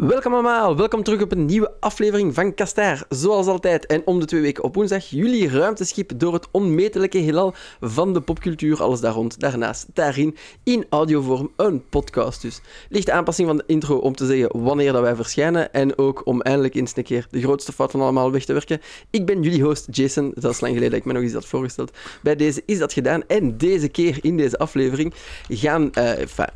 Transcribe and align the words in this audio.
Welkom 0.00 0.32
allemaal, 0.32 0.76
welkom 0.76 1.02
terug 1.02 1.22
op 1.22 1.32
een 1.32 1.44
nieuwe 1.44 1.72
aflevering 1.80 2.34
van 2.34 2.54
Kastaar. 2.54 3.04
Zoals 3.08 3.46
altijd 3.46 3.86
en 3.86 4.02
om 4.04 4.20
de 4.20 4.26
twee 4.26 4.40
weken 4.40 4.64
op 4.64 4.74
woensdag 4.74 5.10
jullie 5.10 5.48
ruimteschip 5.48 6.12
door 6.16 6.32
het 6.32 6.48
onmetelijke 6.50 7.18
heelal 7.18 7.54
van 7.80 8.12
de 8.12 8.20
popcultuur, 8.20 8.82
alles 8.82 9.00
daar 9.00 9.12
rond. 9.12 9.40
Daarnaast 9.40 9.86
daarin 9.94 10.36
in 10.62 10.86
audiovorm 10.90 11.50
een 11.56 11.88
podcast 11.88 12.42
dus. 12.42 12.60
Lichte 12.88 13.12
aanpassing 13.12 13.48
van 13.48 13.56
de 13.56 13.64
intro 13.66 13.96
om 13.96 14.14
te 14.14 14.26
zeggen 14.26 14.62
wanneer 14.62 14.92
dat 14.92 15.02
wij 15.02 15.14
verschijnen 15.14 15.72
en 15.72 15.98
ook 15.98 16.26
om 16.26 16.40
eindelijk 16.40 16.74
eens 16.74 16.96
een 16.96 17.02
keer 17.02 17.26
de 17.30 17.42
grootste 17.42 17.72
fout 17.72 17.90
van 17.90 18.00
allemaal 18.00 18.32
weg 18.32 18.44
te 18.44 18.52
werken. 18.52 18.80
Ik 19.10 19.26
ben 19.26 19.42
jullie 19.42 19.62
host 19.62 19.86
Jason, 19.90 20.32
dat 20.34 20.52
is 20.52 20.60
lang 20.60 20.72
geleden 20.72 20.90
dat 20.90 21.00
ik 21.00 21.06
me 21.06 21.12
nog 21.12 21.22
eens 21.22 21.32
had 21.32 21.46
voorgesteld. 21.46 21.96
Bij 22.22 22.36
deze 22.36 22.62
is 22.66 22.78
dat 22.78 22.92
gedaan 22.92 23.22
en 23.26 23.58
deze 23.58 23.88
keer 23.88 24.18
in 24.20 24.36
deze 24.36 24.58
aflevering 24.58 25.14
gaan 25.48 25.90
uh, 25.98 26.12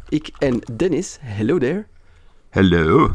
ik 0.09 0.31
en 0.39 0.59
Dennis, 0.77 1.19
hello 1.21 1.59
there. 1.59 1.87
Hallo 2.51 3.11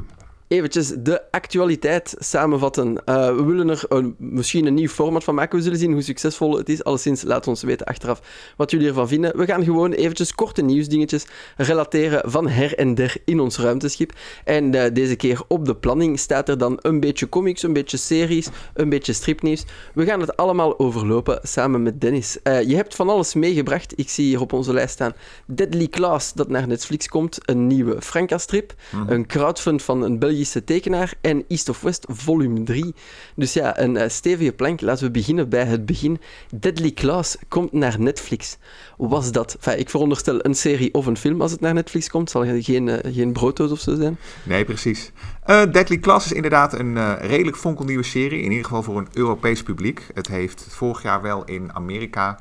eventjes 0.50 0.94
de 1.00 1.32
actualiteit 1.32 2.16
samenvatten. 2.18 2.88
Uh, 3.06 3.36
we 3.36 3.44
willen 3.44 3.70
er 3.70 3.84
een, 3.90 4.16
misschien 4.18 4.66
een 4.66 4.74
nieuw 4.74 4.88
format 4.88 5.24
van 5.24 5.36
maken. 5.36 5.58
We 5.58 5.64
zullen 5.64 5.80
zien 5.80 5.92
hoe 5.92 6.02
succesvol 6.02 6.58
het 6.58 6.70
is. 6.70 6.84
Alleszins, 6.84 7.24
laat 7.24 7.48
ons 7.48 7.64
weten 7.64 7.86
achteraf 7.86 8.22
wat 8.58 8.72
jullie 8.72 8.88
ervan 8.88 9.08
vinden. 9.08 9.38
We 9.38 9.46
gaan 9.46 9.64
gewoon 9.64 9.92
eventjes 9.92 10.36
korte 10.36 10.62
nieuwsdingetjes 10.62 11.26
relateren 11.58 12.32
van 12.32 12.48
her 12.48 12.78
en 12.78 12.96
der 12.96 13.16
in 13.26 13.40
ons 13.40 13.58
ruimteschip. 13.58 14.14
En 14.44 14.76
uh, 14.76 14.84
deze 14.94 15.16
keer 15.16 15.42
op 15.48 15.66
de 15.66 15.76
planning 15.76 16.20
staat 16.20 16.50
er 16.50 16.58
dan 16.58 16.80
een 16.82 17.00
beetje 17.00 17.30
comics, 17.30 17.64
een 17.64 17.74
beetje 17.74 17.98
series, 17.98 18.48
een 18.74 18.90
beetje 18.90 19.14
stripnieuws. 19.14 19.66
We 19.94 20.06
gaan 20.06 20.20
het 20.20 20.38
allemaal 20.38 20.80
overlopen 20.80 21.40
samen 21.44 21.84
met 21.84 22.02
Dennis. 22.02 22.38
Uh, 22.44 22.62
je 22.62 22.76
hebt 22.76 22.96
van 22.96 23.10
alles 23.10 23.34
meegebracht. 23.34 23.94
Ik 23.96 24.10
zie 24.10 24.26
hier 24.26 24.42
op 24.42 24.54
onze 24.54 24.74
lijst 24.74 24.94
staan 24.94 25.14
Deadly 25.46 25.88
Class, 25.88 26.34
dat 26.34 26.50
naar 26.50 26.68
Netflix 26.68 27.08
komt. 27.08 27.38
Een 27.42 27.68
nieuwe 27.68 28.02
Franca-strip. 28.02 28.74
Mm 28.92 29.00
-hmm. 29.00 29.10
Een 29.10 29.28
crowdfund 29.28 29.84
van 29.84 30.02
een 30.02 30.20
Belgische 30.40 30.64
tekenaar 30.64 31.14
en 31.22 31.46
East 31.48 31.70
of 31.70 31.82
West 31.82 32.06
volume 32.08 32.64
3. 32.64 32.96
Dus 33.36 33.54
ja, 33.54 33.80
een 33.80 33.96
uh, 33.96 34.04
stevige 34.08 34.52
plank. 34.52 34.82
Laten 34.82 35.06
we 35.06 35.12
beginnen 35.12 35.50
bij 35.50 35.64
het 35.64 35.86
begin. 35.86 36.20
Deadly 36.56 36.92
Class 36.92 37.38
komt 37.48 37.72
naar 37.72 38.00
Netflix. 38.00 38.58
Was 38.98 39.32
dat, 39.32 39.54
enfin, 39.54 39.80
ik 39.80 39.90
veronderstel 39.90 40.46
een 40.46 40.56
serie 40.56 40.94
of 40.94 41.06
een 41.06 41.18
film 41.18 41.42
als 41.42 41.52
het 41.52 41.60
naar 41.60 41.74
Netflix 41.74 42.10
komt. 42.10 42.30
Zal 42.30 42.46
geen, 42.62 42.88
uh, 42.88 42.98
geen 43.04 43.32
brooddoos 43.32 43.72
of 43.72 43.80
zo 43.80 43.96
zijn? 43.96 44.18
Nee, 44.44 44.66
precies. 44.66 45.12
Uh, 45.48 45.62
Deadly 45.72 46.00
Class 46.00 46.26
is 46.26 46.32
inderdaad 46.32 46.74
een 46.74 47.18
redelijk 47.18 47.58
fonkelnieuwe 47.58 48.04
serie. 48.04 48.42
In 48.42 48.50
ieder 48.50 48.66
geval 48.66 48.84
voor 48.84 48.98
een 48.98 49.08
Europees 49.14 49.64
publiek. 49.64 50.08
Het 50.14 50.28
heeft 50.28 50.66
vorig 50.70 51.04
jaar 51.04 51.22
wel 51.22 51.46
in 51.46 51.74
Amerika 51.74 52.40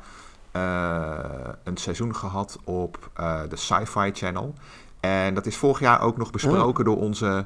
een 1.64 1.76
seizoen 1.76 2.14
gehad 2.14 2.58
op 2.64 3.10
de 3.48 3.56
Sci-Fi 3.56 4.10
Channel. 4.12 4.54
En 5.00 5.34
dat 5.34 5.46
is 5.46 5.56
vorig 5.56 5.80
jaar 5.80 6.00
ook 6.00 6.16
nog 6.16 6.30
besproken 6.30 6.78
oh. 6.78 6.84
door 6.84 7.02
onze 7.02 7.44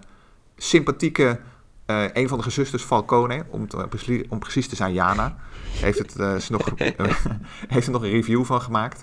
sympathieke, 0.57 1.41
uh, 1.87 2.05
een 2.13 2.29
van 2.29 2.39
de 2.39 2.45
gezusters 2.45 2.83
Falcone, 2.83 3.45
om, 3.49 3.69
te, 3.69 3.89
om 4.29 4.39
precies 4.39 4.69
te 4.69 4.77
zijn, 4.77 4.93
Jana, 4.93 5.37
heeft, 5.71 5.99
het, 5.99 6.15
uh, 6.19 6.49
nog, 6.49 6.71
heeft 7.75 7.87
er 7.87 7.93
nog 7.93 8.03
een 8.03 8.11
review 8.11 8.45
van 8.45 8.61
gemaakt. 8.61 9.03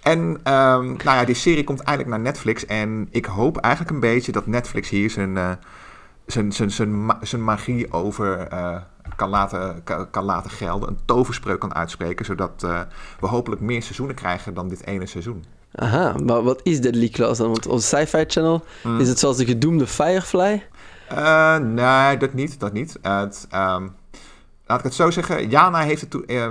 En 0.00 0.18
um, 0.18 0.40
nou 0.96 1.02
ja, 1.02 1.24
die 1.24 1.34
serie 1.34 1.64
komt 1.64 1.80
eindelijk 1.80 2.16
naar 2.16 2.24
Netflix. 2.24 2.66
En 2.66 3.08
ik 3.10 3.24
hoop 3.24 3.56
eigenlijk 3.56 3.94
een 3.94 4.00
beetje 4.00 4.32
dat 4.32 4.46
Netflix 4.46 4.88
hier 4.88 5.10
zijn, 5.10 5.36
uh, 5.36 5.50
zijn, 6.26 6.52
zijn, 6.52 6.70
zijn, 6.70 7.12
zijn 7.20 7.44
magie 7.44 7.92
over 7.92 8.48
kan, 9.16 9.28
laten, 9.28 9.82
kan, 9.84 10.10
kan, 10.10 10.24
laten 10.24 10.50
gelden. 10.50 10.88
Een 10.88 10.98
toverspreuk 11.04 11.60
kan 11.60 11.74
uitspreken. 11.74 12.24
Zodat 12.24 12.66
we 13.20 13.26
hopelijk 13.26 13.60
meer 13.60 13.82
seizoenen 13.82 14.14
krijgen 14.14 14.54
dan 14.54 14.68
dit 14.68 14.86
ene 14.86 15.06
seizoen. 15.06 15.44
Aha, 15.74 16.14
maar 16.24 16.42
wat 16.42 16.60
is 16.62 16.80
Deadly 16.80 17.08
Class 17.08 17.38
dan? 17.38 17.50
Want 17.50 17.66
onze 17.66 17.86
Sci-Fi 17.86 18.24
Channel, 18.26 18.64
mm. 18.82 19.00
is 19.00 19.08
het 19.08 19.18
zoals 19.18 19.36
de 19.36 19.44
gedoemde 19.44 19.86
Firefly? 19.86 20.66
Uh, 21.12 21.56
nee, 21.56 22.16
dat 22.16 22.32
niet. 22.32 22.60
Dat 22.60 22.72
niet. 22.72 22.98
Het, 23.02 23.48
um, 23.54 23.94
laat 24.66 24.78
ik 24.78 24.84
het 24.84 24.94
zo 24.94 25.10
zeggen. 25.10 25.48
Jana 25.48 25.80
heeft 25.80 26.00
het 26.00 26.10
to, 26.10 26.22
uh, 26.26 26.50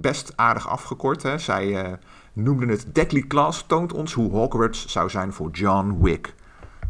best 0.00 0.32
aardig 0.36 0.68
afgekort. 0.68 1.22
Hè. 1.22 1.38
Zij 1.38 1.66
uh, 1.66 1.92
noemde 2.32 2.66
het 2.66 2.94
Deadly 2.94 3.22
Class 3.22 3.64
toont 3.66 3.92
ons 3.92 4.12
hoe 4.12 4.30
Hogwarts 4.30 4.86
zou 4.86 5.10
zijn 5.10 5.32
voor 5.32 5.50
John 5.50 5.98
Wick. 6.00 6.34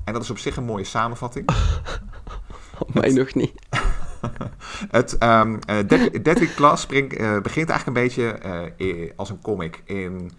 En 0.05 0.13
dat 0.13 0.23
is 0.23 0.31
op 0.31 0.39
zich 0.39 0.57
een 0.57 0.65
mooie 0.65 0.85
samenvatting. 0.85 1.49
Op 2.79 2.95
mij 2.95 3.13
nog 3.13 3.35
niet. 3.35 3.53
het 4.91 5.23
um, 5.23 5.59
Deadly, 5.67 6.23
Deadly, 6.23 6.49
Class 6.55 6.83
spring, 6.83 7.09
begint 7.43 7.71
eigenlijk 7.71 7.87
een 7.87 7.93
beetje 7.93 9.13
als 9.17 9.31
een 9.31 9.41
comic. 9.41 9.83
In 9.85 10.31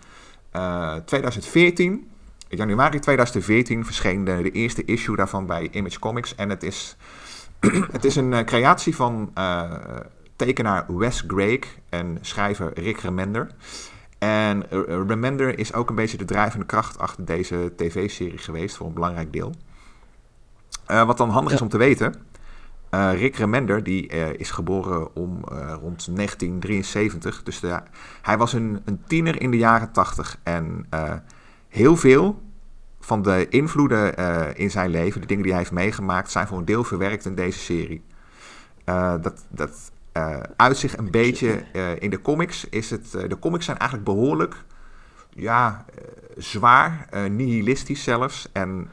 2014 1.05 1.91
in 1.91 2.07
januari 2.57 2.99
2014 2.99 3.85
verscheen 3.85 4.23
de, 4.23 4.41
de, 4.41 4.51
eerste 4.51 4.85
issue 4.85 5.15
daarvan 5.15 5.45
bij 5.45 5.69
Image 5.71 5.99
Comics. 5.99 6.35
En 6.35 6.49
het 6.49 6.63
is, 6.63 6.97
het 7.91 8.05
is 8.05 8.15
een 8.15 8.31
uh, 8.31 8.39
creatie 8.39 8.95
van 8.95 9.31
uh, 9.37 9.71
tekenaar 10.35 10.97
Wes 10.97 11.23
Greg 11.27 11.59
en 11.89 12.17
schrijver 12.21 12.71
Rick 12.73 12.99
Remender. 12.99 13.47
En 14.17 14.63
uh, 14.71 14.79
Remender 15.07 15.59
is 15.59 15.73
ook 15.73 15.89
een 15.89 15.95
beetje 15.95 16.17
de 16.17 16.25
drijvende 16.25 16.65
kracht 16.65 16.97
achter 16.99 17.25
deze 17.25 17.73
tv-serie 17.75 18.37
geweest 18.37 18.77
voor 18.77 18.87
een 18.87 18.93
belangrijk 18.93 19.33
deel. 19.33 19.53
wat 20.85 21.17
dan 21.17 21.29
handig 21.29 21.49
ja. 21.49 21.55
is 21.55 21.61
om 21.61 21.69
te 21.69 21.77
weten, 21.77 22.13
Rick 22.91 23.35
Remender 23.35 23.83
die, 23.83 24.07
is 24.37 24.51
geboren 24.51 25.15
om 25.15 25.43
rond 25.81 26.15
1973. 26.15 27.43
Dus 27.43 27.59
de, 27.59 27.79
hij 28.21 28.37
was 28.37 28.53
een, 28.53 28.81
een, 28.85 29.03
tiener 29.07 29.41
in 29.41 29.51
de 29.51 29.57
jaren 29.57 29.91
80 29.91 30.37
en 30.43 30.85
heel 31.69 31.97
veel 31.97 32.41
van 32.99 33.21
de 33.21 33.47
invloeden 33.49 34.19
uh, 34.19 34.45
in 34.53 34.71
zijn 34.71 34.89
leven, 34.89 35.21
de 35.21 35.27
dingen 35.27 35.43
die 35.43 35.51
hij 35.51 35.61
heeft 35.61 35.73
meegemaakt, 35.73 36.31
zijn 36.31 36.47
voor 36.47 36.57
een 36.57 36.65
deel 36.65 36.83
verwerkt 36.83 37.25
in 37.25 37.35
deze 37.35 37.59
serie. 37.59 38.03
Uh, 38.85 39.13
dat 39.21 39.45
dat 39.49 39.91
uh, 40.17 40.39
uitzicht 40.55 40.97
een 40.97 41.11
beetje 41.11 41.63
in 41.99 42.09
de 42.09 42.21
comics. 42.21 42.69
Is 42.69 42.89
het, 42.89 43.11
de 43.11 43.39
comics 43.39 43.65
zijn 43.65 43.77
eigenlijk 43.77 44.09
behoorlijk 44.09 44.55
ja, 45.29 45.85
zwaar, 46.37 47.07
nihilistisch 47.29 48.03
zelfs. 48.03 48.49
En 48.51 48.89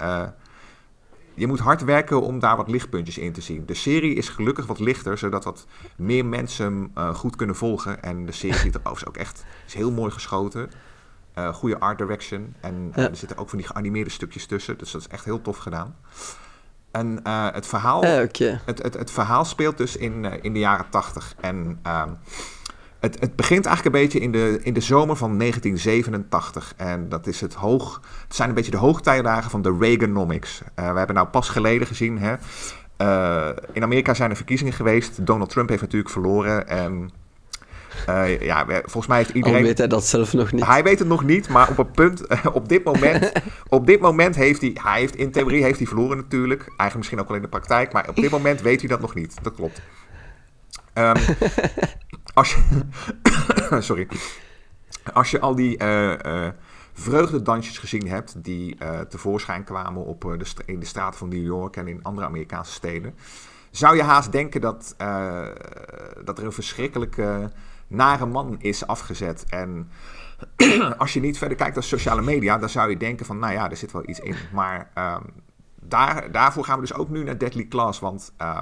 je 1.35 1.47
moet 1.47 1.59
hard 1.59 1.85
werken 1.85 2.23
om 2.23 2.39
daar 2.39 2.57
wat 2.57 2.69
lichtpuntjes 2.69 3.19
in 3.19 3.33
te 3.33 3.41
zien. 3.41 3.67
De 3.67 3.75
serie 3.75 4.15
is 4.15 4.29
gelukkig 4.29 4.67
wat 4.67 4.79
lichter, 4.79 5.19
zodat 5.19 5.45
wat 5.45 5.67
meer 5.97 6.25
mensen 6.25 6.91
hem 6.95 7.15
goed 7.15 7.37
kunnen 7.37 7.57
volgen. 7.57 8.03
En 8.03 8.27
de 8.27 8.33
serie 8.33 8.59
ziet 8.59 8.75
er 8.75 8.81
overigens 8.91 9.09
ook 9.09 9.17
echt 9.17 9.45
is 9.67 9.75
heel 9.75 9.93
mooi 9.93 10.11
geschoten. 10.11 10.71
Uh, 11.39 11.55
goede 11.55 11.79
art 11.79 11.99
direction. 11.99 12.55
En 12.61 12.93
ja. 12.95 13.09
er 13.09 13.17
zitten 13.17 13.39
ook 13.39 13.49
van 13.49 13.59
die 13.59 13.67
geanimeerde 13.67 14.11
stukjes 14.11 14.47
tussen. 14.47 14.79
Dus 14.79 14.91
dat 14.91 15.01
is 15.01 15.09
echt 15.09 15.25
heel 15.25 15.43
tof 15.43 15.57
gedaan. 15.57 15.97
En 16.91 17.21
uh, 17.27 17.49
het, 17.53 17.67
verhaal, 17.67 18.05
uh, 18.05 18.11
okay. 18.11 18.61
het, 18.65 18.83
het, 18.83 18.95
het, 18.95 19.11
verhaal 19.11 19.45
speelt 19.45 19.79
dus 19.79 19.97
in, 19.97 20.25
in 20.43 20.53
de 20.53 20.59
jaren 20.59 20.87
tachtig. 20.91 21.35
En 21.41 21.79
ehm, 21.83 22.11
het, 23.01 23.21
het 23.21 23.37
begint 23.37 23.67
eigenlijk 23.67 23.97
een 23.97 24.03
beetje 24.03 24.21
in 24.21 24.33
de, 24.33 24.61
in 24.63 24.75
de 24.75 24.81
zomer 24.81 25.17
van 25.17 25.39
1987. 25.39 26.75
En 26.77 27.09
dat 27.09 27.27
is 27.27 27.41
het 27.41 27.55
hoog. 27.55 28.01
Het 28.23 28.35
zijn 28.37 28.49
een 28.49 28.55
beetje 28.55 28.71
de 28.71 28.77
hoogtijdagen 28.77 29.51
van 29.51 29.63
de 29.63 29.77
Reaganomics. 29.81 30.63
we 30.75 30.83
hebben 30.83 31.15
nou 31.15 31.29
pas 31.29 31.49
geleden 31.49 31.87
gezien. 31.87 32.19
Hè, 32.19 32.35
in 33.73 33.83
Amerika 33.83 34.15
zijn 34.15 34.31
er 34.31 34.37
verkiezingen 34.37 34.73
geweest. 34.73 35.27
Donald 35.27 35.51
Trump 35.51 35.69
heeft 35.69 35.83
natuurlijk 35.83 36.11
verloren. 36.11 36.69
En 36.69 37.11
uh, 38.09 38.41
ja, 38.41 38.67
volgens 38.67 39.07
mij 39.07 39.17
heeft 39.17 39.31
iedereen... 39.31 39.59
Al 39.59 39.65
weet 39.65 39.79
hij 39.79 39.87
dat 39.87 40.05
zelf 40.05 40.33
nog 40.33 40.53
niet. 40.53 40.67
Hij 40.67 40.83
weet 40.83 40.99
het 40.99 41.09
nog 41.09 41.25
niet, 41.25 41.49
maar 41.49 41.71
op 41.71 41.79
een 41.79 41.91
punt, 41.91 42.27
op 42.53 42.69
dit 42.69 42.85
moment, 42.85 43.33
op 43.69 43.87
dit 43.87 44.01
moment 44.01 44.37
heeft 44.37 44.61
hij, 44.61 44.77
hij 44.83 45.01
heeft, 45.01 45.17
in 45.17 45.31
theorie 45.31 45.63
heeft 45.63 45.79
hij 45.79 45.87
verloren 45.87 46.17
natuurlijk. 46.17 46.61
Eigenlijk 46.61 46.97
misschien 46.97 47.21
ook 47.21 47.27
wel 47.29 47.37
in 47.37 47.43
de 47.43 47.49
praktijk, 47.49 47.93
maar 47.93 48.09
op 48.09 48.17
dit 48.17 48.31
moment 48.31 48.61
weet 48.61 48.81
hij 48.81 48.89
dat 48.89 49.01
nog 49.01 49.15
niet. 49.15 49.35
Dat 49.43 49.55
klopt. 49.55 49.83
Um, 50.95 51.15
als 52.35 52.55
je, 52.55 52.81
sorry. 53.89 54.09
Als 55.13 55.31
je 55.31 55.41
al 55.41 55.55
die 55.55 55.83
uh, 55.83 56.13
uh, 56.27 56.49
vreugdedansjes 56.93 57.79
gezien 57.79 58.09
hebt 58.09 58.45
die 58.45 58.77
uh, 58.83 59.01
tevoorschijn 59.01 59.65
kwamen 59.65 60.05
op, 60.05 60.21
de 60.21 60.47
in 60.67 60.81
de 60.81 60.87
straten 60.87 61.19
van 61.19 61.29
New 61.29 61.45
York 61.45 61.77
en 61.77 61.89
in 61.89 62.03
andere 62.03 62.27
Amerikaanse 62.27 62.73
steden, 62.73 63.15
zou 63.77 63.97
je 63.97 64.03
haast 64.03 64.33
denken 64.33 64.61
dat, 64.61 64.95
dat 66.25 66.39
er 66.39 66.45
een 66.45 66.53
verschrikkelijke 66.53 67.51
nare 67.87 68.27
man 68.27 68.57
is 68.59 68.87
afgezet. 68.87 69.45
En 69.49 69.91
als 70.99 71.13
je 71.13 71.21
niet 71.21 71.39
verder 71.39 71.57
kijkt 71.57 71.75
naar 71.75 71.85
sociale 71.85 72.23
media, 72.23 72.59
dan 72.59 72.69
zou 72.69 72.91
je 72.91 72.97
denken 72.97 73.27
van, 73.27 73.39
nou 73.39 73.53
ja, 73.53 73.71
er 73.71 73.77
zit 73.77 73.93
wel 73.93 74.09
iets 74.09 74.21
in. 74.21 74.37
Maar 74.53 74.91
um, 74.99 75.23
daar, 75.81 76.33
daarvoor 76.33 76.65
gaan 76.65 76.75
we 76.75 76.87
dus 76.87 76.95
ook 76.95 77.09
nu 77.09 77.25
naar 77.25 77.39
Deadly 77.39 77.67
Class, 77.69 78.01
want 78.01 78.33
uh, 78.43 78.61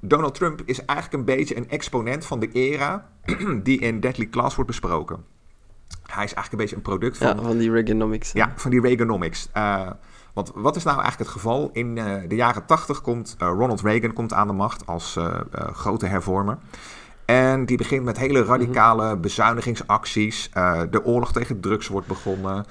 Donald 0.00 0.34
Trump 0.34 0.62
is 0.64 0.84
eigenlijk 0.84 1.18
een 1.18 1.36
beetje 1.36 1.56
een 1.56 1.68
exponent 1.68 2.26
van 2.26 2.40
de 2.40 2.52
era 2.52 3.08
die 3.62 3.80
in 3.80 4.00
Deadly 4.00 4.28
Class 4.28 4.54
wordt 4.54 4.70
besproken. 4.70 5.24
Hij 6.02 6.24
is 6.24 6.34
eigenlijk 6.34 6.52
een 6.52 6.58
beetje 6.58 6.76
een 6.76 6.82
product 6.82 7.18
van... 7.18 7.26
Ja, 7.26 7.42
van 7.42 7.58
die 7.58 7.70
Reaganomics. 7.70 8.32
Ja, 8.32 8.52
van 8.56 8.70
die 8.70 8.80
Reaganomics. 8.80 9.48
Want 10.36 10.52
wat 10.54 10.76
is 10.76 10.84
nou 10.84 11.00
eigenlijk 11.00 11.30
het 11.30 11.40
geval? 11.40 11.70
In 11.72 11.96
uh, 11.96 12.14
de 12.28 12.34
jaren 12.34 12.66
80 12.66 13.00
komt 13.00 13.36
uh, 13.42 13.48
Ronald 13.48 13.80
Reagan 13.80 14.12
komt 14.12 14.32
aan 14.32 14.46
de 14.46 14.52
macht 14.52 14.86
als 14.86 15.18
grote 15.72 16.06
hervormer. 16.06 16.58
En 17.26 17.66
die 17.66 17.76
begint 17.76 18.04
met 18.04 18.18
hele 18.18 18.44
radicale 18.44 19.12
mhm. 19.12 19.20
bezuinigingsacties. 19.20 20.50
Uh, 20.54 20.80
de 20.90 21.04
oorlog 21.04 21.32
tegen 21.32 21.60
drugs 21.60 21.88
wordt 21.88 22.06
begonnen. 22.06 22.64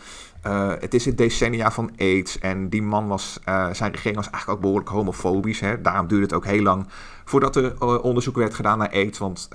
Eh, 0.45 0.71
het 0.79 0.93
is 0.93 1.05
het 1.05 1.17
decennia 1.17 1.71
van 1.71 1.91
AIDS 1.97 2.39
en 2.39 2.69
die 2.69 2.81
man 2.81 3.07
was, 3.07 3.39
uh, 3.49 3.73
zijn 3.73 3.91
regering 3.91 4.15
was 4.15 4.29
eigenlijk 4.29 4.53
ook 4.53 4.61
behoorlijk 4.61 4.89
homofobisch. 4.89 5.59
Hè? 5.59 5.81
Daarom 5.81 6.07
duurde 6.07 6.23
het 6.23 6.33
ook 6.33 6.45
heel 6.45 6.61
lang 6.61 6.87
voordat 7.23 7.55
er 7.55 7.63
uh, 7.63 8.03
onderzoek 8.03 8.35
werd 8.35 8.53
gedaan 8.53 8.77
naar 8.77 8.89
AIDS. 8.89 9.19
Want 9.19 9.49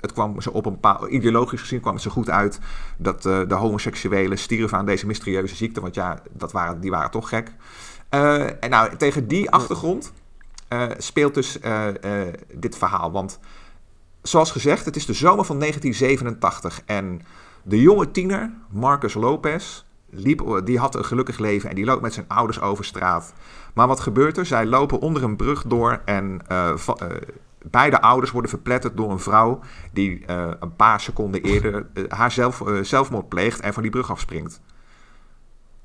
het 0.00 0.12
kwam 0.12 0.40
ze 0.40 0.52
op 0.52 0.66
een 0.66 0.72
bepaald, 0.72 1.10
ideologisch 1.10 1.60
gezien 1.60 1.80
kwam 1.80 1.94
het 1.94 2.02
zo 2.02 2.10
goed 2.10 2.30
uit 2.30 2.58
dat 2.96 3.22
de 3.22 3.54
homoseksuelen 3.54 4.38
stierven 4.38 4.78
aan 4.78 4.86
deze 4.86 5.06
mysterieuze 5.06 5.54
ziekte. 5.54 5.80
Want 5.80 5.94
ja, 5.94 6.18
dat 6.32 6.52
waren, 6.52 6.80
die 6.80 6.90
waren 6.90 7.10
toch 7.10 7.28
gek. 7.28 7.52
en 8.60 8.70
nou, 8.70 8.96
tegen 8.96 9.28
die 9.28 9.50
achtergrond 9.50 10.12
speelt 10.98 11.34
dus 11.34 11.58
dit 12.52 12.76
verhaal. 12.76 13.12
Want 13.12 13.38
zoals 14.22 14.50
gezegd, 14.50 14.84
het 14.84 14.96
is 14.96 15.06
de 15.06 15.12
zomer 15.12 15.44
van 15.44 15.58
1987 15.58 16.82
en 16.86 17.22
de 17.62 17.80
jonge 17.80 18.10
tiener, 18.10 18.50
Marcus 18.70 19.14
Lopez, 19.14 19.84
liep, 20.14 20.60
die 20.64 20.78
had 20.78 20.94
een 20.94 21.04
gelukkig 21.04 21.38
leven 21.38 21.68
en 21.68 21.74
die 21.74 21.84
loopt 21.84 22.02
met 22.02 22.14
zijn 22.14 22.28
ouders 22.28 22.60
over 22.60 22.84
straat. 22.84 23.34
Maar 23.74 23.86
wat 23.86 24.00
gebeurt 24.00 24.36
er? 24.36 24.46
Zij 24.46 24.66
lopen 24.66 25.00
onder 25.00 25.22
een 25.22 25.36
brug 25.36 25.64
door 25.66 26.00
en 26.04 26.40
uh, 26.52 26.74
uh, 27.02 27.08
beide 27.70 28.00
ouders 28.00 28.30
worden 28.30 28.50
verpletterd 28.50 28.96
door 28.96 29.10
een 29.10 29.20
vrouw 29.20 29.60
die 29.92 30.24
uh, 30.30 30.50
een 30.60 30.76
paar 30.76 31.00
seconden 31.00 31.42
eerder 31.42 31.86
haar 32.08 32.32
zelf, 32.32 32.62
zelfmoord 32.82 33.28
pleegt 33.28 33.60
en 33.60 33.72
van 33.72 33.82
die 33.82 33.92
brug 33.92 34.10
afspringt 34.10 34.60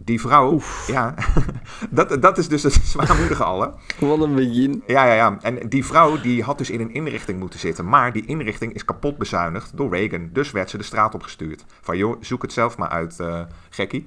die 0.02 0.22
vrouw, 0.22 0.52
Oef. 0.52 0.88
ja, 0.88 1.14
dat, 1.90 2.22
dat 2.22 2.38
is 2.38 2.48
dus 2.48 2.64
het 2.64 2.74
zwaarmoedige 2.94 3.44
al, 3.44 3.62
hè? 3.62 3.68
Wat 4.08 4.22
een 4.22 4.36
begin. 4.36 4.84
Ja, 4.88 5.06
ja, 5.06 5.14
ja. 5.14 5.38
En 5.42 5.70
die 5.70 5.86
vrouw, 5.86 6.22
die 6.22 6.44
had 6.44 6.58
dus 6.58 6.70
in 6.70 6.82
een 6.82 6.94
inrichting 6.94 7.40
moeten 7.40 7.60
zitten. 7.60 7.90
Maar 7.90 8.14
die 8.14 8.26
inrichting 8.26 8.74
is 8.74 8.86
kapot 8.86 9.18
bezuinigd 9.18 9.78
door 9.78 9.90
Reagan. 9.96 10.30
Dus 10.34 10.52
werd 10.52 10.70
ze 10.70 10.78
de 10.78 10.84
straat 10.84 11.14
opgestuurd. 11.14 11.66
Van, 11.82 11.98
joh, 11.98 12.18
zoek 12.22 12.42
het 12.42 12.54
zelf 12.54 12.78
maar 12.78 12.90
uit, 12.90 13.18
uh, 13.22 13.42
gekkie. 13.70 14.06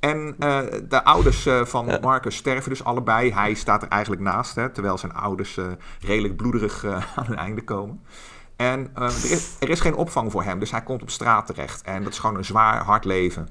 En 0.00 0.34
uh, 0.38 0.60
de 0.88 1.04
ouders 1.04 1.46
uh, 1.46 1.64
van 1.64 1.86
ja. 1.86 1.98
Marcus 2.02 2.36
sterven 2.36 2.70
dus 2.70 2.84
allebei. 2.84 3.32
Hij 3.32 3.54
staat 3.54 3.82
er 3.82 3.88
eigenlijk 3.88 4.22
naast, 4.22 4.54
hè, 4.54 4.70
terwijl 4.70 4.98
zijn 4.98 5.14
ouders 5.14 5.58
redelijk 6.00 6.36
bloederig 6.36 6.84
aan 7.16 7.26
hun 7.26 7.36
einde 7.36 7.62
komen. 7.62 8.00
En 8.56 8.90
er 8.94 9.06
is, 9.06 9.56
er 9.60 9.70
is 9.70 9.80
geen 9.80 9.94
opvang 9.94 10.30
voor 10.30 10.42
hem, 10.42 10.58
dus 10.58 10.70
hij 10.70 10.82
komt 10.82 11.02
op 11.02 11.10
straat 11.10 11.46
terecht. 11.46 11.82
En 11.82 12.02
dat 12.02 12.12
is 12.12 12.18
gewoon 12.18 12.36
een 12.36 12.44
zwaar, 12.44 12.82
hard 12.82 13.04
leven. 13.04 13.48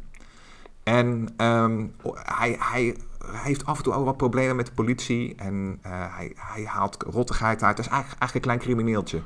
En 0.83 1.33
um, 1.37 1.95
hij, 2.13 2.57
hij, 2.59 2.97
heeft 3.31 3.65
af 3.65 3.77
en 3.77 3.83
toe 3.83 3.93
ook 3.93 4.05
wat 4.05 4.17
problemen 4.17 4.55
met 4.55 4.65
de 4.65 4.71
politie. 4.71 5.35
En 5.35 5.79
uh, 5.85 5.91
hij, 5.91 6.35
hij 6.35 6.65
haalt 6.65 7.03
rottigheid 7.09 7.63
uit. 7.63 7.77
Dat 7.77 7.85
is 7.85 7.91
eigenlijk, 7.91 8.21
eigenlijk 8.21 8.33
een 8.33 8.41
klein 8.41 8.59
crimineeltje. 8.59 9.21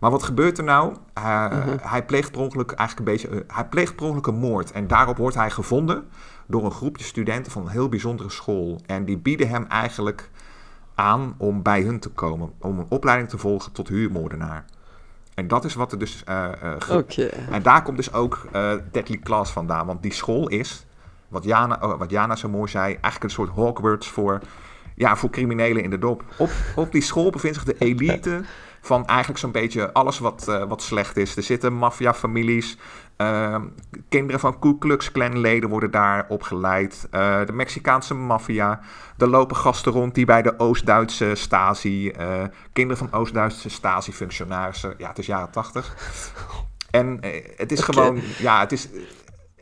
Maar 0.00 0.10
wat 0.10 0.22
gebeurt 0.22 0.58
er 0.58 0.64
nou? 0.64 0.96
Uh, 1.18 1.24
uh-huh. 1.52 1.74
Hij 1.80 2.04
pleegt 2.04 2.30
per 2.30 2.40
ongeluk 2.40 2.70
eigenlijk 2.70 3.08
een 3.08 3.14
beetje. 3.14 3.28
Uh, 3.28 3.54
hij 3.54 3.68
pleegt 3.68 3.96
per 3.96 4.04
ongeluk 4.04 4.26
een 4.26 4.38
moord. 4.38 4.72
En 4.72 4.86
daarop 4.86 5.16
wordt 5.16 5.36
hij 5.36 5.50
gevonden 5.50 6.08
door 6.46 6.64
een 6.64 6.70
groepje 6.70 7.04
studenten 7.04 7.52
van 7.52 7.62
een 7.62 7.68
heel 7.68 7.88
bijzondere 7.88 8.30
school. 8.30 8.80
En 8.86 9.04
die 9.04 9.18
bieden 9.18 9.48
hem 9.48 9.66
eigenlijk 9.66 10.30
aan 10.94 11.34
om 11.36 11.62
bij 11.62 11.82
hun 11.82 12.00
te 12.00 12.08
komen. 12.08 12.52
Om 12.58 12.78
een 12.78 12.86
opleiding 12.88 13.28
te 13.28 13.38
volgen 13.38 13.72
tot 13.72 13.88
huurmoordenaar. 13.88 14.64
En 15.34 15.48
dat 15.48 15.64
is 15.64 15.74
wat 15.74 15.92
er 15.92 15.98
dus. 15.98 16.22
Uh, 16.28 16.48
uh, 16.62 16.96
okay. 16.96 17.28
En 17.50 17.62
daar 17.62 17.82
komt 17.82 17.96
dus 17.96 18.12
ook 18.12 18.46
uh, 18.54 18.72
Deadly 18.90 19.18
Class 19.18 19.52
vandaan. 19.52 19.86
Want 19.86 20.02
die 20.02 20.12
school 20.12 20.48
is 20.48 20.86
wat 21.28 21.44
Jana, 21.44 21.78
oh, 21.80 21.98
wat 21.98 22.10
Jana 22.10 22.36
zo 22.36 22.48
mooi 22.48 22.70
zei, 22.70 22.84
eigenlijk 22.84 23.24
een 23.24 23.30
soort 23.30 23.50
Hogwarts 23.50 24.08
voor, 24.08 24.40
ja, 24.94 25.16
voor 25.16 25.30
criminelen 25.30 25.82
in 25.82 25.90
de 25.90 25.98
dop. 25.98 26.24
Op, 26.38 26.50
op 26.76 26.92
die 26.92 27.02
school 27.02 27.30
bevindt 27.30 27.56
zich 27.56 27.64
de 27.64 27.76
elite 27.78 28.40
van 28.80 29.06
eigenlijk 29.06 29.38
zo'n 29.38 29.52
beetje 29.52 29.92
alles 29.92 30.18
wat, 30.18 30.46
uh, 30.48 30.64
wat 30.64 30.82
slecht 30.82 31.16
is. 31.16 31.36
Er 31.36 31.42
zitten 31.42 31.72
maffiafamilies, 31.72 32.78
uh, 33.16 33.56
kinderen 34.08 34.40
van 34.40 34.58
Ku 34.58 34.78
Klux 34.78 35.12
Klan 35.12 35.38
leden 35.38 35.68
worden 35.68 35.90
daar 35.90 36.26
opgeleid. 36.28 37.08
Uh, 37.10 37.46
de 37.46 37.52
Mexicaanse 37.52 38.14
maffia, 38.14 38.80
er 39.16 39.28
lopen 39.28 39.56
gasten 39.56 39.92
rond 39.92 40.14
die 40.14 40.24
bij 40.24 40.42
de 40.42 40.58
Oost-Duitse 40.58 41.34
Stasi, 41.34 42.12
uh, 42.20 42.44
kinderen 42.72 43.08
van 43.08 43.20
Oost-Duitse 43.20 43.68
Stasi-functionarissen. 43.68 44.94
Ja, 44.98 45.08
het 45.08 45.18
is 45.18 45.26
jaren 45.26 45.50
tachtig. 45.50 45.96
En 46.90 47.18
het 47.56 47.72
is 47.72 47.80
okay. 47.80 47.94
gewoon, 47.94 48.20
ja, 48.38 48.60
het 48.60 48.72
is 48.72 48.88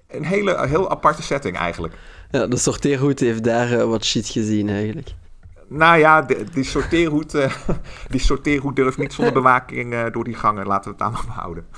een 0.08 0.24
hele, 0.24 0.66
heel 0.66 0.90
aparte 0.90 1.22
setting 1.22 1.56
eigenlijk. 1.56 1.94
Ja, 2.30 2.46
de 2.46 2.56
sorteerhoed 2.56 3.20
heeft 3.20 3.44
daar 3.44 3.72
uh, 3.72 3.84
wat 3.84 4.04
shit 4.04 4.28
gezien 4.28 4.68
eigenlijk. 4.68 5.14
Nou 5.68 5.98
ja, 5.98 6.22
de, 6.22 6.44
die, 6.52 6.64
sorteerhoed, 6.64 7.34
uh, 7.34 7.54
die 8.10 8.20
sorteerhoed 8.20 8.76
durft 8.76 8.98
niet 8.98 9.12
zonder 9.12 9.34
bewaking 9.34 9.92
uh, 9.92 10.04
door 10.12 10.24
die 10.24 10.34
gangen. 10.34 10.66
Laten 10.66 10.84
we 10.84 10.90
het 10.90 10.98
daar 10.98 11.10
maar 11.10 11.24
behouden. 11.26 11.66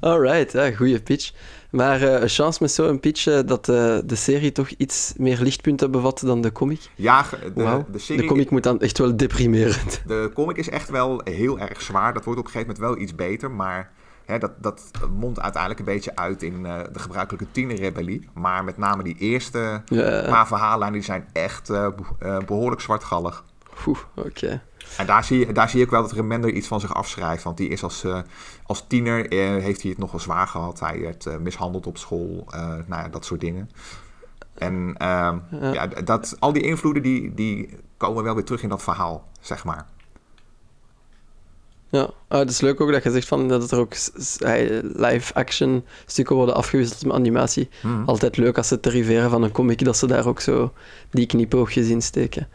Alright, 0.00 0.52
ja, 0.52 0.70
goede 0.70 1.02
pitch. 1.02 1.32
Maar 1.70 2.02
uh, 2.02 2.20
een 2.20 2.28
chance 2.28 2.58
met 2.62 2.70
zo'n 2.70 3.00
pitch 3.00 3.42
dat 3.44 3.64
de 3.64 4.02
serie 4.06 4.52
toch 4.52 4.68
iets 4.68 5.12
meer 5.16 5.38
lichtpunten 5.40 5.90
bevat 5.90 6.20
dan 6.24 6.40
de 6.40 6.52
comic. 6.52 6.80
Ja, 6.94 7.24
de, 7.54 7.62
wow. 7.62 7.92
de, 7.92 7.98
serie... 7.98 8.22
de 8.22 8.28
comic 8.28 8.50
moet 8.50 8.62
dan 8.62 8.80
echt 8.80 8.98
wel 8.98 9.16
deprimerend. 9.16 10.02
De 10.06 10.30
comic 10.34 10.56
is 10.56 10.68
echt 10.68 10.90
wel 10.90 11.20
heel 11.24 11.58
erg 11.58 11.82
zwaar. 11.82 12.14
Dat 12.14 12.24
wordt 12.24 12.40
op 12.40 12.46
een 12.46 12.52
gegeven 12.52 12.74
moment 12.74 12.94
wel 12.94 13.02
iets 13.04 13.14
beter, 13.14 13.50
maar 13.50 13.92
Hè, 14.26 14.38
dat, 14.38 14.50
dat 14.62 14.92
mondt 15.18 15.40
uiteindelijk 15.40 15.80
een 15.80 15.94
beetje 15.94 16.16
uit 16.16 16.42
in 16.42 16.60
uh, 16.60 16.78
de 16.92 16.98
gebruikelijke 16.98 17.50
tienerrebellie. 17.50 18.28
Maar 18.34 18.64
met 18.64 18.76
name 18.76 19.02
die 19.02 19.16
eerste 19.18 19.82
yeah. 19.84 20.28
paar 20.28 20.46
verhaallijnen 20.46 20.92
die 20.92 21.02
zijn 21.02 21.28
echt 21.32 21.70
uh, 21.70 21.86
uh, 22.22 22.38
behoorlijk 22.38 22.80
zwartgallig. 22.80 23.44
Oeh, 23.86 23.98
oké. 24.14 24.28
Okay. 24.28 24.60
En 24.96 25.06
daar 25.06 25.24
zie, 25.24 25.52
daar 25.52 25.68
zie 25.68 25.82
ik 25.82 25.90
wel 25.90 26.02
dat 26.02 26.12
Remender 26.12 26.50
iets 26.50 26.68
van 26.68 26.80
zich 26.80 26.94
afschrijft. 26.94 27.42
Want 27.42 27.56
die 27.56 27.68
is 27.68 27.82
als, 27.82 28.04
als 28.62 28.84
tiener, 28.86 29.26
heeft 29.34 29.82
hij 29.82 29.90
het 29.90 30.00
nogal 30.00 30.18
zwaar 30.18 30.46
gehad. 30.46 30.80
Hij 30.80 31.00
werd 31.00 31.40
mishandeld 31.40 31.86
op 31.86 31.98
school, 31.98 32.48
nou 32.86 33.02
ja, 33.02 33.08
dat 33.08 33.24
soort 33.24 33.40
dingen. 33.40 33.70
En 34.54 34.94
ja. 34.98 35.40
ja. 35.50 35.86
dat, 35.86 36.36
al 36.38 36.52
die 36.52 36.62
invloeden 36.62 37.02
die, 37.02 37.34
die 37.34 37.78
komen 37.96 38.24
wel 38.24 38.34
weer 38.34 38.44
terug 38.44 38.62
in 38.62 38.68
dat 38.68 38.82
verhaal, 38.82 39.28
zeg 39.40 39.64
maar. 39.64 39.86
Ja, 41.88 42.10
uh, 42.28 42.38
het 42.38 42.50
is 42.50 42.60
leuk 42.60 42.80
ook 42.80 42.92
dat 42.92 43.02
je 43.02 43.10
zegt 43.10 43.28
van 43.28 43.48
dat 43.48 43.70
er 43.70 43.78
ook 43.78 43.94
live-action 44.96 45.84
stukken 46.06 46.36
worden 46.36 46.54
afgewisseld 46.54 47.04
met 47.04 47.14
animatie. 47.14 47.68
Mm. 47.82 48.02
Altijd 48.06 48.36
leuk 48.36 48.56
als 48.56 48.68
ze 48.68 48.80
deriveren 48.80 49.30
van 49.30 49.42
een 49.42 49.52
comic, 49.52 49.84
dat 49.84 49.96
ze 49.96 50.06
daar 50.06 50.26
ook 50.26 50.40
zo 50.40 50.72
die 51.10 51.26
knipoogjes 51.26 51.88
in 51.88 52.02
steken. 52.02 52.48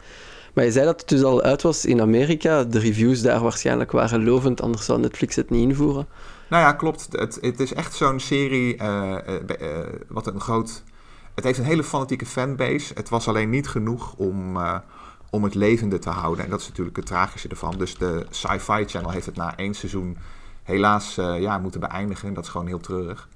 Maar 0.52 0.64
je 0.64 0.72
zei 0.72 0.84
dat 0.84 1.00
het 1.00 1.08
dus 1.08 1.22
al 1.22 1.42
uit 1.42 1.62
was 1.62 1.84
in 1.84 2.00
Amerika. 2.00 2.64
De 2.64 2.78
reviews 2.78 3.22
daar 3.22 3.40
waarschijnlijk 3.40 3.92
waren 3.92 4.24
lovend, 4.24 4.62
anders 4.62 4.84
zou 4.84 5.00
Netflix 5.00 5.36
het 5.36 5.50
niet 5.50 5.68
invoeren. 5.68 6.06
Nou 6.48 6.62
ja, 6.62 6.72
klopt. 6.72 7.08
Het, 7.10 7.38
het 7.40 7.60
is 7.60 7.74
echt 7.74 7.94
zo'n 7.94 8.20
serie 8.20 8.76
uh, 8.76 9.16
uh, 9.60 9.78
wat 10.08 10.26
een 10.26 10.40
groot... 10.40 10.82
Het 11.34 11.44
heeft 11.44 11.58
een 11.58 11.64
hele 11.64 11.84
fanatieke 11.84 12.26
fanbase. 12.26 12.94
Het 12.94 13.08
was 13.08 13.28
alleen 13.28 13.50
niet 13.50 13.68
genoeg 13.68 14.14
om 14.16 14.56
om 15.32 15.44
het 15.44 15.54
levende 15.54 15.98
te 15.98 16.10
houden. 16.10 16.44
En 16.44 16.50
dat 16.50 16.60
is 16.60 16.68
natuurlijk 16.68 16.96
het 16.96 17.06
tragische 17.06 17.48
ervan. 17.48 17.74
Dus 17.78 17.96
de 17.96 18.26
Sci-Fi 18.30 18.84
Channel 18.84 19.10
heeft 19.10 19.26
het 19.26 19.36
na 19.36 19.56
één 19.56 19.74
seizoen 19.74 20.16
helaas 20.62 21.18
uh, 21.18 21.40
ja, 21.40 21.58
moeten 21.58 21.80
beëindigen. 21.80 22.34
Dat 22.34 22.44
is 22.44 22.50
gewoon 22.50 22.66
heel 22.66 22.80
treurig. 22.80 23.28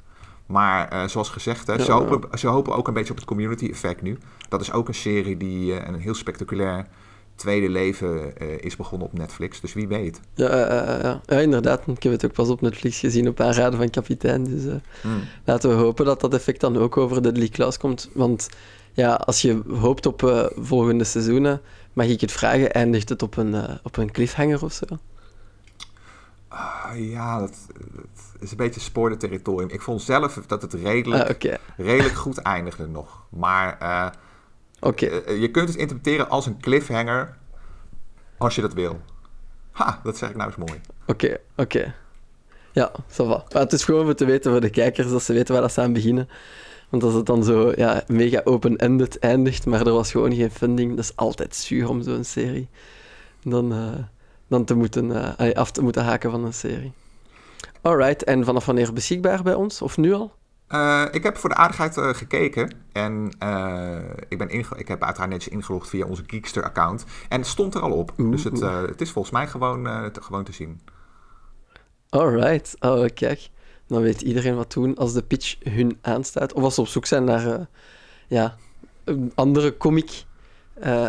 Maar 0.46 0.92
uh, 0.92 1.08
zoals 1.08 1.28
gezegd, 1.28 1.66
hè, 1.66 1.72
ja, 1.72 1.84
ze, 1.84 1.92
hopen, 1.92 2.38
ze 2.38 2.46
hopen 2.46 2.76
ook 2.76 2.88
een 2.88 2.94
beetje 2.94 3.10
op 3.10 3.16
het 3.16 3.26
community 3.26 3.68
effect 3.68 4.02
nu. 4.02 4.18
Dat 4.48 4.60
is 4.60 4.72
ook 4.72 4.88
een 4.88 4.94
serie 4.94 5.36
die 5.36 5.72
uh, 5.72 5.86
een 5.86 6.00
heel 6.00 6.14
spectaculair 6.14 6.86
tweede 7.34 7.68
leven 7.68 8.36
is 8.60 8.76
begonnen 8.76 9.08
op 9.08 9.18
Netflix. 9.18 9.60
Dus 9.60 9.72
wie 9.72 9.88
weet. 9.88 10.20
Ja, 10.34 10.56
ja, 10.56 11.20
ja, 11.26 11.38
inderdaad. 11.40 11.86
Ik 11.86 12.02
heb 12.02 12.12
het 12.12 12.24
ook 12.24 12.32
pas 12.32 12.48
op 12.48 12.60
Netflix 12.60 12.98
gezien 12.98 13.28
op 13.28 13.40
aanraden 13.40 13.78
van 13.78 13.90
kapitein. 13.90 14.44
Dus 14.44 14.62
mm. 15.02 15.20
laten 15.44 15.70
we 15.70 15.76
hopen 15.76 16.04
dat 16.04 16.20
dat 16.20 16.34
effect 16.34 16.60
dan 16.60 16.76
ook 16.76 16.96
over 16.96 17.22
Deadly 17.22 17.48
Class 17.48 17.78
komt. 17.78 18.10
Want 18.12 18.48
ja, 18.92 19.14
als 19.14 19.42
je 19.42 19.62
hoopt 19.68 20.06
op 20.06 20.50
volgende 20.56 21.04
seizoenen 21.04 21.60
Mag 21.96 22.06
ik 22.06 22.20
het 22.20 22.32
vragen, 22.32 22.72
eindigt 22.72 23.08
het 23.08 23.22
op 23.22 23.36
een, 23.36 23.54
uh, 23.54 23.74
op 23.82 23.96
een 23.96 24.10
cliffhanger 24.10 24.64
of 24.64 24.72
zo? 24.72 24.84
Uh, 26.52 27.10
ja, 27.10 27.38
dat, 27.38 27.66
dat, 27.94 28.40
is 28.40 28.50
een 28.50 28.56
beetje 28.56 28.80
spoiler 28.80 29.18
territorium. 29.18 29.68
Ik 29.68 29.82
vond 29.82 30.02
zelf 30.02 30.34
dat 30.46 30.62
het 30.62 30.74
redelijk, 30.74 31.22
ah, 31.22 31.30
okay. 31.30 31.58
redelijk 31.76 32.14
goed 32.14 32.38
eindigde 32.38 32.86
nog. 32.86 33.22
Maar 33.28 33.78
uh, 33.82 34.08
okay. 34.80 35.38
je 35.38 35.50
kunt 35.50 35.68
het 35.68 35.78
interpreteren 35.78 36.28
als 36.28 36.46
een 36.46 36.60
cliffhanger 36.60 37.36
als 38.36 38.54
je 38.54 38.60
dat 38.60 38.74
wil. 38.74 39.00
Ha, 39.70 40.00
dat 40.02 40.16
zeg 40.16 40.30
ik 40.30 40.36
nou 40.36 40.48
eens 40.48 40.58
mooi. 40.58 40.80
Oké, 41.06 41.24
okay, 41.24 41.40
oké. 41.56 41.94
Ja, 42.72 42.90
va. 43.06 43.24
Maar 43.24 43.62
het 43.62 43.72
is 43.72 43.84
gewoon 43.84 44.06
om 44.06 44.14
te 44.14 44.24
weten 44.24 44.50
voor 44.50 44.60
de 44.60 44.70
kijkers, 44.70 45.10
dat 45.10 45.22
ze 45.22 45.32
weten 45.32 45.52
waar 45.52 45.62
dat 45.62 45.72
ze 45.72 45.80
aan 45.80 45.92
beginnen. 45.92 46.28
Want 46.88 47.02
als 47.02 47.14
het 47.14 47.26
dan 47.26 47.44
zo 47.44 47.72
ja, 47.76 48.04
mega 48.06 48.40
open-ended 48.44 49.18
eindigt, 49.18 49.66
maar 49.66 49.86
er 49.86 49.92
was 49.92 50.10
gewoon 50.10 50.34
geen 50.34 50.50
funding, 50.50 50.90
dat 50.90 51.04
is 51.04 51.16
altijd 51.16 51.54
zuur 51.54 51.88
om 51.88 52.02
zo'n 52.02 52.24
serie. 52.24 52.68
Dan, 53.42 53.72
uh, 53.72 53.94
dan 54.46 54.64
te 54.64 54.74
moeten, 54.74 55.10
uh, 55.40 55.52
af 55.52 55.70
te 55.70 55.82
moeten 55.82 56.04
haken 56.04 56.30
van 56.30 56.44
een 56.44 56.54
serie. 56.54 56.92
Alright, 57.82 58.24
en 58.24 58.44
vanaf 58.44 58.66
wanneer 58.66 58.92
beschikbaar 58.92 59.42
bij 59.42 59.54
ons? 59.54 59.82
Of 59.82 59.96
nu 59.96 60.12
al? 60.12 60.32
Uh, 60.68 61.04
ik 61.10 61.22
heb 61.22 61.36
voor 61.36 61.48
de 61.48 61.54
aardigheid 61.54 61.96
uh, 61.96 62.08
gekeken 62.08 62.74
en 62.92 63.36
uh, 63.42 63.98
ik, 64.28 64.38
ben 64.38 64.50
ik 64.50 64.88
heb 64.88 65.02
uiteraard 65.02 65.30
netjes 65.30 65.52
ingelogd 65.52 65.88
via 65.88 66.06
onze 66.06 66.22
Geekster-account. 66.26 67.04
En 67.28 67.38
het 67.38 67.48
stond 67.48 67.74
er 67.74 67.80
al 67.80 67.92
op, 67.92 68.12
Oeh. 68.18 68.30
dus 68.30 68.44
het, 68.44 68.60
het 68.60 69.00
is 69.00 69.10
volgens 69.10 69.34
mij 69.34 69.46
gewoon, 69.46 69.82
te, 70.12 70.22
gewoon 70.22 70.44
te 70.44 70.52
zien. 70.52 70.80
Alright, 72.08 72.76
oh 72.80 73.04
kijk. 73.14 73.48
Dan 73.86 74.02
weet 74.02 74.20
iedereen 74.20 74.56
wat 74.56 74.72
doen 74.72 74.96
als 74.96 75.12
de 75.12 75.22
pitch 75.22 75.56
hun 75.62 75.98
aanstaat. 76.00 76.52
Of 76.52 76.62
als 76.62 76.74
ze 76.74 76.80
op 76.80 76.86
zoek 76.86 77.06
zijn 77.06 77.24
naar 77.24 77.46
uh, 77.46 77.64
ja, 78.26 78.56
een 79.04 79.32
andere 79.34 79.76
comic 79.76 80.24
uh, 80.84 81.08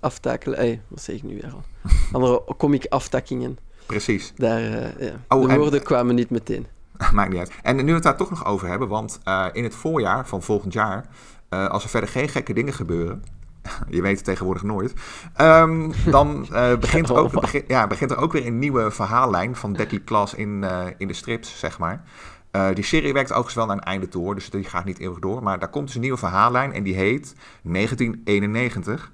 aftakelen. 0.00 0.58
Hey, 0.58 0.82
wat 0.88 1.02
zeg 1.02 1.16
ik 1.16 1.22
nu 1.22 1.34
weer 1.34 1.52
al? 1.52 1.62
Andere 2.12 2.44
comic 2.56 2.86
aftakkingen. 2.88 3.58
Precies. 3.86 4.32
Daar, 4.36 4.60
uh, 4.60 5.08
ja. 5.08 5.12
oh, 5.28 5.48
de 5.48 5.56
woorden 5.56 5.82
kwamen 5.82 6.14
niet 6.14 6.30
meteen. 6.30 6.66
Maakt 7.12 7.30
niet 7.30 7.38
uit. 7.38 7.52
En 7.62 7.76
nu 7.76 7.84
we 7.84 7.92
het 7.92 8.02
daar 8.02 8.16
toch 8.16 8.30
nog 8.30 8.44
over 8.44 8.68
hebben, 8.68 8.88
want 8.88 9.18
in 9.52 9.64
het 9.64 9.74
voorjaar 9.74 10.26
van 10.28 10.42
volgend 10.42 10.72
jaar, 10.72 11.08
als 11.48 11.82
er 11.82 11.88
verder 11.90 12.08
geen 12.08 12.28
gekke 12.28 12.52
dingen 12.52 12.72
gebeuren, 12.72 13.24
je 13.96 14.02
weet 14.02 14.16
het 14.16 14.24
tegenwoordig 14.24 14.62
nooit. 14.62 14.92
Um, 15.40 15.92
dan 16.06 16.46
uh, 16.52 16.76
begint, 16.76 17.10
ook, 17.10 17.40
begin, 17.40 17.64
ja, 17.66 17.86
begint 17.86 18.10
er 18.10 18.16
ook 18.16 18.32
weer 18.32 18.46
een 18.46 18.58
nieuwe 18.58 18.90
verhaallijn 18.90 19.56
van 19.56 19.72
Deadly 19.72 20.02
Class 20.04 20.34
in, 20.34 20.62
uh, 20.62 20.80
in 20.98 21.08
de 21.08 21.14
strips, 21.14 21.58
zeg 21.58 21.78
maar. 21.78 22.04
Uh, 22.52 22.68
die 22.74 22.84
serie 22.84 23.12
werkt 23.12 23.28
overigens 23.28 23.54
wel 23.54 23.66
naar 23.66 23.76
een 23.76 23.82
einde 23.82 24.08
toe, 24.08 24.22
hoor, 24.22 24.34
dus 24.34 24.50
die 24.50 24.64
gaat 24.64 24.84
niet 24.84 24.98
eeuwig 24.98 25.18
door. 25.18 25.42
Maar 25.42 25.58
daar 25.58 25.68
komt 25.68 25.86
dus 25.86 25.94
een 25.94 26.00
nieuwe 26.00 26.18
verhaallijn 26.18 26.72
en 26.72 26.82
die 26.82 26.94
heet 26.94 27.34
1991. 27.62 29.10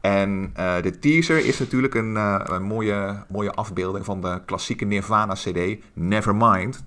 En 0.00 0.52
de 0.82 0.98
teaser 1.00 1.46
is 1.46 1.58
natuurlijk 1.58 1.94
een, 1.94 2.14
een, 2.52 2.62
mooie, 2.62 3.24
mooie 3.28 3.52
afbeelding 3.52 4.04
van 4.04 4.20
de 4.20 4.40
klassieke 4.44 4.84
Nirvana-CD 4.84 5.76
Nevermind. 5.92 6.84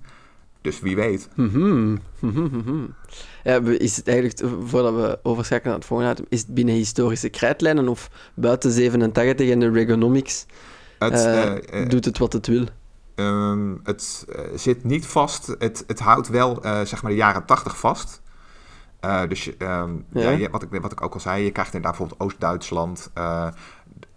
Dus 0.60 0.80
wie 0.80 0.96
weet. 0.96 1.28
Mm 1.34 1.98
-hmm. 2.20 2.94
Ja, 3.44 3.60
is 3.60 3.96
het 3.96 4.08
eigenlijk, 4.08 4.52
voordat 4.66 4.94
we 4.94 5.18
overschakelen 5.22 5.70
naar 5.70 5.78
het 5.78 5.88
volgende 5.88 6.24
is 6.28 6.40
het 6.40 6.54
binnen 6.54 6.74
historische 6.74 7.28
krijtlijnen 7.28 7.88
of 7.88 8.10
buiten 8.34 8.70
87 8.70 9.50
en 9.50 9.60
de 9.60 9.70
Regonomics? 9.70 10.46
Het, 10.98 11.12
uh, 11.12 11.80
uh, 11.82 11.88
doet 11.88 12.04
het 12.04 12.18
wat 12.18 12.32
het 12.32 12.46
wil? 12.46 12.64
Um, 13.14 13.80
het 13.82 14.26
zit 14.54 14.84
niet 14.84 15.06
vast. 15.06 15.46
Het, 15.58 15.84
het 15.86 15.98
houdt 15.98 16.28
wel 16.28 16.58
zeg 16.62 17.02
maar 17.02 17.10
de 17.10 17.16
jaren 17.16 17.44
80 17.44 17.78
vast. 17.78 18.22
dus 19.28 19.50
um, 19.58 20.04
ja. 20.12 20.30
ja. 20.30 20.50
wat, 20.50 20.62
ik, 20.62 20.68
wat 20.80 20.92
ik 20.92 21.02
ook 21.02 21.14
al 21.14 21.20
zei, 21.20 21.44
je 21.44 21.50
krijgt 21.50 21.74
inderdaad 21.74 21.98
bijvoorbeeld 21.98 22.30
Oost-Duitsland. 22.30 23.10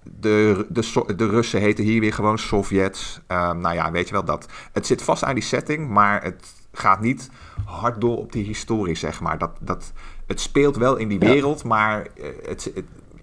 De, 0.03 0.65
de, 0.69 1.13
de 1.15 1.27
Russen 1.27 1.61
heten 1.61 1.83
hier 1.83 1.99
weer 1.99 2.13
gewoon 2.13 2.37
Sovjets. 2.37 3.21
Um, 3.27 3.59
nou 3.59 3.75
ja, 3.75 3.91
weet 3.91 4.07
je 4.07 4.13
wel 4.13 4.25
dat. 4.25 4.47
Het 4.71 4.87
zit 4.87 5.01
vast 5.01 5.23
aan 5.23 5.33
die 5.33 5.43
setting, 5.43 5.89
maar 5.89 6.23
het 6.23 6.53
gaat 6.71 7.01
niet 7.01 7.29
hard 7.65 8.01
door 8.01 8.17
op 8.17 8.31
die 8.31 8.45
historie, 8.45 8.95
zeg 8.95 9.21
maar. 9.21 9.37
Dat, 9.37 9.51
dat, 9.59 9.93
het 10.27 10.39
speelt 10.39 10.77
wel 10.77 10.95
in 10.95 11.07
die 11.07 11.19
wereld, 11.19 11.63
maar 11.63 12.07
eh, 12.15 12.27
het, 12.45 12.71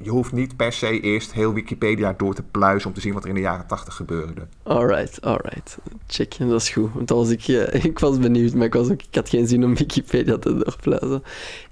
je 0.03 0.11
hoeft 0.11 0.33
niet 0.33 0.57
per 0.57 0.73
se 0.73 1.01
eerst 1.01 1.33
heel 1.33 1.53
Wikipedia 1.53 2.15
door 2.17 2.35
te 2.35 2.43
pluizen 2.43 2.89
om 2.89 2.95
te 2.95 3.01
zien 3.01 3.13
wat 3.13 3.23
er 3.23 3.29
in 3.29 3.35
de 3.35 3.41
jaren 3.41 3.67
80 3.67 3.95
gebeurde. 3.95 4.47
Alright, 4.63 5.21
alright. 5.23 5.79
Check, 6.07 6.39
dat 6.39 6.61
is 6.61 6.69
goed. 6.69 6.93
Want 6.95 7.11
als 7.11 7.31
ik, 7.31 7.49
uh, 7.49 7.75
ik 7.85 7.99
was 7.99 8.19
benieuwd, 8.19 8.55
maar 8.55 8.67
ik, 8.67 8.75
was 8.75 8.91
ook, 8.91 9.03
ik 9.03 9.15
had 9.15 9.29
geen 9.29 9.47
zin 9.47 9.65
om 9.65 9.75
Wikipedia 9.75 10.39
te 10.39 10.57
doorpluizen. 10.57 11.23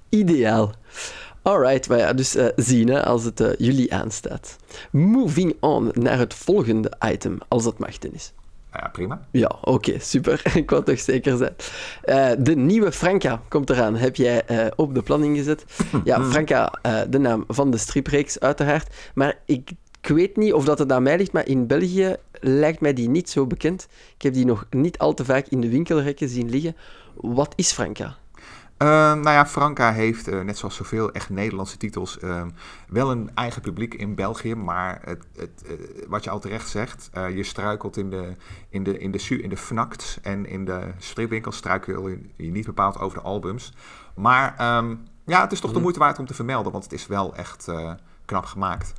Ideaal. 0.09 0.73
Alright, 1.49 1.89
maar 1.89 1.97
ja, 1.97 2.13
dus 2.13 2.35
uh, 2.35 2.45
zien 2.55 2.87
hè, 2.87 3.05
als 3.05 3.23
het 3.23 3.39
uh, 3.39 3.49
jullie 3.57 3.93
aanstaat. 3.93 4.57
Moving 4.91 5.55
on 5.59 5.91
naar 5.93 6.17
het 6.17 6.33
volgende 6.33 6.91
item, 7.05 7.37
als 7.47 7.63
dat 7.63 7.79
mag, 7.79 7.97
Dennis. 7.97 8.33
Ja, 8.73 8.89
prima. 8.91 9.27
Ja, 9.31 9.55
oké, 9.61 9.99
super. 9.99 10.41
ik 10.55 10.69
wou 10.69 10.83
toch 10.83 10.99
zeker 10.99 11.37
zijn. 11.37 11.55
Uh, 12.05 12.43
de 12.45 12.55
nieuwe 12.55 12.91
Franka 12.91 13.41
komt 13.47 13.69
eraan. 13.69 13.95
Heb 13.95 14.15
jij 14.15 14.43
uh, 14.51 14.65
op 14.75 14.93
de 14.93 15.01
planning 15.01 15.37
gezet? 15.37 15.65
Ja, 16.03 16.23
Franka, 16.23 16.79
uh, 16.85 17.01
de 17.09 17.17
naam 17.17 17.43
van 17.47 17.71
de 17.71 17.77
stripreeks, 17.77 18.39
uiteraard. 18.39 18.95
Maar 19.13 19.37
ik, 19.45 19.71
ik 20.01 20.09
weet 20.09 20.37
niet 20.37 20.53
of 20.53 20.65
dat 20.65 20.79
het 20.79 20.91
aan 20.91 21.03
mij 21.03 21.17
ligt, 21.17 21.31
maar 21.31 21.47
in 21.47 21.67
België 21.67 22.15
lijkt 22.39 22.81
mij 22.81 22.93
die 22.93 23.09
niet 23.09 23.29
zo 23.29 23.47
bekend. 23.47 23.87
Ik 24.15 24.21
heb 24.21 24.33
die 24.33 24.45
nog 24.45 24.65
niet 24.69 24.97
al 24.97 25.13
te 25.13 25.25
vaak 25.25 25.47
in 25.47 25.61
de 25.61 25.69
winkelrekken 25.69 26.29
zien 26.29 26.49
liggen. 26.49 26.75
Wat 27.15 27.53
is 27.55 27.71
Franka? 27.71 28.17
Uh, 28.81 28.87
nou 28.87 29.29
ja, 29.29 29.45
Franka 29.45 29.91
heeft, 29.91 30.27
uh, 30.27 30.41
net 30.41 30.57
zoals 30.57 30.75
zoveel 30.75 31.11
echt 31.11 31.29
Nederlandse 31.29 31.77
titels, 31.77 32.17
uh, 32.23 32.43
wel 32.87 33.11
een 33.11 33.31
eigen 33.35 33.61
publiek 33.61 33.93
in 33.93 34.15
België. 34.15 34.55
Maar 34.55 35.01
het, 35.03 35.25
het, 35.35 35.63
eh, 35.65 35.73
wat 36.07 36.23
je 36.23 36.29
al 36.29 36.39
terecht 36.39 36.69
zegt, 36.69 37.09
je 37.33 37.43
struikelt 37.43 37.97
in 37.97 38.09
de, 38.09 38.35
in 38.69 38.83
de, 38.83 38.97
in 38.97 39.11
de, 39.11 39.41
in 39.41 39.49
de 39.49 39.57
FNACT 39.57 40.19
en 40.21 40.45
in 40.45 40.65
de 40.65 40.81
stripwinkels 40.97 41.55
struikel 41.55 42.07
je 42.07 42.51
niet 42.51 42.65
bepaald 42.65 42.99
over 42.99 43.17
de 43.17 43.23
albums. 43.23 43.73
Maar 44.15 44.77
um, 44.77 45.03
ja, 45.25 45.41
het 45.41 45.51
is 45.51 45.59
toch 45.59 45.69
de 45.69 45.73
mhm. 45.73 45.83
moeite 45.83 45.99
waard 45.99 46.19
om 46.19 46.25
te 46.25 46.33
vermelden, 46.33 46.71
want 46.71 46.83
het 46.83 46.93
is 46.93 47.07
wel 47.07 47.35
echt 47.35 47.67
knap 48.25 48.45
gemaakt. 48.45 48.93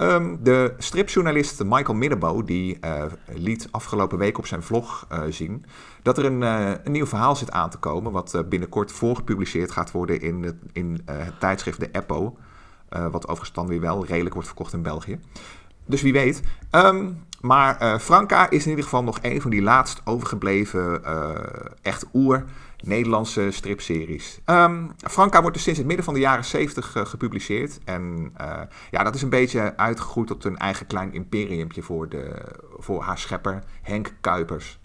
Um, 0.00 0.38
de 0.42 0.74
stripjournalist 0.78 1.64
Michael 1.64 1.94
Middebo, 1.98 2.44
die 2.44 2.78
uh, 2.84 3.04
liet 3.26 3.68
afgelopen 3.70 4.18
week 4.18 4.38
op 4.38 4.46
zijn 4.46 4.62
vlog 4.62 5.06
uh, 5.12 5.22
zien 5.28 5.64
dat 6.02 6.18
er 6.18 6.24
een, 6.24 6.42
uh, 6.42 6.70
een, 6.84 6.92
nieuw 6.92 7.06
verhaal 7.06 7.36
zit 7.36 7.50
aan 7.50 7.70
te 7.70 7.78
komen, 7.78 8.12
wat 8.12 8.44
binnenkort 8.48 8.92
voorgepubliceerd 8.92 9.70
gaat 9.70 9.90
worden 9.90 10.20
in, 10.20 10.42
het, 10.42 10.56
in 10.72 11.02
het 11.04 11.40
tijdschrift 11.40 11.80
De 11.80 11.90
Eppo, 11.92 12.36
wat 12.88 13.22
overigens 13.22 13.52
dan 13.52 13.66
weer 13.66 13.80
wel 13.80 14.06
redelijk 14.06 14.34
wordt 14.34 14.48
verkocht 14.48 14.72
in 14.72 14.82
België. 14.82 15.18
Dus 15.86 16.02
wie 16.02 16.12
weet. 16.12 16.42
Um, 16.70 17.24
maar 17.40 17.98
Franka 17.98 18.50
is 18.50 18.62
in 18.62 18.68
ieder 18.68 18.84
geval 18.84 19.02
nog 19.02 19.18
een 19.22 19.40
van 19.40 19.50
die 19.50 19.62
laatst 19.62 20.00
overgebleven 20.04 21.04
echt 21.82 22.06
oer 22.14 22.44
Nederlandse 22.82 23.50
stripseries. 23.50 24.40
Um, 24.46 24.94
Franka 24.96 25.40
wordt 25.40 25.54
dus 25.54 25.64
sinds 25.64 25.78
het 25.78 25.88
midden 25.88 26.04
van 26.04 26.14
de 26.14 26.20
jaren 26.20 26.44
70 26.44 26.96
uh, 26.96 27.04
gepubliceerd. 27.04 27.78
En 27.84 28.32
uh, 28.40 28.60
ja, 28.90 29.02
dat 29.02 29.14
is 29.14 29.22
een 29.22 29.28
beetje 29.28 29.76
uitgegroeid 29.76 30.28
tot 30.28 30.44
een 30.44 30.58
eigen 30.58 30.86
klein 30.86 31.12
imperiumpje 31.12 31.82
voor, 31.82 32.08
de, 32.08 32.42
voor 32.78 33.02
haar 33.02 33.18
schepper 33.18 33.62
Henk 33.82 34.14
Kuipers. 34.20 34.78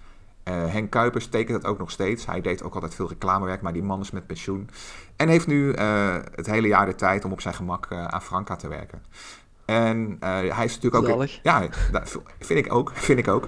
Uh, 0.43 0.53
Henk 0.65 0.91
Kuipers 0.91 1.27
tekent 1.27 1.61
dat 1.61 1.71
ook 1.71 1.77
nog 1.77 1.91
steeds. 1.91 2.25
Hij 2.25 2.41
deed 2.41 2.63
ook 2.63 2.73
altijd 2.73 2.95
veel 2.95 3.07
reclamewerk, 3.07 3.61
maar 3.61 3.73
die 3.73 3.83
man 3.83 4.01
is 4.01 4.11
met 4.11 4.27
pensioen. 4.27 4.69
En 5.15 5.27
heeft 5.27 5.47
nu 5.47 5.73
het 6.35 6.45
hele 6.45 6.67
jaar 6.67 6.85
de 6.85 6.95
tijd 6.95 7.25
om 7.25 7.31
op 7.31 7.41
zijn 7.41 7.53
gemak 7.53 7.87
aan 7.91 8.21
Franka 8.21 8.55
te 8.55 8.67
werken. 8.67 9.03
En 9.65 10.17
hij 10.19 10.65
is 10.65 10.79
natuurlijk 10.79 11.21
ook... 11.21 11.27
Ja, 11.43 11.67
dat 11.91 12.17
vind 12.39 12.65
ik 12.65 12.73
ook. 12.73 12.91
Vind 12.95 13.19
ik 13.19 13.27
ook. 13.27 13.47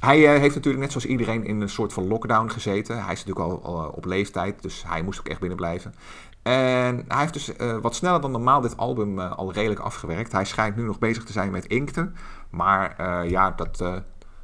Hij 0.00 0.18
uh, 0.18 0.40
heeft 0.40 0.54
natuurlijk 0.54 0.82
net 0.82 0.92
zoals 0.92 1.06
iedereen 1.06 1.44
in 1.44 1.60
een 1.60 1.68
soort 1.68 1.92
van 1.92 2.08
lockdown 2.08 2.48
gezeten. 2.48 3.04
Hij 3.04 3.12
is 3.12 3.24
natuurlijk 3.24 3.64
al, 3.64 3.76
uh, 3.76 3.96
op 3.96 4.04
leeftijd, 4.04 4.62
dus 4.62 4.84
hij 4.86 5.02
moest 5.02 5.18
ook 5.18 5.28
echt 5.28 5.40
binnen 5.40 5.58
blijven. 5.58 5.94
En 6.42 7.04
hij 7.08 7.20
heeft 7.20 7.32
dus 7.32 7.52
uh, 7.60 7.76
wat 7.76 7.94
sneller 7.94 8.20
dan 8.20 8.30
normaal 8.30 8.60
dit 8.60 8.76
album 8.76 9.18
al 9.18 9.52
redelijk 9.52 9.80
afgewerkt. 9.80 10.32
Hij 10.32 10.44
schijnt 10.44 10.76
nu 10.76 10.82
nog 10.82 10.98
bezig 10.98 11.24
te 11.24 11.32
zijn 11.32 11.50
met 11.50 11.66
inkten. 11.66 12.16
Maar 12.50 12.96
ja, 13.28 13.50
dat, 13.50 13.82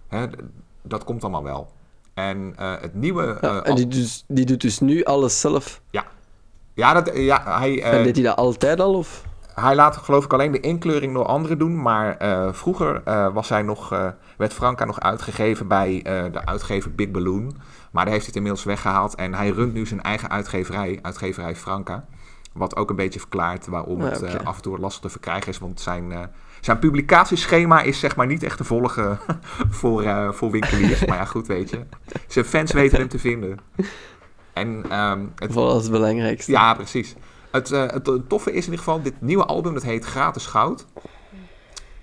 hè, 0.09 0.27
dat 0.83 1.05
komt 1.05 1.23
allemaal 1.23 1.43
wel. 1.43 1.73
En 2.15 2.53
het 2.57 2.95
nieuwe... 2.95 3.39
Ja, 3.41 3.63
en 3.63 3.75
die, 3.75 3.89
dus, 3.89 4.25
die 4.29 4.45
doet 4.45 4.61
dus 4.61 4.81
nu 4.81 5.05
alles 5.05 5.41
zelf? 5.41 5.81
Ja. 5.91 6.05
Ja, 6.75 6.93
dat, 6.93 7.17
ja 7.17 7.59
hij... 7.59 7.83
en 7.83 8.03
deed 8.03 8.15
hij 8.15 8.25
dat 8.25 8.37
altijd 8.37 8.81
al, 8.81 8.95
of? 8.95 9.25
Hij 9.55 9.75
laat 9.75 9.97
geloof 9.97 10.25
ik 10.25 10.33
alleen 10.33 10.53
de 10.53 10.61
inkleuring 10.61 11.15
door 11.15 11.27
anderen 11.27 11.59
doen. 11.59 11.83
Maar 11.83 12.23
uh, 12.23 12.53
vroeger 12.53 13.03
uh, 13.09 13.33
was 13.33 13.49
hij 13.49 13.63
nog, 13.63 13.93
uh, 13.93 14.09
werd 14.37 14.53
Franka 14.53 14.85
nog 14.85 15.01
uitgegeven 15.01 15.69
bij 15.69 16.01
de 16.33 16.47
uitgever 16.47 16.95
Big 16.95 17.11
Balloon. 17.11 17.57
Maar 17.91 18.05
daar 18.05 18.15
heeft 18.15 18.27
het 18.27 18.37
inmiddels 18.37 18.65
weggehaald. 18.65 19.15
En 19.15 19.35
hij 19.35 19.49
runt 19.49 19.75
nu 19.75 19.87
zijn 19.87 20.03
eigen 20.03 20.31
uitgeverij, 20.31 20.99
uitgeverij 21.03 21.57
Franka. 21.57 22.05
Wat 22.53 22.77
ook 22.77 22.91
een 22.91 22.97
beetje 22.97 23.21
verklaart 23.21 23.67
waarom 23.67 24.01
het 24.01 24.23
okay. 24.23 24.37
af 24.45 24.57
en 24.57 24.63
toe 24.63 24.79
lastig 24.79 25.01
te 25.03 25.09
verkrijgen 25.09 25.49
is. 25.49 25.59
Want 25.59 25.81
zijn, 25.81 26.31
zijn 26.61 26.79
publicatieschema 26.79 27.83
is 27.83 27.99
zeg 27.99 28.17
maar 28.17 28.27
niet 28.27 28.43
echt 28.43 28.57
te 28.57 28.65
volgen 28.65 29.19
voor, 29.81 30.35
voor 30.35 30.51
winkeliers. 30.51 31.05
maar 31.05 31.17
ja, 31.17 31.25
goed 31.25 31.47
weet 31.47 31.71
je. 31.71 31.81
Zijn 32.27 32.45
fans 32.45 32.73
weten 32.73 32.99
hem 32.99 33.09
te 33.09 33.19
vinden. 33.19 33.59
En, 34.53 34.99
um, 35.01 35.33
het, 35.37 35.53
Vooral 35.53 35.77
het 35.77 35.91
belangrijkste. 35.91 36.53
Ja, 36.53 36.75
precies. 36.75 37.15
Het, 37.55 37.71
uh, 37.71 37.87
het, 37.87 38.29
toffe 38.29 38.51
is 38.51 38.67
in 38.67 38.71
ieder 38.71 38.79
geval, 38.79 39.03
dit 39.03 39.21
nieuwe 39.21 39.45
album, 39.45 39.75
dat 39.75 39.83
heet 39.83 40.05
Gratis 40.05 40.47
Goud. 40.47 40.87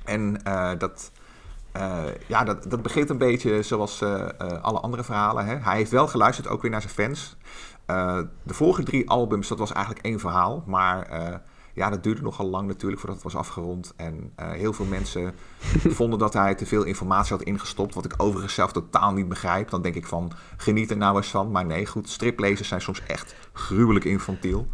En 0.04 0.42
uh, 0.48 0.72
dat, 0.78 1.12
uh, 1.78 2.04
ja, 2.28 2.44
dat, 2.44 2.70
dat 2.70 2.82
begint 2.82 3.10
een 3.10 3.18
beetje 3.18 3.62
zoals 3.62 4.04
alle 4.62 4.80
andere 4.80 5.04
verhalen. 5.04 5.46
Hè? 5.46 5.56
Hij 5.56 5.76
heeft 5.76 5.92
wel 5.92 6.08
geluisterd, 6.08 6.48
ook 6.48 6.62
weer 6.62 6.72
naar 6.72 6.82
zijn 6.82 6.94
fans. 6.94 7.38
de 8.44 8.54
vorige 8.54 8.84
drie 8.84 9.10
albums, 9.10 9.48
dat 9.48 9.60
was 9.60 9.72
eigenlijk 9.72 10.06
één 10.06 10.20
verhaal. 10.20 10.64
Maar 10.66 11.10
ja, 11.74 11.90
dat 11.90 12.04
duurde 12.04 12.22
nogal 12.22 12.50
lang 12.50 12.68
natuurlijk 12.68 13.02
voordat 13.02 13.24
het 13.24 13.34
was 13.34 13.42
afgerond. 13.42 13.94
En 13.96 14.34
heel 14.36 14.74
veel 14.74 14.86
mensen 14.86 15.34
vonden 16.00 16.20
dat 16.20 16.34
hij 16.34 16.56
te 16.56 16.66
veel 16.66 16.84
informatie 16.84 17.36
had 17.36 17.46
ingestopt. 17.46 17.96
Wat 17.96 18.06
ik 18.06 18.14
overigens 18.18 18.54
zelf 18.54 18.72
totaal 18.72 19.14
niet 19.14 19.30
begrijp. 19.30 19.70
Dan 19.70 19.82
denk 19.82 19.96
ik 19.96 20.06
van, 20.06 20.32
geniet 20.58 20.92
er 20.92 20.98
nou 20.98 21.18
eens 21.18 21.28
van. 21.28 21.52
Maar 21.52 21.66
nee, 21.66 21.86
goed, 21.86 22.10
striplezers 22.10 22.68
zijn 22.68 22.82
soms 22.82 23.02
echt 23.06 23.36
gruwelijk 23.54 24.06
infantiel. 24.06 24.68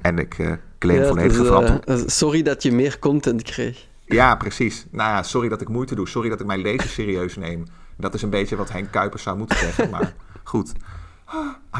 En 0.00 0.18
ik 0.18 0.38
uh, 0.38 0.52
claim 0.78 1.00
ja, 1.00 1.08
volledig 1.08 1.36
dus, 1.84 2.02
uh, 2.02 2.08
Sorry 2.08 2.42
dat 2.42 2.62
je 2.62 2.72
meer 2.72 2.98
content 2.98 3.42
kreeg. 3.42 3.86
Ja, 4.04 4.34
precies. 4.34 4.86
Nou 4.90 5.10
ja, 5.10 5.22
sorry 5.22 5.48
dat 5.48 5.60
ik 5.60 5.68
moeite 5.68 5.94
doe. 5.94 6.08
Sorry 6.08 6.28
dat 6.28 6.40
ik 6.40 6.46
mijn 6.46 6.60
lezen 6.60 6.88
serieus 6.88 7.36
neem. 7.36 7.66
Dat 7.96 8.14
is 8.14 8.22
een 8.22 8.30
beetje 8.30 8.56
wat 8.56 8.70
Henk 8.70 8.90
Kuipers 8.90 9.22
zou 9.22 9.36
moeten 9.36 9.58
zeggen. 9.58 9.90
Maar 9.90 10.14
goed. 10.42 10.72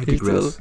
I 0.00 0.05
digress. 0.05 0.59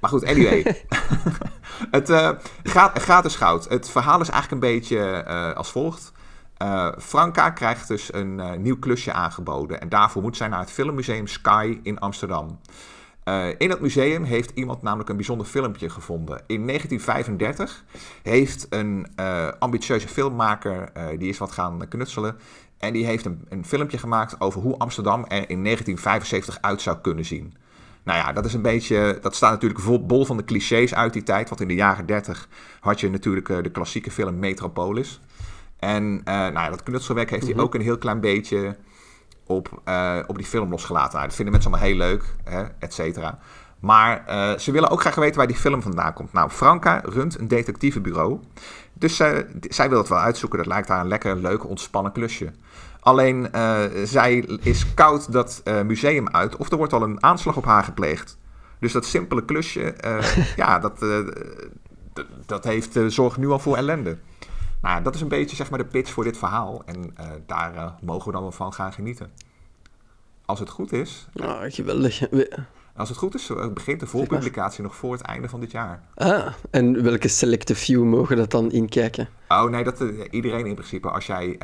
Maar 0.00 0.10
goed, 0.10 0.24
anyway. 0.24 0.84
het 1.90 2.10
uh, 2.10 2.30
gaat, 2.62 3.02
gaat 3.02 3.22
dus 3.22 3.36
goud. 3.36 3.68
Het 3.68 3.90
verhaal 3.90 4.20
is 4.20 4.28
eigenlijk 4.28 4.62
een 4.62 4.72
beetje 4.72 5.24
uh, 5.28 5.52
als 5.52 5.70
volgt. 5.70 6.12
Uh, 6.62 6.92
Franka 6.98 7.50
krijgt 7.50 7.88
dus 7.88 8.12
een 8.12 8.62
nieuw 8.62 8.78
klusje 8.78 9.12
aangeboden. 9.12 9.80
En 9.80 9.88
daarvoor 9.88 10.22
moet 10.22 10.36
zij 10.36 10.48
naar 10.48 10.60
het 10.60 10.70
Filmmuseum 10.70 11.26
Sky 11.26 11.78
in 11.82 11.98
Amsterdam. 11.98 12.58
Uh, 13.24 13.46
in 13.58 13.70
het 13.70 13.80
museum 13.80 14.24
heeft 14.24 14.50
iemand 14.54 14.82
namelijk 14.82 15.08
een 15.08 15.16
bijzonder 15.16 15.46
filmpje 15.46 15.88
gevonden. 15.88 16.42
In 16.46 16.66
1935 16.66 17.84
heeft 18.22 18.66
een 18.70 19.06
ambitieuze 19.58 20.08
filmmaker, 20.08 20.92
die 21.18 21.28
is 21.28 21.38
wat 21.38 21.52
gaan 21.52 21.88
knutselen. 21.88 22.36
En 22.78 22.92
die 22.92 23.06
heeft 23.06 23.24
een, 23.24 23.46
een 23.48 23.64
filmpje 23.64 23.98
gemaakt 23.98 24.40
over 24.40 24.60
hoe 24.60 24.78
Amsterdam 24.78 25.24
er 25.24 25.50
in 25.50 25.64
1975 25.64 26.58
uit 26.60 26.80
zou 26.80 26.98
kunnen 26.98 27.24
zien. 27.24 27.54
Nou 28.02 28.18
ja, 28.18 28.32
dat 28.32 28.44
is 28.44 28.54
een 28.54 28.62
beetje. 28.62 29.18
Dat 29.20 29.34
staat 29.34 29.50
natuurlijk 29.50 29.80
vol 29.80 30.06
bol 30.06 30.24
van 30.24 30.36
de 30.36 30.44
clichés 30.44 30.94
uit 30.94 31.12
die 31.12 31.22
tijd. 31.22 31.48
Want 31.48 31.60
in 31.60 31.68
de 31.68 31.74
jaren 31.74 32.06
30 32.06 32.48
had 32.80 33.00
je 33.00 33.10
natuurlijk 33.10 33.46
de 33.46 33.70
klassieke 33.70 34.10
film 34.10 34.38
Metropolis. 34.38 35.20
En 35.78 36.22
nou 36.24 36.52
ja, 36.52 36.70
dat 36.70 36.82
knutselwerk 36.82 37.30
heeft 37.30 37.44
hij 37.44 37.52
mhm. 37.52 37.62
ook 37.62 37.74
een 37.74 37.80
heel 37.80 37.98
klein 37.98 38.20
beetje 38.20 38.76
op, 39.46 39.80
uh, 39.88 40.18
op 40.26 40.36
die 40.36 40.46
film 40.46 40.70
losgelaten. 40.70 41.12
Nou, 41.12 41.24
dat 41.26 41.34
vinden 41.34 41.52
mensen 41.54 41.72
allemaal 41.72 41.88
heel 41.88 41.98
leuk, 41.98 42.24
hè, 42.44 42.64
et 42.78 42.94
cetera. 42.94 43.38
Maar 43.80 44.24
uh, 44.28 44.58
ze 44.58 44.72
willen 44.72 44.90
ook 44.90 45.00
graag 45.00 45.14
weten 45.14 45.36
waar 45.36 45.46
die 45.46 45.56
film 45.56 45.82
vandaan 45.82 46.12
komt. 46.12 46.32
Nou, 46.32 46.50
Franka 46.50 47.02
runt 47.04 47.38
een 47.38 47.48
detectivebureau. 47.48 48.40
Dus 48.92 49.16
zij 49.60 49.88
wil 49.88 49.98
het 49.98 50.08
wel 50.08 50.18
uitzoeken. 50.18 50.58
Dat 50.58 50.66
lijkt 50.66 50.88
haar 50.88 51.00
een 51.00 51.08
lekker, 51.08 51.36
leuk, 51.36 51.68
ontspannen 51.68 52.12
klusje. 52.12 52.52
Alleen, 53.00 53.48
zij 54.04 54.36
is 54.60 54.94
koud 54.94 55.32
dat 55.32 55.62
museum 55.84 56.28
uit 56.28 56.56
of 56.56 56.70
er 56.70 56.76
wordt 56.76 56.92
al 56.92 57.02
een 57.02 57.22
aanslag 57.22 57.56
op 57.56 57.64
haar 57.64 57.84
gepleegd. 57.84 58.38
Dus 58.78 58.92
dat 58.92 59.04
simpele 59.04 59.44
klusje, 59.44 59.94
ja, 60.56 60.78
dat, 60.78 61.04
dat 62.46 62.64
heeft, 62.64 62.98
zorgt 63.06 63.36
nu 63.36 63.48
al 63.48 63.58
voor 63.58 63.76
ellende. 63.76 64.16
Nou, 64.84 65.02
dat 65.02 65.14
is 65.14 65.20
een 65.20 65.28
beetje 65.28 65.56
zeg 65.56 65.70
maar 65.70 65.78
de 65.78 65.84
pitch 65.84 66.10
voor 66.10 66.24
dit 66.24 66.36
verhaal. 66.36 66.82
En 66.84 67.14
uh, 67.20 67.26
daar 67.46 67.74
uh, 67.74 67.90
mogen 68.00 68.26
we 68.26 68.32
dan 68.32 68.42
wel 68.42 68.52
van 68.52 68.72
gaan 68.72 68.92
genieten. 68.92 69.30
Als 70.44 70.58
het 70.58 70.68
goed 70.68 70.92
is. 70.92 71.26
Nou, 71.32 71.70
geweldig. 71.70 72.22
Als 72.96 73.08
het 73.08 73.18
goed 73.18 73.34
is, 73.34 73.50
eh, 73.50 73.68
begint 73.68 74.00
de 74.00 74.06
voorpublicatie 74.06 74.82
nog 74.82 74.96
voor 74.96 75.12
het 75.12 75.20
einde 75.20 75.48
van 75.48 75.60
dit 75.60 75.70
jaar. 75.70 76.02
Ah, 76.14 76.46
en 76.70 77.02
welke 77.02 77.28
selecte 77.28 77.74
few 77.74 78.02
mogen 78.02 78.36
dat 78.36 78.50
dan 78.50 78.70
inkijken? 78.70 79.28
Oh 79.48 79.64
nee, 79.64 79.84
dat, 79.84 80.00
iedereen 80.30 80.66
in 80.66 80.74
principe. 80.74 81.10
Als 81.10 81.26
jij, 81.26 81.58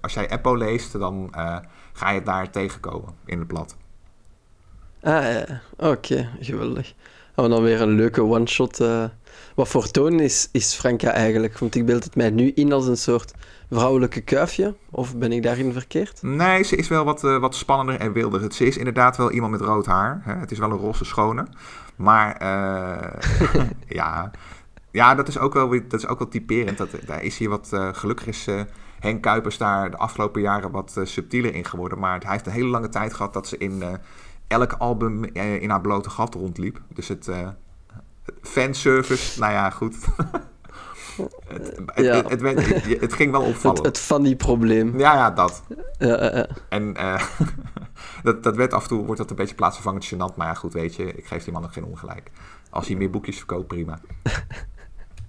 als 0.00 0.14
jij 0.14 0.30
Apple 0.30 0.56
leest, 0.56 0.92
dan 0.92 1.28
ga 1.92 2.08
je 2.08 2.14
het 2.14 2.26
daar 2.26 2.50
tegenkomen 2.50 3.14
in 3.24 3.38
het 3.38 3.48
blad. 3.48 3.76
Ah 5.02 5.22
ja, 5.22 5.60
oké, 5.76 6.28
geweldig. 6.40 6.94
We 7.34 7.48
dan 7.48 7.62
weer 7.62 7.80
een 7.80 7.94
leuke 7.94 8.22
one-shot 8.22 8.80
wat 9.54 9.68
voor 9.68 9.90
toon 9.90 10.20
is, 10.20 10.48
is 10.52 10.74
Franka 10.74 11.10
eigenlijk? 11.10 11.58
Want 11.58 11.74
ik 11.74 11.86
beeld 11.86 12.04
het 12.04 12.16
mij 12.16 12.30
nu 12.30 12.52
in 12.54 12.72
als 12.72 12.86
een 12.86 12.96
soort 12.96 13.34
vrouwelijke 13.70 14.20
kuifje. 14.20 14.74
Of 14.90 15.16
ben 15.16 15.32
ik 15.32 15.42
daarin 15.42 15.72
verkeerd? 15.72 16.22
Nee, 16.22 16.62
ze 16.62 16.76
is 16.76 16.88
wel 16.88 17.04
wat, 17.04 17.24
uh, 17.24 17.38
wat 17.38 17.54
spannender 17.54 18.00
en 18.00 18.12
wilder. 18.12 18.52
Ze 18.52 18.66
is 18.66 18.76
inderdaad 18.76 19.16
wel 19.16 19.30
iemand 19.30 19.52
met 19.52 19.60
rood 19.60 19.86
haar. 19.86 20.20
Hè? 20.24 20.34
Het 20.34 20.50
is 20.50 20.58
wel 20.58 20.70
een 20.70 20.76
rosse 20.76 21.04
schone. 21.04 21.46
Maar 21.96 22.42
uh, 22.42 23.60
ja, 23.98 24.30
ja 24.90 25.14
dat, 25.14 25.28
is 25.28 25.38
ook 25.38 25.54
wel, 25.54 25.68
dat 25.68 26.00
is 26.00 26.06
ook 26.06 26.18
wel 26.18 26.28
typerend. 26.28 26.78
Dat, 26.78 26.88
daar 27.06 27.22
is 27.22 27.38
hier 27.38 27.48
wat, 27.48 27.68
gelukkig 27.92 28.26
is 28.26 28.46
Henk 29.00 29.22
Kuipers 29.22 29.58
daar 29.58 29.90
de 29.90 29.96
afgelopen 29.96 30.40
jaren 30.40 30.70
wat 30.70 31.00
subtieler 31.02 31.54
in 31.54 31.64
geworden. 31.64 31.98
Maar 31.98 32.20
hij 32.20 32.32
heeft 32.32 32.46
een 32.46 32.52
hele 32.52 32.68
lange 32.68 32.88
tijd 32.88 33.14
gehad 33.14 33.32
dat 33.32 33.46
ze 33.46 33.58
in 33.58 33.82
elk 34.52 34.72
album 34.72 35.24
in 35.34 35.70
haar 35.70 35.80
blote 35.80 36.10
gat 36.10 36.34
rondliep. 36.34 36.80
Dus 36.94 37.08
het, 37.08 37.30
fanservice, 38.42 39.40
nou 39.40 39.52
ja, 39.52 39.70
goed. 39.70 39.96
het, 41.46 41.82
ja. 41.94 42.14
Het, 42.14 42.40
het, 42.40 43.00
het, 43.00 43.12
ging 43.12 43.30
wel 43.30 43.42
opvallen. 43.42 43.82
Het, 43.82 43.98
funny 43.98 44.36
probleem. 44.36 44.98
Ja, 44.98 45.14
ja, 45.14 45.30
dat. 45.30 45.62
Ja, 45.98 46.24
ja. 46.24 46.46
En 46.68 46.94
uh, 46.96 47.22
dat, 48.22 48.42
dat 48.42 48.56
werd 48.56 48.72
af 48.72 48.82
en 48.82 48.88
toe, 48.88 49.04
wordt 49.04 49.20
dat 49.20 49.30
een 49.30 49.36
beetje 49.36 49.54
plaatsvervangend 49.54 50.14
gênant. 50.14 50.36
Maar 50.36 50.46
ja, 50.46 50.54
goed, 50.54 50.72
weet 50.72 50.94
je, 50.94 51.14
ik 51.14 51.26
geef 51.26 51.44
die 51.44 51.52
man 51.52 51.62
nog 51.62 51.72
geen 51.72 51.84
ongelijk. 51.84 52.30
Als 52.70 52.86
hij 52.86 52.96
meer 52.96 53.10
boekjes 53.10 53.36
verkoopt, 53.36 53.66
prima. 53.66 54.00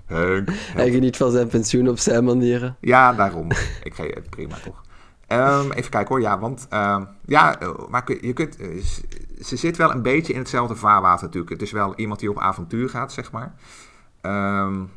Henk, 0.06 0.50
Hij 0.52 0.92
geniet 0.92 1.18
van 1.18 1.32
zijn 1.32 1.48
pensioen 1.48 1.90
op 1.90 2.00
zijn 2.00 2.24
manieren. 2.24 2.78
Ja, 2.80 3.14
daarom. 3.14 3.52
Ik 3.84 3.94
geef 3.94 4.14
het 4.14 4.30
prima, 4.30 4.56
toch. 4.64 4.82
Um, 5.34 5.72
even 5.72 5.92
kijken 5.92 6.08
hoor, 6.08 6.22
ja, 6.22 6.40
want 6.40 6.68
uh, 6.74 7.02
ja, 7.26 7.58
maar 7.90 8.04
je 8.22 8.34
kunt, 8.34 8.58
ze 9.42 9.56
zit 9.56 9.78
wel 9.78 9.92
een 9.92 10.02
beetje 10.02 10.34
in 10.34 10.40
hetzelfde 10.40 10.76
vaarwater 10.76 11.26
natuurlijk. 11.26 11.52
Het 11.52 11.62
is 11.62 11.72
wel 11.72 11.96
iemand 11.96 12.20
die 12.20 12.30
op 12.30 12.40
avontuur 12.40 12.90
gaat, 12.90 13.14
zeg 13.14 13.32
maar. 13.32 13.56
Um, 14.22 14.90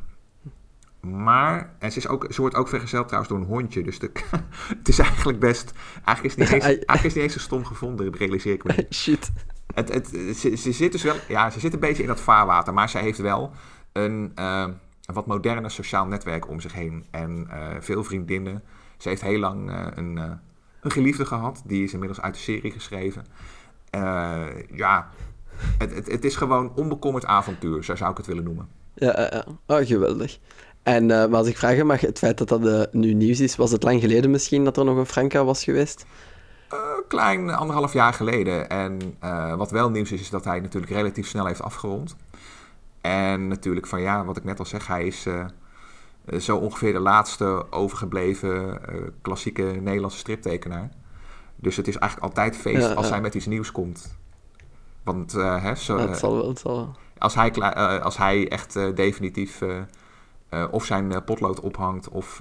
maar, 1.01 1.73
en 1.79 1.91
ze, 1.91 1.97
is 1.97 2.07
ook, 2.07 2.27
ze 2.29 2.41
wordt 2.41 2.55
ook 2.55 2.67
vergezeld 2.67 3.07
trouwens 3.07 3.33
door 3.33 3.41
een 3.41 3.47
hondje. 3.47 3.83
Dus 3.83 3.99
de, 3.99 4.11
het 4.77 4.87
is 4.87 4.99
eigenlijk 4.99 5.39
best. 5.39 5.73
Eigenlijk 6.05 6.23
is 6.23 6.31
het 6.31 6.39
niet 6.39 6.63
eens, 6.63 6.63
eigenlijk 6.63 7.03
is 7.03 7.13
niet 7.13 7.23
eens 7.23 7.33
zo 7.33 7.39
stom 7.39 7.65
gevonden, 7.65 8.13
realiseer 8.13 8.53
ik 8.53 8.63
me. 8.63 8.85
Shit. 8.93 9.31
Het, 9.73 9.93
het, 9.93 10.07
ze, 10.37 10.55
ze, 10.55 10.71
zit 10.71 10.91
dus 10.91 11.03
wel. 11.03 11.15
Ja, 11.27 11.49
ze 11.49 11.59
zit 11.59 11.73
een 11.73 11.79
beetje 11.79 12.01
in 12.01 12.07
dat 12.07 12.19
vaarwater. 12.19 12.73
Maar 12.73 12.89
ze 12.89 12.97
heeft 12.97 13.19
wel 13.19 13.51
een, 13.91 14.31
uh, 14.35 14.65
een 15.05 15.13
wat 15.13 15.27
moderner 15.27 15.71
sociaal 15.71 16.05
netwerk 16.05 16.49
om 16.49 16.59
zich 16.59 16.73
heen. 16.73 17.05
En 17.11 17.47
uh, 17.51 17.67
veel 17.79 18.03
vriendinnen. 18.03 18.63
Ze 18.97 19.09
heeft 19.09 19.21
heel 19.21 19.39
lang 19.39 19.69
uh, 19.69 19.85
een, 19.95 20.17
een 20.81 20.91
geliefde 20.91 21.25
gehad. 21.25 21.61
Die 21.65 21.83
is 21.83 21.93
inmiddels 21.93 22.21
uit 22.21 22.33
de 22.33 22.39
serie 22.39 22.71
geschreven. 22.71 23.25
Uh, 23.95 24.45
ja, 24.71 25.09
het, 25.77 25.95
het, 25.95 26.11
het, 26.11 26.25
is 26.25 26.35
gewoon 26.35 26.71
onbekommerd 26.75 27.25
avontuur, 27.25 27.83
zo 27.83 27.95
zou 27.95 28.11
ik 28.11 28.17
het 28.17 28.25
willen 28.25 28.43
noemen. 28.43 28.67
Ja, 28.93 29.29
ja. 29.31 29.45
Oh, 29.65 29.85
geweldig. 29.85 30.39
En 30.83 31.03
uh, 31.03 31.09
maar 31.09 31.35
als 31.35 31.47
ik 31.47 31.57
vragen 31.57 31.85
mag, 31.85 32.01
het 32.01 32.17
feit 32.17 32.37
dat 32.37 32.47
dat 32.47 32.65
uh, 32.65 32.81
nu 32.91 33.13
nieuws 33.13 33.39
is, 33.39 33.55
was 33.55 33.71
het 33.71 33.83
lang 33.83 34.01
geleden 34.01 34.31
misschien 34.31 34.63
dat 34.63 34.77
er 34.77 34.85
nog 34.85 34.97
een 34.97 35.05
Franka 35.05 35.45
was 35.45 35.63
geweest? 35.63 36.05
klein 37.07 37.49
anderhalf 37.49 37.93
jaar 37.93 38.13
geleden. 38.13 38.69
En 38.69 39.17
wat 39.57 39.71
wel 39.71 39.89
nieuws 39.89 40.11
is, 40.11 40.21
is 40.21 40.29
dat 40.29 40.45
hij 40.45 40.59
natuurlijk 40.59 40.91
relatief 40.91 41.27
snel 41.27 41.45
heeft 41.45 41.61
afgerond. 41.61 42.15
En 43.01 43.47
natuurlijk 43.47 43.87
van 43.87 44.01
ja, 44.01 44.25
wat 44.25 44.37
ik 44.37 44.43
net 44.43 44.59
al 44.59 44.65
zeg, 44.65 44.87
hij 44.87 45.05
is 45.05 45.25
zo 46.39 46.57
ongeveer 46.57 46.93
de 46.93 46.99
laatste 46.99 47.65
overgebleven 47.69 48.81
klassieke 49.21 49.63
Nederlandse 49.63 50.17
striptekenaar. 50.17 50.89
Dus 51.55 51.75
het 51.75 51.87
is 51.87 51.97
eigenlijk 51.97 52.35
altijd 52.35 52.57
feest 52.57 52.95
als 52.95 53.09
hij 53.09 53.21
met 53.21 53.35
iets 53.35 53.45
nieuws 53.45 53.71
komt. 53.71 54.17
Want 55.03 55.35
uh, 55.35 55.63
hè, 55.63 55.75
zo, 55.75 55.97
het 55.97 56.17
zal 56.17 56.35
wel, 56.35 56.47
het 56.47 56.59
zal 56.59 56.95
Als 57.17 57.35
hij, 57.35 57.55
uh, 57.55 58.03
als 58.03 58.17
hij 58.17 58.49
echt 58.49 58.75
uh, 58.75 58.95
definitief 58.95 59.61
of 60.71 60.85
zijn 60.85 61.23
potlood 61.23 61.59
ophangt 61.59 62.09
of 62.09 62.39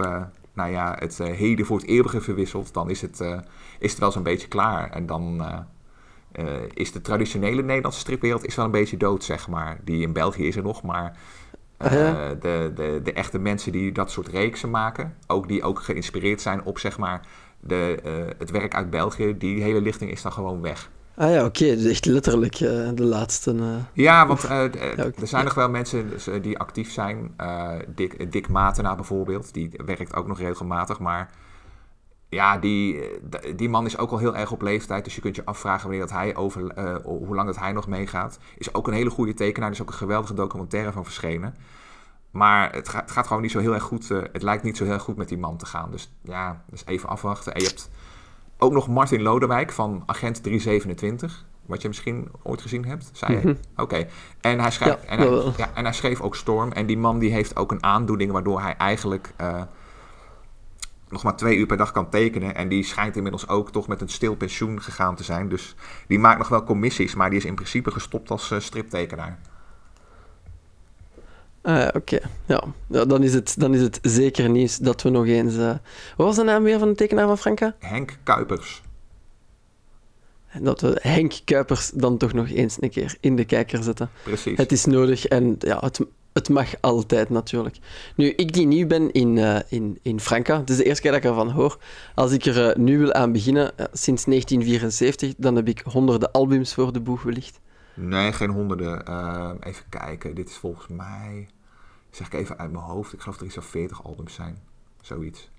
nou 0.52 0.70
ja, 0.70 0.96
het 0.98 1.18
heden 1.18 1.66
voor 1.66 1.76
het 1.76 1.86
eeuwige 1.86 2.20
verwisselt, 2.20 2.74
dan 2.74 2.90
is 2.90 3.00
het, 3.00 3.20
is 3.78 3.90
het 3.90 4.00
wel 4.00 4.12
zo'n 4.12 4.22
beetje 4.22 4.48
klaar. 4.48 4.90
En 4.90 5.06
dan 5.06 5.44
is 6.74 6.92
de 6.92 7.00
traditionele 7.00 7.62
Nederlandse 7.62 8.00
stripwereld 8.00 8.46
is 8.46 8.54
wel 8.54 8.64
een 8.64 8.70
beetje 8.70 8.96
dood, 8.96 9.24
zeg 9.24 9.48
maar. 9.48 9.78
Die 9.84 10.02
in 10.02 10.12
België 10.12 10.46
is 10.46 10.56
er 10.56 10.62
nog, 10.62 10.82
maar 10.82 11.16
uh, 11.84 11.90
de, 12.40 12.72
de, 12.74 13.00
de 13.02 13.12
echte 13.12 13.38
mensen 13.38 13.72
die 13.72 13.92
dat 13.92 14.10
soort 14.10 14.28
reeksen 14.28 14.70
maken, 14.70 15.14
ook 15.26 15.48
die 15.48 15.62
ook 15.62 15.82
geïnspireerd 15.82 16.40
zijn 16.40 16.64
op 16.64 16.78
zeg 16.78 16.98
maar 16.98 17.20
de, 17.60 17.98
uh, 18.04 18.12
het 18.38 18.50
werk 18.50 18.74
uit 18.74 18.90
België, 18.90 19.38
die 19.38 19.62
hele 19.62 19.80
lichting 19.80 20.10
is 20.10 20.22
dan 20.22 20.32
gewoon 20.32 20.60
weg. 20.60 20.90
Ah 21.14 21.30
ja, 21.30 21.44
oké. 21.44 21.62
Okay. 21.62 21.76
Dus 21.76 21.84
echt 21.84 22.04
letterlijk 22.04 22.60
uh, 22.60 22.88
de 22.94 23.04
laatste. 23.04 23.54
Ja, 23.92 24.26
want 24.26 24.42
ja, 24.42 24.64
okay. 24.64 25.12
er 25.20 25.26
zijn 25.26 25.44
nog 25.44 25.54
wel 25.54 25.70
mensen 25.70 26.10
dus, 26.10 26.28
die 26.42 26.58
actief 26.58 26.92
zijn. 26.92 27.34
Dick, 27.94 28.32
Dick 28.32 28.48
Matena 28.48 28.94
bijvoorbeeld, 28.94 29.54
die 29.54 29.70
werkt 29.86 30.14
ook 30.16 30.26
nog 30.26 30.38
regelmatig. 30.38 30.98
Maar 30.98 31.30
ja, 32.28 32.58
die, 32.58 33.02
die 33.56 33.68
man 33.68 33.86
is 33.86 33.98
ook 33.98 34.10
al 34.10 34.18
heel 34.18 34.36
erg 34.36 34.52
op 34.52 34.62
leeftijd. 34.62 35.04
Dus 35.04 35.14
je 35.14 35.20
kunt 35.20 35.36
je 35.36 35.44
afvragen 35.44 35.82
wanneer 35.82 36.00
dat 36.00 36.10
hij 36.10 36.36
over, 36.36 36.60
hoe 37.04 37.34
lang 37.34 37.46
dat 37.46 37.58
hij 37.58 37.72
nog 37.72 37.86
meegaat. 37.86 38.38
Is 38.58 38.74
ook 38.74 38.86
een 38.86 38.94
hele 38.94 39.10
goede 39.10 39.34
tekenaar. 39.34 39.68
Er 39.68 39.74
is 39.74 39.82
ook 39.82 39.88
een 39.88 39.94
geweldige 39.94 40.34
documentaire 40.34 40.92
van 40.92 41.04
verschenen. 41.04 41.54
Maar 42.36 42.72
het 42.72 42.88
gaat, 42.88 43.02
het 43.02 43.10
gaat, 43.10 43.26
gewoon 43.26 43.42
niet 43.42 43.50
zo 43.50 43.58
heel 43.58 43.74
erg 43.74 43.82
goed. 43.82 44.10
Uh, 44.10 44.22
het 44.32 44.42
lijkt 44.42 44.62
niet 44.62 44.76
zo 44.76 44.84
heel 44.84 44.92
erg 44.92 45.02
goed 45.02 45.16
met 45.16 45.28
die 45.28 45.38
man 45.38 45.56
te 45.56 45.66
gaan. 45.66 45.90
Dus 45.90 46.12
ja, 46.22 46.64
dus 46.70 46.82
even 46.86 47.08
afwachten. 47.08 47.54
En 47.54 47.60
je 47.60 47.66
hebt 47.66 47.90
ook 48.58 48.72
nog 48.72 48.88
Martin 48.88 49.22
Lodewijk 49.22 49.72
van 49.72 50.02
Agent 50.06 50.42
327. 50.42 51.44
Wat 51.66 51.82
je 51.82 51.88
misschien 51.88 52.28
ooit 52.42 52.62
gezien 52.62 52.84
hebt, 52.84 53.10
zei 53.12 53.32
je? 53.32 53.38
Mhm. 53.38 53.54
Oké. 53.76 54.06
En, 54.40 54.60
hij 54.60 54.72
ja, 54.78 54.96
en, 54.96 55.18
hij, 55.18 55.52
ja, 55.56 55.70
en 55.74 55.84
hij 55.84 55.92
schreef 55.92 56.20
ook 56.20 56.36
Storm. 56.36 56.72
En 56.72 56.86
die 56.86 56.98
man 56.98 57.18
die 57.18 57.32
heeft 57.32 57.56
ook 57.56 57.70
een 57.70 57.82
aandoening 57.82 58.32
waardoor 58.32 58.60
hij 58.60 58.76
eigenlijk 58.76 59.32
uh, 59.40 59.62
nog 61.08 61.22
maar 61.22 61.36
twee 61.36 61.56
uur 61.56 61.66
per 61.66 61.76
dag 61.76 61.92
kan 61.92 62.10
tekenen. 62.10 62.54
En 62.54 62.68
die 62.68 62.84
schijnt 62.84 63.16
inmiddels 63.16 63.48
ook 63.48 63.72
toch 63.72 63.88
met 63.88 64.00
een 64.00 64.08
stil 64.08 64.36
pensioen 64.36 64.82
gegaan 64.82 65.16
te 65.16 65.24
zijn. 65.24 65.48
Dus 65.48 65.74
die 66.06 66.18
maakt 66.18 66.38
nog 66.38 66.48
wel 66.48 66.64
commissies, 66.64 67.14
maar 67.14 67.30
die 67.30 67.38
is 67.38 67.44
in 67.44 67.54
principe 67.54 67.90
gestopt 67.90 68.30
als 68.30 68.50
uh, 68.50 68.60
striptekenaar. 68.60 69.38
Ah, 71.62 71.88
oké. 71.92 72.18
Ja. 72.46 72.64
ja, 72.86 73.04
dan, 73.04 73.22
is 73.22 73.34
het, 73.34 73.54
dan 73.58 73.74
is 73.74 73.80
het 73.80 73.98
zeker 74.02 74.50
nieuws 74.50 74.76
dat 74.76 75.02
we 75.02 75.08
nog 75.08 75.26
eens... 75.26 75.54
Uh... 75.54 75.68
Wat 76.16 76.26
was 76.26 76.36
de 76.36 76.42
naam 76.42 76.62
weer 76.62 76.78
van 76.78 76.88
de 76.88 76.94
tekenaar 76.94 77.26
van 77.26 77.38
Franka? 77.38 77.74
Henk 77.78 78.18
Kuipers. 78.22 78.82
Dat 80.60 80.80
we 80.80 80.98
Henk 81.02 81.32
Kuipers 81.44 81.90
dan 81.90 82.16
toch 82.16 82.32
nog 82.32 82.48
eens 82.48 82.76
een 82.80 82.90
keer 82.90 83.16
in 83.20 83.36
de 83.36 83.44
kijker 83.44 83.82
zetten. 83.82 84.10
Precies. 84.22 84.56
Het 84.56 84.72
is 84.72 84.84
nodig 84.84 85.26
en 85.26 85.56
ja, 85.58 85.78
het, 85.80 86.00
het 86.36 86.48
mag 86.48 86.80
altijd 86.80 87.30
natuurlijk. 87.30 87.76
Nu, 88.14 88.28
ik 88.28 88.52
die 88.52 88.66
nieuw 88.66 88.86
ben 88.86 89.12
in, 89.12 89.36
uh, 89.36 89.58
in, 89.68 89.98
in 90.02 90.20
Franca, 90.20 90.58
het 90.58 90.70
is 90.70 90.76
de 90.76 90.84
eerste 90.84 91.02
keer 91.02 91.10
dat 91.10 91.20
ik 91.20 91.26
ervan 91.26 91.50
hoor. 91.50 91.78
Als 92.14 92.32
ik 92.32 92.44
er 92.44 92.68
uh, 92.68 92.84
nu 92.84 92.98
wil 92.98 93.12
aan 93.12 93.32
beginnen, 93.32 93.64
uh, 93.64 93.86
sinds 93.92 94.24
1974, 94.24 95.34
dan 95.36 95.56
heb 95.56 95.68
ik 95.68 95.82
honderden 95.84 96.32
albums 96.32 96.74
voor 96.74 96.92
de 96.92 97.00
boeg 97.00 97.22
wellicht. 97.22 97.60
Nee, 97.94 98.32
geen 98.32 98.50
honderden. 98.50 99.02
Even 99.62 99.84
kijken, 99.88 100.34
dit 100.34 100.48
is 100.48 100.56
volgens 100.56 100.86
mij, 100.88 101.48
zeg 102.10 102.26
ik 102.26 102.32
even 102.32 102.58
uit 102.58 102.72
mijn 102.72 102.84
hoofd, 102.84 103.12
ik 103.12 103.20
geloof 103.20 103.36
dat 103.36 103.46
er 103.46 103.50
iets 103.52 103.58
of 103.58 103.70
40 103.70 104.04
albums 104.04 104.34
zijn. 104.34 104.58
Zoiets. 105.00 105.50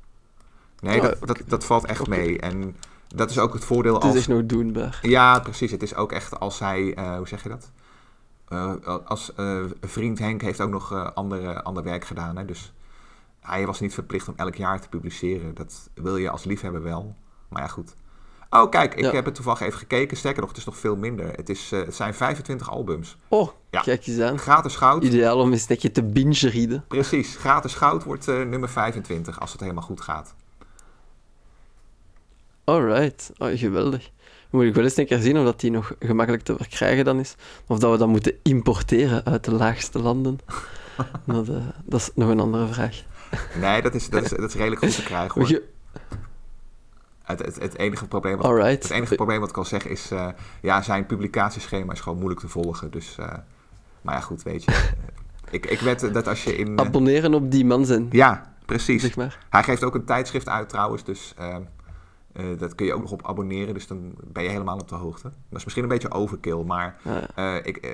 Nee, 0.80 1.02
dat, 1.02 1.18
dat, 1.28 1.42
dat 1.48 1.66
valt 1.66 1.86
echt 1.86 2.02
okay. 2.02 2.18
mee. 2.18 2.40
En 2.40 2.76
dat 3.08 3.30
is 3.30 3.40
ook 3.40 3.54
het 3.54 3.66
voordeel 3.66 3.96
als... 3.96 4.06
Het 4.06 4.16
is 4.16 4.28
nog 4.28 4.46
doenbaar. 4.46 5.00
Ja, 5.02 5.40
precies. 5.40 5.72
Het 5.72 5.84
is 5.84 5.96
ook 5.96 6.12
echt 6.12 6.40
als 6.40 6.60
hij, 6.60 6.98
hoe 7.18 7.28
zeg 7.28 7.44
je 7.44 7.50
dat? 7.50 7.72
Uh, 8.50 8.74
als 9.06 9.32
uh, 9.40 9.64
vriend 9.82 10.20
Henk 10.20 10.42
heeft 10.42 10.62
ook 10.62 10.70
nog 10.70 10.94
uh, 10.94 11.10
andere, 11.14 11.64
ander 11.64 11.84
werk 11.84 12.06
gedaan. 12.06 12.38
Hè? 12.38 12.46
Dus 12.46 12.74
hij 13.40 13.66
was 13.66 13.80
niet 13.80 13.94
verplicht 13.94 14.28
om 14.28 14.34
elk 14.38 14.56
jaar 14.56 14.82
te 14.82 14.90
publiceren. 14.90 15.56
Dat 15.56 15.90
wil 15.94 16.18
je 16.18 16.30
als 16.30 16.44
liefhebber 16.44 16.84
wel. 16.84 17.16
Maar 17.50 17.62
ja, 17.62 17.68
goed. 17.68 17.96
Oh, 18.50 18.70
kijk, 18.70 18.96
ik 18.96 19.04
ja. 19.04 19.12
heb 19.12 19.26
het 19.26 19.36
toevallig 19.36 19.60
even 19.60 19.80
gekeken. 19.80 20.18
Sterker 20.18 20.40
nog, 20.42 20.50
het 20.50 20.58
is 20.58 20.66
nog 20.66 20.78
veel 20.78 20.96
minder. 20.96 21.32
Het, 21.36 21.50
is, 21.50 21.72
het 21.72 21.96
zijn 21.96 22.14
25 22.14 22.70
albums. 22.70 23.18
Oh, 23.28 23.50
ja. 23.70 23.82
kijk 23.82 24.08
eens 24.08 24.20
aan. 24.20 24.40
Gratis 24.40 24.76
goud. 24.76 25.04
Ideaal 25.04 25.40
om 25.40 25.52
eens 25.52 25.68
je 25.68 25.92
te 25.92 26.04
binge-rieden. 26.04 26.86
Precies. 26.88 27.36
Gratis 27.36 27.74
goud 27.74 28.04
wordt 28.04 28.28
nummer 28.28 28.70
25 28.70 29.40
als 29.40 29.52
het 29.52 29.62
helemaal 29.62 29.84
goed 29.84 30.02
gaat. 30.02 30.36
Alright. 32.64 33.32
Oh, 33.38 33.58
geweldig. 33.58 34.10
Moet 34.50 34.64
ik 34.64 34.74
wel 34.74 34.84
eens 34.84 34.98
een 34.98 35.06
keer 35.06 35.20
zien 35.20 35.38
of 35.38 35.44
dat 35.44 35.60
die 35.60 35.72
nog 35.72 35.96
gemakkelijk 36.00 36.44
te 36.44 36.56
verkrijgen 36.58 37.06
dan 37.06 37.20
is. 37.20 37.36
Of 37.68 37.80
dat 37.80 37.92
we 37.92 37.98
dat 37.98 38.08
moeten 38.08 38.34
importeren 38.44 39.26
uit 39.26 39.44
de 39.44 39.52
laagste 39.52 40.00
landen. 40.00 40.40
dat, 41.26 41.50
uh, 41.50 41.56
dat 41.86 42.00
is 42.00 42.10
nog 42.16 42.30
een 42.30 42.40
andere 42.40 42.68
vraag. 42.68 43.04
Nee, 43.60 43.82
dat 43.82 43.96
is, 43.96 44.10
dat 44.10 44.24
is, 44.24 44.30
dat 44.30 44.50
is 44.50 44.56
redelijk 44.56 44.82
goed 44.82 44.96
te 44.96 45.04
krijgen 45.14 45.42
hoor. 45.42 45.62
Het, 47.24 47.40
het, 47.40 47.60
het, 47.60 47.78
enige 47.78 48.08
probleem 48.08 48.38
wat, 48.38 48.46
Alright. 48.46 48.84
het 48.84 48.92
enige 48.92 49.16
probleem 49.16 49.40
wat 49.40 49.48
ik 49.48 49.54
kan 49.54 49.66
zeggen 49.66 49.92
is... 49.92 50.12
Uh, 50.12 50.28
ja, 50.62 50.82
zijn 50.82 51.06
publicatieschema 51.06 51.94
is 51.94 52.00
gewoon 52.00 52.18
moeilijk 52.18 52.42
te 52.42 52.48
volgen. 52.48 52.92
Dus, 52.92 53.18
uh, 53.20 53.34
maar 54.02 54.16
ja, 54.16 54.20
goed, 54.20 54.44
weet 54.44 54.64
je. 54.64 54.72
ik, 55.50 55.66
ik 55.66 55.80
weet 55.80 56.14
dat 56.14 56.28
als 56.28 56.44
je 56.44 56.58
in... 56.58 56.80
Abonneren 56.80 57.34
op 57.34 57.52
die 57.52 57.66
man 57.66 57.86
zijn. 57.86 58.08
Ja, 58.12 58.54
precies. 58.66 59.02
Zeg 59.02 59.16
maar. 59.16 59.46
Hij 59.50 59.64
geeft 59.64 59.84
ook 59.84 59.96
een 59.96 60.06
tijdschrift 60.06 60.50
uit 60.50 60.70
trouwens, 60.70 61.04
dus... 61.04 61.34
Uh, 62.40 62.58
dat 62.58 62.76
kun 62.76 62.86
je 62.86 62.94
ook 62.94 63.02
nog 63.02 63.12
op 63.12 63.28
abonneren, 63.28 63.74
dus 63.74 63.88
dan 63.88 64.16
ben 64.24 64.44
je 64.44 64.50
helemaal 64.50 64.78
op 64.78 64.88
de 64.88 64.96
hoogte. 64.96 65.32
Dat 65.50 65.58
is 65.58 65.64
misschien 65.64 65.84
een 65.84 65.90
beetje 65.90 66.12
overkill, 66.12 66.64
maar 66.64 66.98
uh, 67.38 67.56
ik, 67.64 67.86
uh, 67.86 67.92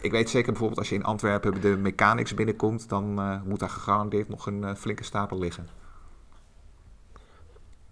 ik 0.00 0.10
weet 0.10 0.30
zeker 0.30 0.50
bijvoorbeeld 0.50 0.78
als 0.78 0.88
je 0.88 0.94
in 0.94 1.04
Antwerpen 1.04 1.60
de 1.60 1.76
mechanics 1.76 2.34
binnenkomt, 2.34 2.88
dan 2.88 3.14
moet 3.46 3.58
daar 3.58 3.68
gegarandeerd 3.68 4.28
nog 4.28 4.46
een 4.46 4.76
flinke 4.76 5.04
stapel 5.04 5.38
liggen. 5.38 5.68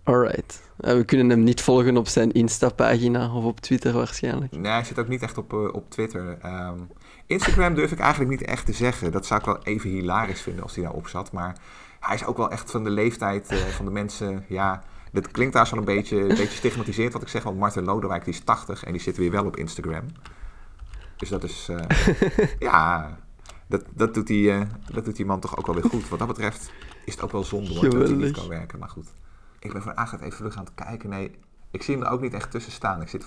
Alright. 0.05 0.63
we 0.77 1.05
kunnen 1.05 1.31
hem 1.31 1.43
niet 1.43 1.61
volgen 1.61 1.97
op 1.97 2.09
zijn 2.09 2.33
Insta-pagina 2.33 3.35
of 3.35 3.45
op 3.45 3.61
Twitter 3.61 3.93
waarschijnlijk. 3.93 4.53
Nee, 4.53 4.73
hij 4.73 4.85
zit 4.85 4.99
ook 4.99 5.09
niet 5.09 5.23
echt 5.23 5.39
op, 5.39 5.53
op 5.53 5.91
Twitter. 5.91 6.39
Um, 6.45 6.89
Instagram 7.27 7.75
durf 7.75 7.93
ik 7.93 7.99
eigenlijk 7.99 8.31
niet 8.31 8.43
echt 8.43 8.67
te 8.67 8.73
zeggen. 8.73 9.13
Dat 9.13 9.27
zou 9.27 9.41
ik 9.41 9.47
wel 9.47 9.63
even 9.63 9.91
hilarisch 9.91 10.41
vinden 10.41 10.63
als 10.63 10.75
hij 10.75 10.85
daarop 10.85 11.09
zat. 11.09 11.33
Maar 11.33 11.57
hij 12.01 12.15
is 12.15 12.25
ook 12.25 12.37
wel 12.37 12.51
echt 12.51 12.71
van 12.71 12.85
de 12.85 12.91
leeftijd 12.91 13.55
van 13.77 13.85
de 13.85 13.91
mensen, 13.91 14.45
ja 14.49 14.83
dat 15.13 15.31
klinkt 15.31 15.55
daar 15.55 15.67
zo'n 15.67 15.79
een 15.79 15.85
beetje, 15.85 16.21
een 16.21 16.29
beetje 16.29 16.49
stigmatiserend 16.49 17.13
wat 17.13 17.23
ik 17.23 17.29
zeg, 17.29 17.43
want 17.43 17.59
Martin 17.59 17.85
Lodewijk 17.85 18.25
die 18.25 18.35
is 18.35 18.41
80 18.41 18.85
en 18.85 18.93
die 18.93 19.01
zit 19.01 19.17
weer 19.17 19.31
wel 19.31 19.45
op 19.45 19.57
Instagram. 19.57 20.07
Dus 21.17 21.29
dat 21.29 21.43
is, 21.43 21.69
uh, 21.71 21.79
ja, 22.59 23.17
dat, 23.67 23.85
dat, 23.95 24.15
doet 24.15 24.27
die, 24.27 24.51
uh, 24.51 24.61
dat 24.93 25.05
doet 25.05 25.17
die 25.17 25.27
man 25.27 25.41
toch 25.41 25.57
ook 25.59 25.67
wel 25.67 25.75
weer 25.75 25.91
goed. 25.91 26.09
Wat 26.09 26.19
dat 26.19 26.29
betreft 26.29 26.73
is 27.05 27.15
het 27.15 27.23
ook 27.23 27.33
wel 27.33 27.45
zonde 27.45 27.75
hoor, 27.75 27.91
dat 27.91 28.09
hij 28.09 28.17
niet 28.17 28.37
kan 28.37 28.49
werken, 28.49 28.79
maar 28.79 28.89
goed. 28.89 29.07
Ik 29.59 29.73
ben 29.73 29.83
vandaag 29.83 30.21
even 30.21 30.37
terug 30.37 30.57
aan 30.57 30.65
het 30.65 30.75
kijken. 30.75 31.11
Nee, 31.11 31.31
ik 31.71 31.83
zie 31.83 31.95
hem 31.95 32.05
er 32.05 32.11
ook 32.11 32.21
niet 32.21 32.35
echt 32.35 32.51
tussen 32.51 32.73
staan. 32.73 33.03
Ik 33.03 33.09
zit... 33.09 33.25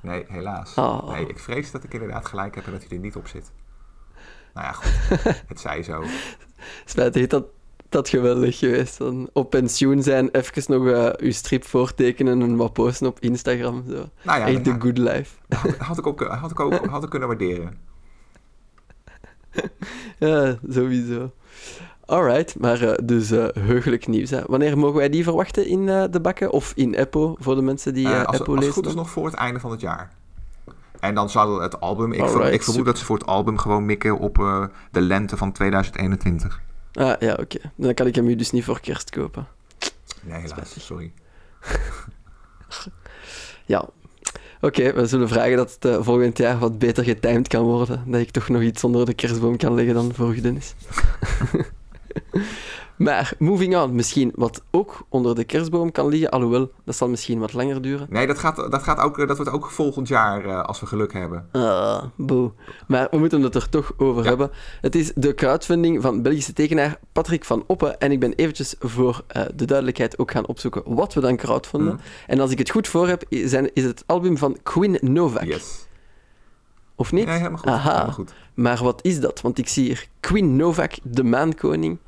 Nee, 0.00 0.24
helaas. 0.28 0.74
Oh. 0.74 1.08
Nee, 1.08 1.26
ik 1.26 1.38
vrees 1.38 1.70
dat 1.70 1.84
ik 1.84 1.92
inderdaad 1.92 2.26
gelijk 2.26 2.54
heb 2.54 2.66
en 2.66 2.72
dat 2.72 2.80
hij 2.80 2.90
er 2.90 3.02
niet 3.02 3.16
op 3.16 3.26
zit. 3.26 3.52
Nou 4.54 4.66
ja, 4.66 4.72
goed. 4.72 5.22
het 5.48 5.60
zij 5.60 5.82
zo. 5.82 6.04
Spijtig 6.84 7.26
dat 7.26 7.44
dat 7.94 8.08
geweldig 8.08 8.58
geweest. 8.58 8.98
Dan 8.98 9.28
op 9.32 9.50
pensioen 9.50 10.02
zijn, 10.02 10.28
even 10.30 10.62
nog 10.66 10.84
uh, 10.84 11.08
uw 11.16 11.32
strip 11.32 11.64
voortekenen 11.64 12.42
en 12.42 12.56
wat 12.56 12.72
posten 12.72 13.06
op 13.06 13.20
Instagram. 13.20 13.84
Zo. 13.88 14.08
Nou 14.22 14.38
ja, 14.40 14.46
Echt 14.46 14.64
the 14.64 14.76
good 14.78 14.98
life. 14.98 15.36
Had, 15.48 15.76
had, 15.76 15.98
ik 15.98 16.06
ook, 16.06 16.22
had, 16.22 16.50
ik 16.50 16.60
ook, 16.60 16.86
had 16.86 17.02
ik 17.02 17.10
kunnen 17.10 17.28
waarderen. 17.28 17.78
ja, 20.18 20.58
sowieso. 20.68 21.30
Alright, 22.06 22.58
maar 22.58 22.82
uh, 22.82 22.92
dus 23.04 23.32
uh, 23.32 23.46
heugelijk 23.58 24.06
nieuws. 24.06 24.30
Hè. 24.30 24.42
Wanneer 24.46 24.78
mogen 24.78 24.96
wij 24.96 25.08
die 25.08 25.24
verwachten 25.24 25.66
in 25.66 25.80
uh, 25.80 26.04
de 26.10 26.20
bakken 26.20 26.50
of 26.50 26.72
in 26.74 26.94
Eppo 26.94 27.36
voor 27.38 27.54
de 27.54 27.62
mensen 27.62 27.94
die 27.94 28.08
als, 28.08 28.38
Eppo 28.38 28.54
als 28.54 28.64
lezen? 28.64 28.64
het 28.64 28.74
goed 28.74 28.86
is 28.86 28.94
nog 28.94 29.10
voor 29.10 29.26
het 29.26 29.34
einde 29.34 29.60
van 29.60 29.70
het 29.70 29.80
jaar. 29.80 30.12
En 31.00 31.14
dan 31.14 31.30
zal 31.30 31.60
het 31.60 31.80
album, 31.80 32.12
ik, 32.12 32.28
ver, 32.28 32.52
ik 32.52 32.62
vermoed 32.62 32.84
dat 32.84 32.98
ze 32.98 33.04
voor 33.04 33.18
het 33.18 33.26
album 33.26 33.58
gewoon 33.58 33.84
mikken 33.84 34.18
op 34.18 34.34
de 34.90 35.00
lente 35.00 35.36
van 35.36 35.52
2021. 35.52 36.60
Ah, 36.94 37.20
ja, 37.20 37.32
oké. 37.32 37.40
Okay. 37.40 37.70
Dan 37.74 37.94
kan 37.94 38.06
ik 38.06 38.14
hem 38.14 38.28
u 38.28 38.36
dus 38.36 38.50
niet 38.50 38.64
voor 38.64 38.80
kerst 38.80 39.10
kopen. 39.10 39.46
Nee, 40.22 40.40
helaas. 40.40 40.84
Sorry. 40.84 41.12
ja. 43.66 43.88
Oké, 44.60 44.80
okay, 44.80 44.94
we 44.94 45.06
zullen 45.06 45.28
vragen 45.28 45.56
dat 45.56 45.74
het 45.74 45.84
uh, 45.84 46.02
volgend 46.02 46.38
jaar 46.38 46.58
wat 46.58 46.78
beter 46.78 47.04
getimed 47.04 47.48
kan 47.48 47.64
worden. 47.64 48.02
Dat 48.06 48.20
ik 48.20 48.30
toch 48.30 48.48
nog 48.48 48.62
iets 48.62 48.84
onder 48.84 49.06
de 49.06 49.14
kerstboom 49.14 49.56
kan 49.56 49.74
leggen 49.74 49.94
dan 49.94 50.14
voor 50.14 50.42
Dennis. 50.42 50.74
Maar, 52.96 53.32
moving 53.38 53.76
on, 53.76 53.94
misschien 53.94 54.32
wat 54.34 54.62
ook 54.70 55.06
onder 55.08 55.34
de 55.34 55.44
kerstboom 55.44 55.92
kan 55.92 56.08
liggen, 56.08 56.30
alhoewel, 56.30 56.70
dat 56.84 56.96
zal 56.96 57.08
misschien 57.08 57.38
wat 57.38 57.52
langer 57.52 57.82
duren. 57.82 58.06
Nee, 58.10 58.26
dat, 58.26 58.38
gaat, 58.38 58.56
dat, 58.56 58.82
gaat 58.82 58.98
ook, 58.98 59.28
dat 59.28 59.36
wordt 59.36 59.52
ook 59.52 59.70
volgend 59.70 60.08
jaar, 60.08 60.46
uh, 60.46 60.62
als 60.62 60.80
we 60.80 60.86
geluk 60.86 61.12
hebben. 61.12 61.48
Ah, 61.52 62.04
boe. 62.16 62.52
Maar 62.86 63.08
we 63.10 63.18
moeten 63.18 63.42
het 63.42 63.54
er 63.54 63.68
toch 63.68 63.92
over 63.96 64.22
ja. 64.22 64.28
hebben. 64.28 64.50
Het 64.80 64.94
is 64.94 65.12
de 65.14 65.34
crowdfunding 65.34 66.02
van 66.02 66.22
Belgische 66.22 66.52
tekenaar 66.52 66.98
Patrick 67.12 67.44
van 67.44 67.64
Oppen. 67.66 68.00
En 68.00 68.12
ik 68.12 68.20
ben 68.20 68.32
eventjes 68.32 68.74
voor 68.78 69.24
uh, 69.36 69.42
de 69.54 69.64
duidelijkheid 69.64 70.18
ook 70.18 70.30
gaan 70.30 70.46
opzoeken 70.46 70.82
wat 70.84 71.14
we 71.14 71.20
dan 71.20 71.36
crowdfunden. 71.36 71.92
Mm. 71.92 72.00
En 72.26 72.40
als 72.40 72.50
ik 72.50 72.58
het 72.58 72.70
goed 72.70 72.88
voor 72.88 73.08
heb, 73.08 73.24
zijn, 73.28 73.70
is 73.74 73.84
het 73.84 74.02
album 74.06 74.38
van 74.38 74.58
Quinn 74.62 74.98
Novak. 75.00 75.44
Yes. 75.44 75.83
Of 76.96 77.12
niet? 77.12 77.26
Ja, 77.26 77.32
helemaal 77.32 77.58
goed. 77.58 77.68
Aha. 77.68 77.92
Helemaal 77.92 78.12
goed. 78.12 78.32
Maar 78.54 78.82
wat 78.82 79.04
is 79.04 79.20
dat? 79.20 79.40
Want 79.40 79.58
ik 79.58 79.68
zie 79.68 79.84
hier 79.84 80.06
Queen 80.20 80.56
Novak, 80.56 80.92
de 81.02 81.24
maankoning. 81.24 81.98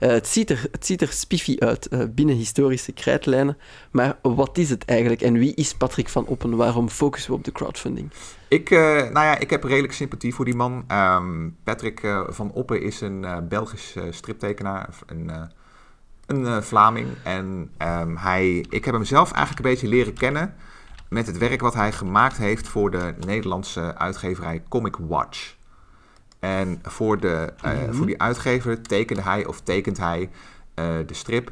Uh, 0.00 0.08
het, 0.08 0.26
ziet 0.26 0.50
er, 0.50 0.66
het 0.70 0.86
ziet 0.86 1.02
er 1.02 1.12
spiffy 1.12 1.56
uit 1.58 1.88
uh, 1.90 2.02
binnen 2.10 2.36
historische 2.36 2.92
krijtlijnen. 2.92 3.58
Maar 3.90 4.16
wat 4.22 4.58
is 4.58 4.70
het 4.70 4.84
eigenlijk? 4.84 5.20
En 5.20 5.32
wie 5.32 5.54
is 5.54 5.74
Patrick 5.74 6.08
van 6.08 6.26
Oppen? 6.26 6.56
Waarom 6.56 6.88
focussen 6.88 7.30
we 7.30 7.36
op 7.36 7.44
de 7.44 7.52
crowdfunding? 7.52 8.10
Ik, 8.48 8.70
uh, 8.70 8.78
nou 8.78 9.12
ja, 9.12 9.38
ik 9.38 9.50
heb 9.50 9.64
redelijk 9.64 9.92
sympathie 9.92 10.34
voor 10.34 10.44
die 10.44 10.54
man. 10.54 10.84
Um, 10.92 11.56
Patrick 11.64 12.00
van 12.28 12.52
Oppen 12.52 12.82
is 12.82 13.00
een 13.00 13.26
Belgisch 13.48 13.94
striptekenaar. 14.10 14.88
Een, 15.06 15.30
een 16.26 16.62
Vlaming. 16.62 17.08
En 17.22 17.70
um, 17.82 18.16
hij, 18.16 18.66
ik 18.70 18.84
heb 18.84 18.94
hem 18.94 19.04
zelf 19.04 19.32
eigenlijk 19.32 19.64
een 19.64 19.72
beetje 19.72 19.88
leren 19.88 20.14
kennen 20.14 20.54
met 21.16 21.26
het 21.26 21.38
werk 21.38 21.60
wat 21.60 21.74
hij 21.74 21.92
gemaakt 21.92 22.36
heeft 22.36 22.68
voor 22.68 22.90
de 22.90 23.14
Nederlandse 23.26 23.94
uitgeverij 23.98 24.62
Comic 24.68 24.96
Watch. 24.96 25.54
En 26.38 26.78
voor, 26.82 27.20
de, 27.20 27.52
uh, 27.64 27.72
mm-hmm. 27.72 27.94
voor 27.94 28.06
die 28.06 28.22
uitgever 28.22 28.82
tekende 28.82 29.22
hij 29.22 29.46
of 29.46 29.60
tekent 29.60 29.98
hij 29.98 30.20
uh, 30.20 30.86
de 31.06 31.14
strip 31.14 31.50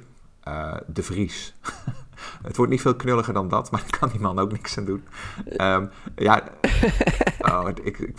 uh, 0.49 0.75
De 0.87 1.03
Vries. 1.03 1.55
het 2.43 2.57
wordt 2.57 2.73
niet 2.73 2.81
veel 2.81 2.97
knulliger 2.97 3.33
dan 3.33 3.49
dat, 3.49 3.71
maar 3.71 3.81
daar 3.81 3.99
kan 4.01 4.09
die 4.09 4.21
man 4.21 4.39
ook 4.39 4.53
niks 4.53 4.79
aan 4.79 4.85
doen. 4.85 5.05
Um, 5.57 5.91
ja, 6.17 6.43
oh, 7.51 7.69
ik, 7.69 7.99
ik, 7.99 8.19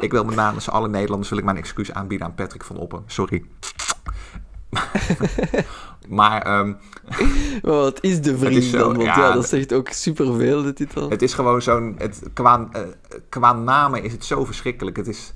ik, 0.00 0.12
wil 0.12 0.24
met 0.24 0.34
namens 0.34 0.70
alle 0.70 0.88
Nederlanders 0.88 1.28
wil 1.28 1.38
ik 1.38 1.44
mijn 1.44 1.56
excuus 1.56 1.92
aanbieden 1.92 2.26
aan 2.26 2.34
Patrick 2.34 2.64
van 2.64 2.76
Oppen. 2.76 3.02
Sorry. 3.06 3.44
maar... 6.08 6.46
Um, 6.58 6.78
wat 7.62 8.02
is 8.02 8.20
de 8.20 8.38
Vries 8.38 8.70
dan? 8.70 8.80
Want 8.80 9.02
ja, 9.02 9.18
ja, 9.18 9.32
dat 9.32 9.48
zegt 9.48 9.72
ook 9.72 9.88
superveel, 9.88 10.62
de 10.62 10.72
titel. 10.72 11.10
Het 11.10 11.22
is 11.22 11.34
gewoon 11.34 11.62
zo'n... 11.62 11.98
Qua, 12.32 12.68
uh, 12.72 12.82
qua 13.28 13.52
namen 13.52 14.02
is 14.02 14.12
het 14.12 14.24
zo 14.24 14.44
verschrikkelijk. 14.44 14.96
Het 14.96 15.08
is 15.08 15.32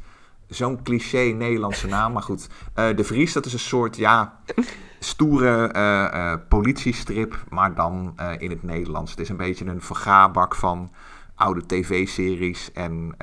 zo'n 0.48 0.82
cliché 0.82 1.18
Nederlandse 1.18 1.86
naam. 1.86 2.12
Maar 2.12 2.22
goed, 2.22 2.48
uh, 2.78 2.96
De 2.96 3.04
Vries, 3.04 3.32
dat 3.32 3.46
is 3.46 3.52
een 3.52 3.58
soort, 3.58 3.96
ja, 3.96 4.40
stoere 4.98 5.72
uh, 5.76 6.20
uh, 6.20 6.34
politiestrip, 6.48 7.44
maar 7.48 7.74
dan 7.74 8.14
in 8.38 8.50
het 8.50 8.62
Nederlands. 8.62 9.10
Het 9.10 9.20
is 9.20 9.28
een 9.28 9.36
beetje 9.36 9.64
een 9.64 9.82
vergaarbak 9.82 10.54
van 10.54 10.92
oude 11.34 11.66
tv-series 11.66 12.72
en, 12.72 13.16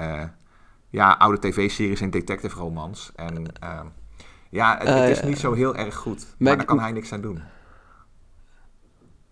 ja, 0.89 1.11
oude 1.11 1.39
tv-series 1.39 2.01
en 2.01 2.09
detective 2.09 2.59
romans. 2.59 3.11
En 3.15 3.45
ja, 4.49 4.77
het, 4.77 4.87
het 4.87 5.09
is 5.09 5.21
niet 5.21 5.39
zo 5.39 5.53
heel 5.53 5.75
erg 5.75 5.95
goed, 5.95 6.25
maar 6.37 6.57
daar 6.57 6.65
kan 6.65 6.79
hij 6.79 6.91
niks 6.91 7.13
aan 7.13 7.21
doen. 7.21 7.41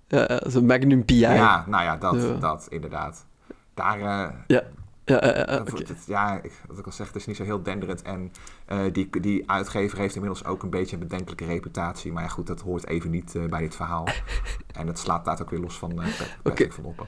Ja, 0.08 0.42
zo'n 0.48 0.66
Magnum 0.66 1.06
PI. 1.06 1.20
Ja, 1.20 1.66
nou 1.68 1.84
ja, 1.84 1.98
dat, 1.98 2.42
dat 2.42 2.68
inderdaad. 2.70 3.26
Daar, 3.74 4.00
ja. 4.48 4.64
Ja, 5.08 5.50
uh, 5.50 5.62
okay. 5.62 5.86
ja 6.06 6.40
ik, 6.42 6.52
wat 6.68 6.78
ik 6.78 6.86
al 6.86 6.92
zeg, 6.92 7.08
het 7.08 7.16
is 7.16 7.26
niet 7.26 7.36
zo 7.36 7.44
heel 7.44 7.64
denderend. 7.64 8.02
En 8.02 8.32
uh, 8.72 8.80
die, 8.92 9.20
die 9.22 9.50
uitgever 9.50 9.98
heeft 9.98 10.16
inmiddels 10.16 10.46
ook 10.46 10.64
een 10.64 10.70
beetje 10.70 10.96
een 10.96 11.02
bedenkelijke 11.02 11.46
reputatie. 11.46 12.12
Maar 12.12 12.24
ja, 12.24 12.30
goed, 12.30 12.48
dat 12.48 12.62
hoort 12.62 12.88
even 12.88 13.10
niet 13.10 13.34
uh, 13.36 13.46
bij 13.46 13.60
dit 13.60 13.76
verhaal. 13.76 14.08
en 14.80 14.86
dat 14.86 15.00
slaat 15.00 15.26
daar 15.26 15.42
ook 15.42 15.50
weer 15.50 15.60
los 15.60 15.78
van 15.78 16.02
Patrick 16.44 16.74
okay. 16.74 16.96
van. 16.96 17.08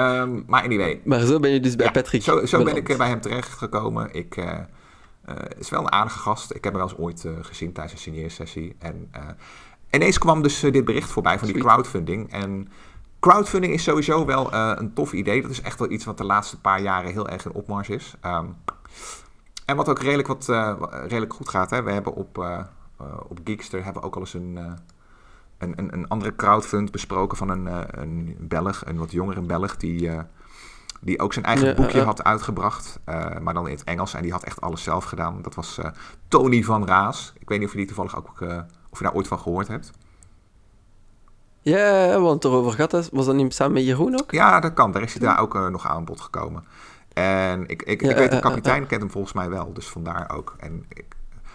Um, 0.00 0.44
maar 0.46 0.62
anyway. 0.62 1.00
Maar 1.04 1.20
zo 1.20 1.40
ben 1.40 1.50
je 1.50 1.60
dus 1.60 1.76
bij 1.76 1.86
ja, 1.86 1.92
Patrick 1.92 2.22
Zo, 2.22 2.46
zo 2.46 2.62
ben 2.62 2.76
ik 2.76 2.96
bij 2.96 3.08
hem 3.08 3.20
terechtgekomen. 3.20 4.14
Ik... 4.14 4.36
is 5.58 5.70
wel 5.70 5.80
een 5.80 5.92
aardige 5.92 6.18
gast. 6.18 6.50
Ik 6.50 6.64
heb 6.64 6.72
hem 6.72 6.82
wel 6.82 6.90
eens 6.90 6.98
ooit 6.98 7.24
gezien 7.40 7.72
tijdens 7.72 7.94
een 7.94 8.00
signeersessie. 8.00 8.76
En 8.78 9.10
ineens 9.90 10.18
kwam 10.18 10.42
dus 10.42 10.60
dit 10.60 10.84
bericht 10.84 11.10
voorbij 11.10 11.38
van 11.38 11.48
die 11.48 11.58
crowdfunding. 11.58 12.32
En 12.32 12.68
crowdfunding 13.20 13.72
is 13.72 13.82
sowieso 13.82 14.24
wel 14.24 14.54
uh, 14.54 14.72
een 14.74 14.92
tof 14.92 15.12
idee. 15.12 15.42
Dat 15.42 15.50
is 15.50 15.60
echt 15.60 15.78
wel 15.78 15.90
iets 15.90 16.04
wat 16.04 16.18
de 16.18 16.24
laatste 16.24 16.60
paar 16.60 16.80
jaren 16.80 17.12
heel 17.12 17.28
erg 17.28 17.44
in 17.44 17.52
opmars 17.52 17.88
is. 17.88 18.14
Um, 18.24 18.56
en 19.64 19.76
wat 19.76 19.88
ook 19.88 19.98
redelijk, 19.98 20.28
wat, 20.28 20.46
uh, 20.50 20.76
redelijk 20.90 21.34
goed 21.34 21.48
gaat. 21.48 21.70
Hè? 21.70 21.82
We 21.82 21.92
hebben 21.92 22.14
op, 22.14 22.38
uh, 22.38 22.60
op 23.28 23.38
Geekster 23.44 23.84
hebben 23.84 24.02
we 24.02 24.08
ook 24.08 24.14
al 24.14 24.20
eens 24.20 24.34
een, 24.34 24.56
een, 25.58 25.72
een, 25.76 25.92
een, 25.92 26.08
andere 26.08 26.36
crowdfund 26.36 26.90
besproken 26.90 27.36
van 27.36 27.48
een, 27.48 27.68
een 28.00 28.36
Belg, 28.38 28.86
een 28.86 28.98
wat 28.98 29.12
jongere 29.12 29.40
Belg, 29.40 29.76
die, 29.76 30.10
die 31.06 31.20
ook 31.20 31.32
zijn 31.32 31.44
eigen 31.44 31.66
ja, 31.66 31.74
boekje 31.74 32.02
had 32.02 32.24
uitgebracht. 32.24 33.00
maar 33.40 33.54
dan 33.54 33.66
in 33.66 33.74
het 33.74 33.84
Engels. 33.84 34.14
En 34.14 34.22
die 34.22 34.32
had 34.32 34.44
echt 34.44 34.60
alles 34.60 34.82
zelf 34.82 35.04
gedaan. 35.04 35.42
Dat 35.42 35.54
was 35.54 35.78
Tony 36.28 36.62
van 36.62 36.86
Raas. 36.86 37.32
Ik 37.38 37.48
weet 37.48 37.58
niet 37.58 37.66
of 37.66 37.72
je 37.72 37.78
die 37.78 37.86
toevallig 37.86 38.16
ook, 38.16 38.28
of 38.90 38.98
je 38.98 39.04
daar 39.04 39.14
ooit 39.14 39.28
van 39.28 39.38
gehoord 39.38 39.68
hebt. 39.68 39.92
Ja, 41.66 42.20
want 42.20 42.44
erover 42.44 42.72
gaat 42.72 43.10
Was 43.12 43.26
dat 43.26 43.34
niet 43.34 43.54
samen 43.54 43.72
met 43.72 43.84
Jeroen 43.84 44.20
ook? 44.20 44.32
Ja, 44.32 44.60
dat 44.60 44.72
kan. 44.72 44.92
Daar 44.92 45.02
is 45.02 45.12
hij 45.12 45.20
daar 45.20 45.40
ook 45.40 45.54
uh, 45.54 45.66
nog 45.66 45.86
aan 45.86 46.04
bod 46.04 46.20
gekomen. 46.20 46.64
En 47.12 47.66
ik, 47.66 47.82
ik, 47.82 48.02
ja, 48.02 48.10
ik 48.10 48.16
weet, 48.16 48.30
de 48.30 48.40
kapitein 48.40 48.82
uh, 48.82 48.88
kent 48.88 49.00
hem 49.00 49.10
volgens 49.10 49.32
mij 49.32 49.50
wel. 49.50 49.72
Dus 49.72 49.86
vandaar 49.86 50.30
ook. 50.36 50.54
En 50.58 50.84
ik, 50.88 51.04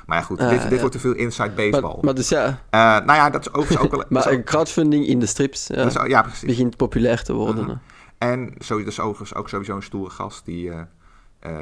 maar 0.06 0.18
ja, 0.18 0.24
goed. 0.24 0.40
dit, 0.40 0.70
dit 0.70 0.80
wordt 0.80 0.96
te 0.96 1.02
veel 1.02 1.14
inside 1.14 1.50
baseball. 1.50 1.94
Maar, 1.96 2.06
maar 2.06 2.14
dus 2.14 2.30
ja... 2.30 2.60
Nou 2.72 3.14
ja, 3.14 3.30
dat 3.30 3.42
is 3.42 3.54
overigens 3.54 3.86
ook 3.86 3.92
wel... 3.92 4.04
maar 4.10 4.32
ook, 4.32 4.44
crowdfunding 4.44 5.08
in 5.08 5.20
de 5.20 5.26
strips 5.26 5.68
ja, 5.68 5.86
is, 5.86 5.94
ja, 6.08 6.22
precies. 6.22 6.48
begint 6.48 6.78
populair 6.78 7.24
te 7.24 7.34
worden. 7.34 7.66
-huh. 7.66 7.76
En 8.22 8.54
zo, 8.60 8.84
dus 8.84 9.00
overigens 9.00 9.36
ook 9.36 9.50
sowieso 9.50 9.76
een 9.76 9.84
stoere 9.84 10.10
gast 10.10 10.46
die 10.46 10.72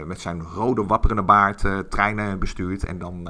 met 0.06 0.22
zijn 0.22 0.44
rode 0.44 0.86
wapperende 0.86 1.24
baard 1.24 1.90
treinen 1.90 2.40
bestuurt. 2.40 2.84
En 2.86 3.00
dan 3.00 3.30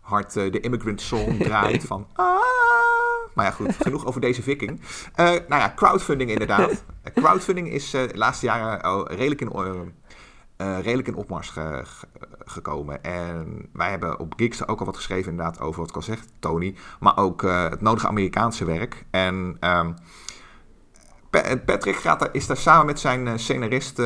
hard 0.00 0.32
de 0.32 0.60
immigrant 0.60 1.00
song 1.00 1.38
draait 1.48 1.84
van... 1.84 2.06
Ah, 2.12 2.26
maar 3.34 3.44
ja, 3.44 3.50
goed, 3.50 3.74
genoeg 3.80 4.06
over 4.06 4.20
deze 4.20 4.42
viking. 4.42 4.80
Nou 5.16 5.44
ja, 5.48 5.72
crowdfunding 5.76 6.30
inderdaad. 6.30 6.84
crowdfunding 7.14 7.70
is 7.70 7.90
de 7.90 8.10
laatste 8.12 8.46
jaren 8.46 8.92
oh, 8.92 9.04
redelijk, 9.06 9.40
in, 9.40 9.52
uh, 10.60 10.80
redelijk 10.80 11.08
in 11.08 11.14
opmars 11.14 11.48
ge, 11.48 11.80
ge, 11.84 12.06
gekomen. 12.44 13.02
En 13.02 13.68
wij 13.72 13.90
hebben 13.90 14.18
op 14.18 14.34
Geeks 14.36 14.66
ook 14.66 14.80
al 14.80 14.86
wat 14.86 14.96
geschreven 14.96 15.30
inderdaad 15.30 15.60
over 15.60 15.80
wat 15.80 15.88
ik 15.88 15.96
al 15.96 16.02
zeg, 16.02 16.18
Tony. 16.38 16.74
Maar 17.00 17.16
ook 17.16 17.42
het 17.42 17.80
nodige 17.80 18.08
Amerikaanse 18.08 18.64
werk. 18.64 19.04
En 19.10 19.56
um, 19.60 19.94
Patrick 21.64 21.96
gaat 21.96 22.28
is 22.32 22.46
daar 22.46 22.56
samen 22.56 22.86
met 22.86 23.00
zijn 23.00 23.38
scenarist 23.38 24.02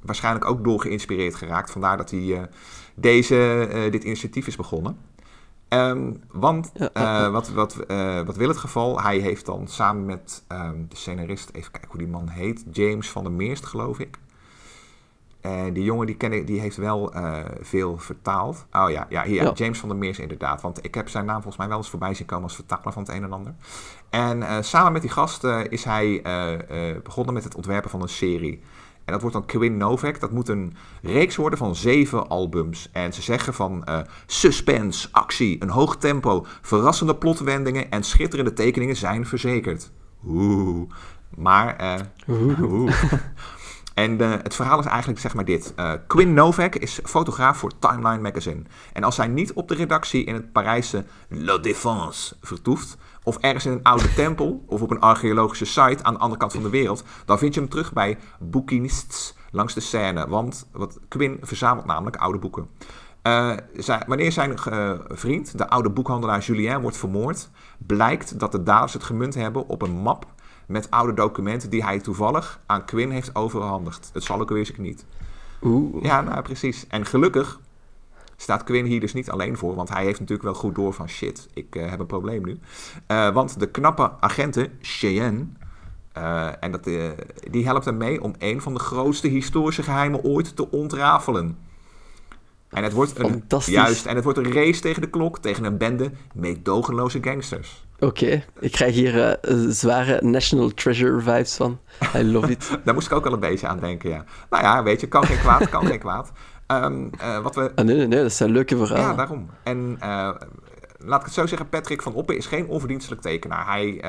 waarschijnlijk 0.00 0.44
ook 0.44 0.64
door 0.64 0.80
geïnspireerd 0.80 1.34
geraakt. 1.34 1.70
Vandaar 1.70 1.96
dat 1.96 2.10
hij 2.10 2.48
deze, 2.94 3.68
dit 3.90 4.04
initiatief 4.04 4.46
is 4.46 4.56
begonnen. 4.56 4.98
Um, 5.68 6.22
want 6.30 6.72
uh, 6.96 7.30
wat, 7.30 7.48
wat, 7.48 7.76
uh, 7.88 8.20
wat 8.20 8.36
wil 8.36 8.48
het 8.48 8.56
geval? 8.56 9.00
Hij 9.02 9.18
heeft 9.18 9.46
dan 9.46 9.68
samen 9.68 10.06
met 10.06 10.44
um, 10.52 10.86
de 10.88 10.96
scenarist, 10.96 11.50
even 11.52 11.70
kijken 11.70 11.90
hoe 11.90 11.98
die 11.98 12.08
man 12.08 12.28
heet, 12.28 12.64
James 12.70 13.10
van 13.10 13.22
der 13.22 13.32
Meerst, 13.32 13.66
geloof 13.66 13.98
ik. 13.98 14.18
En 15.40 15.72
die 15.72 15.84
jongen 15.84 16.06
die, 16.06 16.16
ken 16.16 16.32
ik, 16.32 16.46
die 16.46 16.60
heeft 16.60 16.76
wel 16.76 17.16
uh, 17.16 17.40
veel 17.60 17.98
vertaald. 17.98 18.66
Oh 18.72 18.90
ja, 18.90 19.06
ja, 19.08 19.24
hier, 19.24 19.42
ja, 19.42 19.52
James 19.54 19.78
van 19.78 19.88
der 19.88 19.98
Meers 19.98 20.18
inderdaad. 20.18 20.60
Want 20.60 20.84
ik 20.84 20.94
heb 20.94 21.08
zijn 21.08 21.24
naam 21.24 21.34
volgens 21.34 21.56
mij 21.56 21.68
wel 21.68 21.76
eens 21.76 21.90
voorbij 21.90 22.14
zien 22.14 22.26
komen 22.26 22.44
als 22.44 22.54
vertaler 22.54 22.92
van 22.92 23.02
het 23.02 23.12
een 23.12 23.22
en 23.22 23.32
ander. 23.32 23.54
En 24.10 24.64
samen 24.64 24.92
met 24.92 25.02
die 25.02 25.10
gast 25.10 25.44
is 25.68 25.84
hij 25.84 26.22
begonnen 27.02 27.34
met 27.34 27.44
het 27.44 27.54
ontwerpen 27.54 27.90
van 27.90 28.02
een 28.02 28.08
serie. 28.08 28.60
En 29.04 29.12
dat 29.12 29.20
wordt 29.20 29.36
dan 29.36 29.46
Quinn 29.46 29.76
Novak. 29.76 30.20
Dat 30.20 30.30
moet 30.30 30.48
een 30.48 30.76
reeks 31.02 31.36
worden 31.36 31.58
van 31.58 31.74
zeven 31.74 32.28
albums. 32.28 32.88
En 32.92 33.12
ze 33.12 33.22
zeggen 33.22 33.54
van 33.54 33.84
suspense, 34.26 35.08
actie, 35.12 35.62
een 35.62 35.70
hoog 35.70 35.96
tempo, 35.96 36.46
verrassende 36.62 37.16
plotwendingen 37.16 37.90
en 37.90 38.02
schitterende 38.02 38.52
tekeningen 38.52 38.96
zijn 38.96 39.26
verzekerd. 39.26 39.90
Oeh. 40.26 40.90
Maar, 41.36 42.00
oeh. 42.28 42.92
En 43.98 44.22
uh, 44.22 44.30
het 44.30 44.54
verhaal 44.54 44.78
is 44.78 44.84
eigenlijk 44.84 45.20
zeg 45.20 45.34
maar 45.34 45.44
dit. 45.44 45.72
Uh, 45.76 45.92
Quinn 46.06 46.34
Novak 46.34 46.74
is 46.74 47.00
fotograaf 47.04 47.58
voor 47.58 47.78
Timeline 47.78 48.20
Magazine. 48.20 48.62
En 48.92 49.04
als 49.04 49.16
hij 49.16 49.26
niet 49.26 49.52
op 49.52 49.68
de 49.68 49.74
redactie 49.74 50.24
in 50.24 50.34
het 50.34 50.52
Parijse 50.52 51.04
La 51.28 51.58
Défense 51.58 52.36
vertoeft, 52.40 52.96
of 53.22 53.38
ergens 53.38 53.66
in 53.66 53.72
een 53.72 53.82
oude 53.82 54.14
tempel, 54.14 54.64
of 54.66 54.82
op 54.82 54.90
een 54.90 55.00
archeologische 55.00 55.64
site 55.64 56.02
aan 56.02 56.14
de 56.14 56.20
andere 56.20 56.40
kant 56.40 56.52
van 56.52 56.62
de 56.62 56.70
wereld, 56.70 57.04
dan 57.24 57.38
vind 57.38 57.54
je 57.54 57.60
hem 57.60 57.68
terug 57.68 57.92
bij 57.92 58.18
boekinists 58.40 59.34
langs 59.50 59.74
de 59.74 59.80
Seine. 59.80 60.28
Want 60.28 60.68
wat 60.72 60.98
Quinn 61.08 61.38
verzamelt 61.42 61.86
namelijk 61.86 62.16
oude 62.16 62.38
boeken. 62.38 62.68
Zij, 63.74 64.02
wanneer 64.06 64.32
zijn 64.32 64.58
vriend, 65.08 65.58
de 65.58 65.68
oude 65.68 65.90
boekhandelaar 65.90 66.40
Julien, 66.40 66.80
wordt 66.80 66.96
vermoord, 66.96 67.50
blijkt 67.78 68.38
dat 68.38 68.52
de 68.52 68.62
daders 68.62 68.92
het 68.92 69.04
gemunt 69.04 69.34
hebben 69.34 69.68
op 69.68 69.82
een 69.82 69.96
map 69.96 70.26
met 70.68 70.90
oude 70.90 71.14
documenten 71.14 71.70
die 71.70 71.84
hij 71.84 71.98
toevallig 71.98 72.60
aan 72.66 72.84
Quinn 72.84 73.10
heeft 73.10 73.34
overhandigd. 73.34 74.10
Het 74.12 74.22
zal 74.22 74.40
ook 74.40 74.50
wees 74.50 74.70
ik 74.70 74.78
niet. 74.78 75.04
Oeh. 75.62 76.04
Ja, 76.04 76.20
nou 76.20 76.42
precies. 76.42 76.86
En 76.86 77.06
gelukkig 77.06 77.60
staat 78.36 78.64
Quinn 78.64 78.86
hier 78.86 79.00
dus 79.00 79.12
niet 79.12 79.30
alleen 79.30 79.56
voor, 79.56 79.74
want 79.74 79.88
hij 79.88 80.04
heeft 80.04 80.20
natuurlijk 80.20 80.48
wel 80.48 80.58
goed 80.58 80.74
door 80.74 80.92
van 80.92 81.08
shit, 81.08 81.48
ik 81.54 81.76
uh, 81.76 81.90
heb 81.90 82.00
een 82.00 82.06
probleem 82.06 82.44
nu. 82.44 82.58
Uh, 83.08 83.32
want 83.32 83.60
de 83.60 83.70
knappe 83.70 84.10
agenten, 84.20 84.78
Cheyenne, 84.80 85.46
uh, 86.16 86.48
en 86.60 86.72
dat, 86.72 86.84
die 87.50 87.64
helpt 87.64 87.84
hem 87.84 87.96
mee 87.96 88.22
om 88.22 88.34
een 88.38 88.60
van 88.60 88.74
de 88.74 88.80
grootste 88.80 89.28
historische 89.28 89.82
geheimen 89.82 90.24
ooit 90.24 90.56
te 90.56 90.70
ontrafelen. 90.70 91.58
En 92.68 92.82
het 92.82 92.92
wordt 92.92 93.18
een, 93.18 93.44
juist, 93.66 94.06
en 94.06 94.14
het 94.14 94.24
wordt 94.24 94.38
een 94.38 94.52
race 94.52 94.80
tegen 94.80 95.02
de 95.02 95.10
klok, 95.10 95.38
tegen 95.38 95.64
een 95.64 95.78
bende 95.78 96.10
meedogenloze 96.34 97.18
gangsters. 97.22 97.86
Oké, 98.00 98.24
okay. 98.24 98.44
ik 98.58 98.72
krijg 98.72 98.94
hier 98.94 99.40
uh, 99.48 99.70
zware 99.70 100.18
National 100.22 100.68
Treasure 100.74 101.20
vibes 101.20 101.54
van. 101.56 101.78
I 102.16 102.24
love 102.24 102.50
it. 102.50 102.70
Daar 102.84 102.94
moest 102.94 103.06
ik 103.06 103.12
ook 103.12 103.24
wel 103.24 103.32
een 103.32 103.40
beetje 103.40 103.66
aan 103.66 103.80
denken, 103.80 104.10
ja. 104.10 104.24
Nou 104.50 104.62
ja, 104.62 104.82
weet 104.82 105.00
je, 105.00 105.06
kan 105.06 105.24
geen 105.24 105.38
kwaad, 105.38 105.68
kan 105.68 105.86
geen 105.86 105.98
kwaad. 105.98 106.32
Um, 106.66 107.10
uh, 107.20 107.38
wat 107.38 107.54
we... 107.54 107.72
Ah, 107.74 107.84
nee, 107.84 107.96
nee, 107.96 108.06
nee, 108.06 108.22
dat 108.22 108.32
zijn 108.32 108.50
leuke 108.50 108.76
verhalen. 108.76 109.02
Ja, 109.02 109.14
daarom. 109.14 109.50
En 109.62 109.96
uh, 110.02 110.30
laat 110.98 111.20
ik 111.20 111.24
het 111.24 111.34
zo 111.34 111.46
zeggen, 111.46 111.68
Patrick 111.68 112.02
van 112.02 112.14
Oppen 112.14 112.36
is 112.36 112.46
geen 112.46 112.68
onverdienstelijk 112.68 113.22
tekenaar. 113.22 113.66
Hij, 113.66 114.02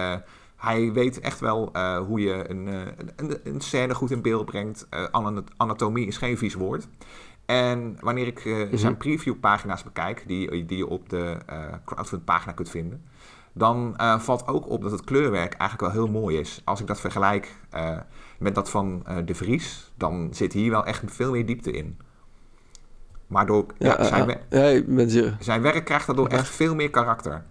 hij 0.55 0.91
weet 0.91 1.19
echt 1.19 1.39
wel 1.39 1.71
hoe 2.07 2.19
je 2.19 2.49
een, 2.49 2.67
een, 3.15 3.39
een, 3.43 3.61
scène 3.61 3.95
goed 3.95 4.11
in 4.11 4.21
beeld 4.21 4.45
brengt. 4.45 4.87
anatomie 5.57 6.07
is 6.07 6.17
geen 6.17 6.37
vies 6.37 6.53
woord. 6.53 6.87
En 7.49 7.97
wanneer 7.99 8.27
ik 8.27 8.45
uh, 8.45 8.67
zijn 8.73 8.97
previewpagina's 8.97 9.83
bekijk, 9.83 10.23
die, 10.27 10.65
die 10.65 10.77
je 10.77 10.87
op 10.87 11.09
de 11.09 11.37
uh, 11.49 11.63
crowdfund 11.85 12.25
pagina 12.25 12.51
kunt 12.51 12.69
vinden, 12.69 13.03
dan 13.59 13.93
uh, 13.97 14.19
valt 14.19 14.47
ook 14.47 14.69
op 14.69 14.81
dat 14.81 14.91
het 14.91 15.03
kleurwerk 15.03 15.53
eigenlijk 15.53 15.93
wel 15.93 16.03
heel 16.03 16.13
mooi 16.13 16.37
is. 16.37 16.61
Als 16.65 16.79
ik 16.81 16.87
dat 16.87 16.99
vergelijk 16.99 17.55
met 18.37 18.55
dat 18.55 18.69
van 18.69 19.05
De 19.25 19.35
Vries, 19.35 19.91
dan 19.95 20.29
zit 20.31 20.53
hier 20.53 20.71
wel 20.71 20.85
echt 20.85 21.03
veel 21.05 21.31
meer 21.31 21.45
diepte 21.45 21.71
in. 21.71 21.99
Maar 23.27 23.45
door, 23.45 23.65
ja, 23.77 23.95
ja, 23.97 24.03
zijn, 24.03 24.37
zijn 25.39 25.61
werk 25.61 25.85
krijgt 25.85 26.07
daardoor 26.07 26.27
echt 26.27 26.47
veel 26.47 26.75
meer 26.75 26.89
karakter. 26.89 27.43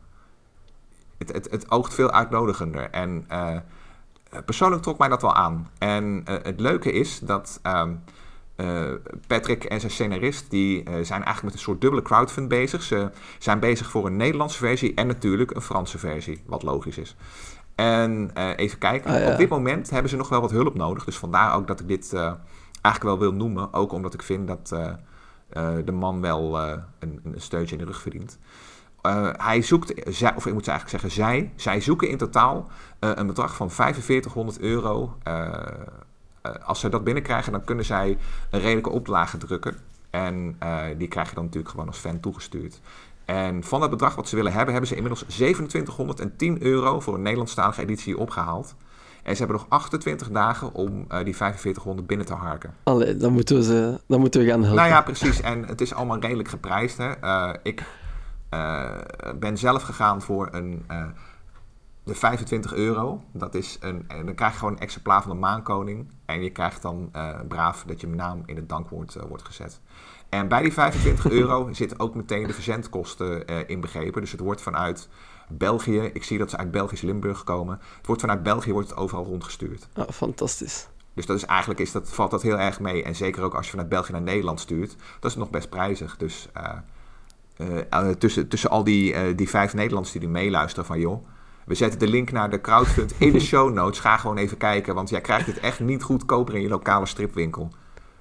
Het, 1.18 1.32
het, 1.32 1.50
het 1.50 1.70
oogt 1.70 1.94
veel 1.94 2.10
uitnodigender. 2.10 2.90
En 2.90 3.26
persoonlijk 4.44 4.82
trok 4.82 4.98
mij 4.98 5.08
dat 5.08 5.22
wel 5.22 5.34
aan. 5.34 5.68
En 5.78 6.22
het 6.24 6.60
leuke 6.60 6.92
is 6.92 7.18
dat... 7.18 7.58
Ehm, 7.62 7.94
uh, 8.60 8.92
Patrick 9.26 9.64
en 9.64 9.80
zijn 9.80 9.92
scenarist 9.92 10.50
die, 10.50 10.78
uh, 10.78 10.84
zijn 10.84 11.24
eigenlijk 11.24 11.42
met 11.42 11.52
een 11.52 11.58
soort 11.58 11.80
dubbele 11.80 12.02
crowdfund 12.02 12.48
bezig. 12.48 12.82
Ze 12.82 13.10
zijn 13.38 13.60
bezig 13.60 13.90
voor 13.90 14.06
een 14.06 14.16
Nederlandse 14.16 14.58
versie 14.58 14.94
en 14.94 15.06
natuurlijk 15.06 15.50
een 15.50 15.62
Franse 15.62 15.98
versie, 15.98 16.42
wat 16.46 16.62
logisch 16.62 16.98
is. 16.98 17.16
En 17.74 18.30
uh, 18.38 18.50
even 18.56 18.78
kijken, 18.78 19.10
ah, 19.10 19.20
ja. 19.20 19.32
op 19.32 19.38
dit 19.38 19.48
moment 19.48 19.90
hebben 19.90 20.10
ze 20.10 20.16
nog 20.16 20.28
wel 20.28 20.40
wat 20.40 20.50
hulp 20.50 20.74
nodig. 20.74 21.04
Dus 21.04 21.16
vandaar 21.16 21.54
ook 21.54 21.66
dat 21.66 21.80
ik 21.80 21.88
dit 21.88 22.12
eigenlijk 22.12 23.02
wel 23.02 23.18
wil 23.18 23.32
noemen. 23.32 23.72
Ook 23.72 23.92
omdat 23.92 24.14
ik 24.14 24.22
vind 24.22 24.46
dat 24.46 24.68
de 25.84 25.92
man 25.92 26.20
wel 26.20 26.58
een, 26.58 26.80
een, 26.98 27.34
steuntje 27.36 27.76
in 27.76 27.80
de 27.80 27.86
rug 27.86 28.00
verdient. 28.00 28.38
hij 29.36 29.62
zoekt, 29.62 29.92
zij, 30.14 30.34
of 30.36 30.46
ik 30.46 30.52
moet 30.52 30.68
eigenlijk 30.68 31.02
zeggen 31.02 31.24
zij, 31.24 31.52
zij 31.56 31.80
zoeken 31.80 32.08
in 32.08 32.18
totaal 32.18 32.70
een 32.98 33.26
bedrag 33.26 33.56
van 33.56 33.70
4500 33.70 34.60
euro 34.60 35.16
uh, 35.28 35.52
als 36.64 36.80
ze 36.80 36.88
dat 36.88 37.04
binnenkrijgen, 37.04 37.52
dan 37.52 37.64
kunnen 37.64 37.84
zij 37.84 38.18
een 38.50 38.60
redelijke 38.60 38.90
oplage 38.90 39.36
drukken. 39.36 39.76
En 40.10 40.56
uh, 40.62 40.80
die 40.98 41.08
krijg 41.08 41.28
je 41.28 41.34
dan 41.34 41.44
natuurlijk 41.44 41.70
gewoon 41.70 41.86
als 41.86 41.98
fan 41.98 42.20
toegestuurd. 42.20 42.80
En 43.24 43.64
van 43.64 43.80
het 43.80 43.90
bedrag 43.90 44.14
wat 44.14 44.28
ze 44.28 44.36
willen 44.36 44.52
hebben, 44.52 44.70
hebben 44.70 44.88
ze 44.88 44.96
inmiddels 44.96 45.22
2710 45.22 46.62
euro 46.62 47.00
voor 47.00 47.14
een 47.14 47.22
Nederlandstalige 47.22 47.82
editie 47.82 48.18
opgehaald. 48.18 48.74
En 49.22 49.36
ze 49.36 49.38
hebben 49.38 49.56
nog 49.56 49.66
28 49.68 50.30
dagen 50.30 50.74
om 50.74 51.06
die 51.24 51.36
4500 51.36 52.06
binnen 52.06 52.26
te 52.26 52.34
harken. 52.34 52.74
Allee, 52.82 53.16
dan 53.16 53.32
moeten 53.32 53.56
we, 53.56 53.62
ze, 53.62 54.00
dan 54.06 54.20
moeten 54.20 54.40
we 54.40 54.46
gaan 54.46 54.60
helpen. 54.60 54.76
Nou 54.76 54.88
ja, 54.88 55.02
precies. 55.02 55.40
En 55.40 55.64
het 55.64 55.80
is 55.80 55.94
allemaal 55.94 56.18
redelijk 56.18 56.48
geprijsd. 56.48 56.98
Hè? 56.98 57.12
ik 57.62 57.84
ben 59.34 59.58
zelf 59.58 59.82
gegaan 59.82 60.22
voor 60.22 60.48
een 60.52 60.84
de 62.08 62.14
25 62.14 62.74
euro, 62.74 63.22
dat 63.32 63.54
is 63.54 63.76
een, 63.80 64.04
en 64.08 64.26
dan 64.26 64.34
krijg 64.34 64.52
je 64.52 64.58
gewoon 64.58 64.74
een 64.74 64.80
exemplaar 64.80 65.22
van 65.22 65.30
de 65.30 65.36
maankoning. 65.36 66.10
En 66.24 66.42
je 66.42 66.50
krijgt 66.50 66.82
dan 66.82 67.10
uh, 67.16 67.40
braaf 67.48 67.84
dat 67.86 68.00
je 68.00 68.06
naam 68.06 68.42
in 68.46 68.56
het 68.56 68.68
dankwoord 68.68 69.14
uh, 69.14 69.22
wordt 69.22 69.44
gezet. 69.44 69.80
En 70.28 70.48
bij 70.48 70.62
die 70.62 70.72
25 70.72 71.30
euro 71.40 71.72
zitten 71.72 72.00
ook 72.00 72.14
meteen 72.14 72.46
de 72.46 72.52
verzendkosten 72.52 73.50
uh, 73.50 73.58
inbegrepen. 73.66 74.20
Dus 74.20 74.32
het 74.32 74.40
wordt 74.40 74.60
vanuit 74.60 75.08
België, 75.48 76.00
ik 76.00 76.24
zie 76.24 76.38
dat 76.38 76.50
ze 76.50 76.56
uit 76.56 76.70
Belgisch 76.70 77.00
Limburg 77.00 77.44
komen. 77.44 77.80
Het 77.96 78.06
wordt 78.06 78.20
vanuit 78.20 78.42
België 78.42 78.72
wordt 78.72 78.90
het 78.90 78.98
overal 78.98 79.24
rondgestuurd. 79.24 79.88
Oh, 79.96 80.08
fantastisch. 80.08 80.88
Dus 81.14 81.26
dat 81.26 81.36
is 81.36 81.44
eigenlijk 81.44 81.80
is 81.80 81.92
dat, 81.92 82.10
valt 82.10 82.30
dat 82.30 82.42
heel 82.42 82.58
erg 82.58 82.80
mee. 82.80 83.02
En 83.02 83.14
zeker 83.14 83.42
ook 83.42 83.54
als 83.54 83.64
je 83.64 83.70
vanuit 83.70 83.88
België 83.88 84.12
naar 84.12 84.22
Nederland 84.22 84.60
stuurt, 84.60 84.96
dat 85.20 85.30
is 85.30 85.36
nog 85.36 85.50
best 85.50 85.68
prijzig. 85.68 86.16
Dus 86.16 86.48
tussen, 88.18 88.48
tussen 88.48 88.70
al 88.70 88.84
die, 88.84 89.34
die 89.34 89.48
vijf 89.48 89.74
Nederlanders 89.74 90.12
die 90.12 90.28
meeluisteren 90.28 90.86
van 90.86 91.00
joh 91.00 91.24
we 91.68 91.74
zetten 91.74 91.98
de 91.98 92.08
link 92.08 92.32
naar 92.32 92.50
de 92.50 92.60
crowdfund 92.60 93.14
in 93.18 93.32
de 93.32 93.40
show 93.40 93.72
notes. 93.72 93.98
Ga 93.98 94.16
gewoon 94.16 94.36
even 94.36 94.56
kijken, 94.56 94.94
want 94.94 95.08
jij 95.08 95.20
krijgt 95.20 95.46
het 95.46 95.60
echt 95.60 95.80
niet 95.80 96.02
goedkoper 96.02 96.54
in 96.54 96.62
je 96.62 96.68
lokale 96.68 97.06
stripwinkel. 97.06 97.70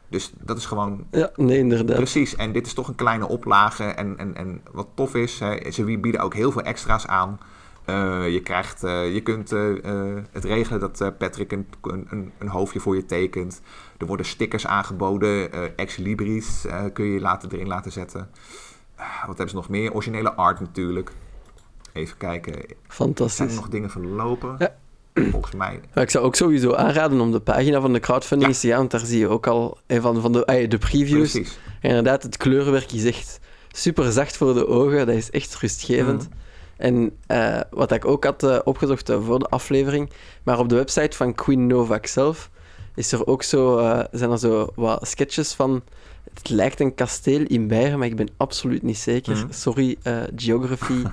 Dus 0.10 0.32
dat 0.40 0.58
is 0.58 0.66
gewoon. 0.66 1.08
Ja, 1.12 1.32
nee, 1.36 1.58
inderdaad. 1.58 1.96
Precies. 1.96 2.36
En 2.36 2.52
dit 2.52 2.66
is 2.66 2.74
toch 2.74 2.88
een 2.88 2.96
kleine 2.96 3.28
oplage. 3.28 3.84
En, 3.84 4.18
en, 4.18 4.36
en 4.36 4.62
wat 4.72 4.88
tof 4.96 5.16
is, 5.16 5.40
hè, 5.40 5.72
ze 5.72 5.84
bieden 5.84 6.22
ook 6.22 6.34
heel 6.34 6.52
veel 6.52 6.62
extra's 6.62 7.06
aan. 7.06 7.40
Uh, 7.86 8.30
je, 8.30 8.42
krijgt, 8.42 8.84
uh, 8.84 9.14
je 9.14 9.22
kunt 9.22 9.54
uh, 9.54 9.76
het 10.32 10.44
regelen 10.44 10.80
dat 10.80 11.18
Patrick 11.18 11.52
een, 11.52 11.68
een, 11.82 12.32
een, 12.38 12.48
hoofdje 12.48 12.80
voor 12.80 12.96
je 12.96 13.06
tekent. 13.06 13.62
Er 13.98 14.06
worden 14.06 14.26
stickers 14.26 14.68
aangeboden. 14.68 15.52
ex 15.78 15.98
libris 15.98 16.66
kun 16.94 17.06
je 17.06 17.20
laten, 17.20 17.52
erin 17.52 17.68
laten 17.68 17.92
zetten. 17.92 18.30
wat 18.98 19.28
hebben 19.28 19.50
ze 19.50 19.56
nog 19.56 19.70
meer? 19.70 19.94
Originele 19.94 20.34
art 20.34 20.60
natuurlijk. 20.60 21.12
Even 21.98 22.18
kijken. 22.18 22.54
Fantastisch. 22.88 23.36
Zijn 23.36 23.50
er 23.50 23.56
nog 23.56 23.70
dingen 23.70 23.90
verlopen? 23.90 24.56
Ja. 24.60 24.76
Volgens 25.32 25.56
mij. 25.56 25.80
Ja, 25.94 26.02
ik 26.02 26.10
zou 26.10 26.26
ook 26.26 26.36
sowieso 26.36 26.74
aanraden 26.74 27.20
om 27.20 27.32
de 27.32 27.40
pagina 27.40 27.82
van 27.82 27.94
de 27.94 28.00
crowdfunding 28.00 28.56
te 28.56 28.68
gaan, 28.68 28.78
want 28.78 28.92
daar 28.92 29.06
zie 29.06 29.20
je 29.20 29.28
ook 29.28 29.48
al 29.48 29.78
een 29.88 30.02
van, 30.02 30.22
van 30.22 30.32
de, 30.32 30.46
ah, 30.46 30.70
de 30.70 30.78
previews. 30.78 31.32
Precies. 31.32 31.60
En 31.82 31.90
inderdaad, 31.90 32.24
het 32.24 32.38
kleurenwerk 32.38 32.92
is 32.92 33.06
echt 33.06 33.40
super 33.72 34.12
zacht 34.12 34.38
voor 34.38 34.54
de 34.54 34.68
ogen. 34.68 35.06
Dat 35.06 35.16
is 35.16 35.32
echt 35.32 35.56
rustgevend. 35.56 36.30
Mhm. 36.30 36.38
En 36.78 37.12
uh, 37.28 37.60
wat 37.70 37.92
ik 37.92 38.06
ook 38.06 38.24
had 38.24 38.44
uh, 38.44 38.60
opgezocht 38.64 39.10
uh, 39.10 39.26
voor 39.26 39.40
de 39.40 39.46
aflevering, 39.46 40.10
maar 40.44 40.60
op 40.60 40.70
de 40.70 40.76
website 40.76 41.18
van 41.18 41.36
Queen 41.36 41.68
Novak 41.68 42.06
zelf 42.06 42.50
is 42.96 43.12
er 43.12 43.28
ook 43.28 43.44
zo, 43.44 43.78
zijn 44.12 44.32
er 44.32 44.40
zo 44.40 44.72
wat 44.76 45.08
sketches 45.08 45.54
van. 45.54 45.84
Het 46.34 46.50
lijkt 46.50 46.80
een 46.80 46.96
kasteel 46.96 47.42
in 47.48 47.68
Beieren, 47.68 48.00
maar 48.00 48.08
ik 48.08 48.16
ben 48.16 48.30
absoluut 48.38 48.84
niet 48.84 48.98
zeker. 48.98 49.36
Mhm. 49.36 49.48
Sorry, 49.50 49.98
geography. 50.36 51.04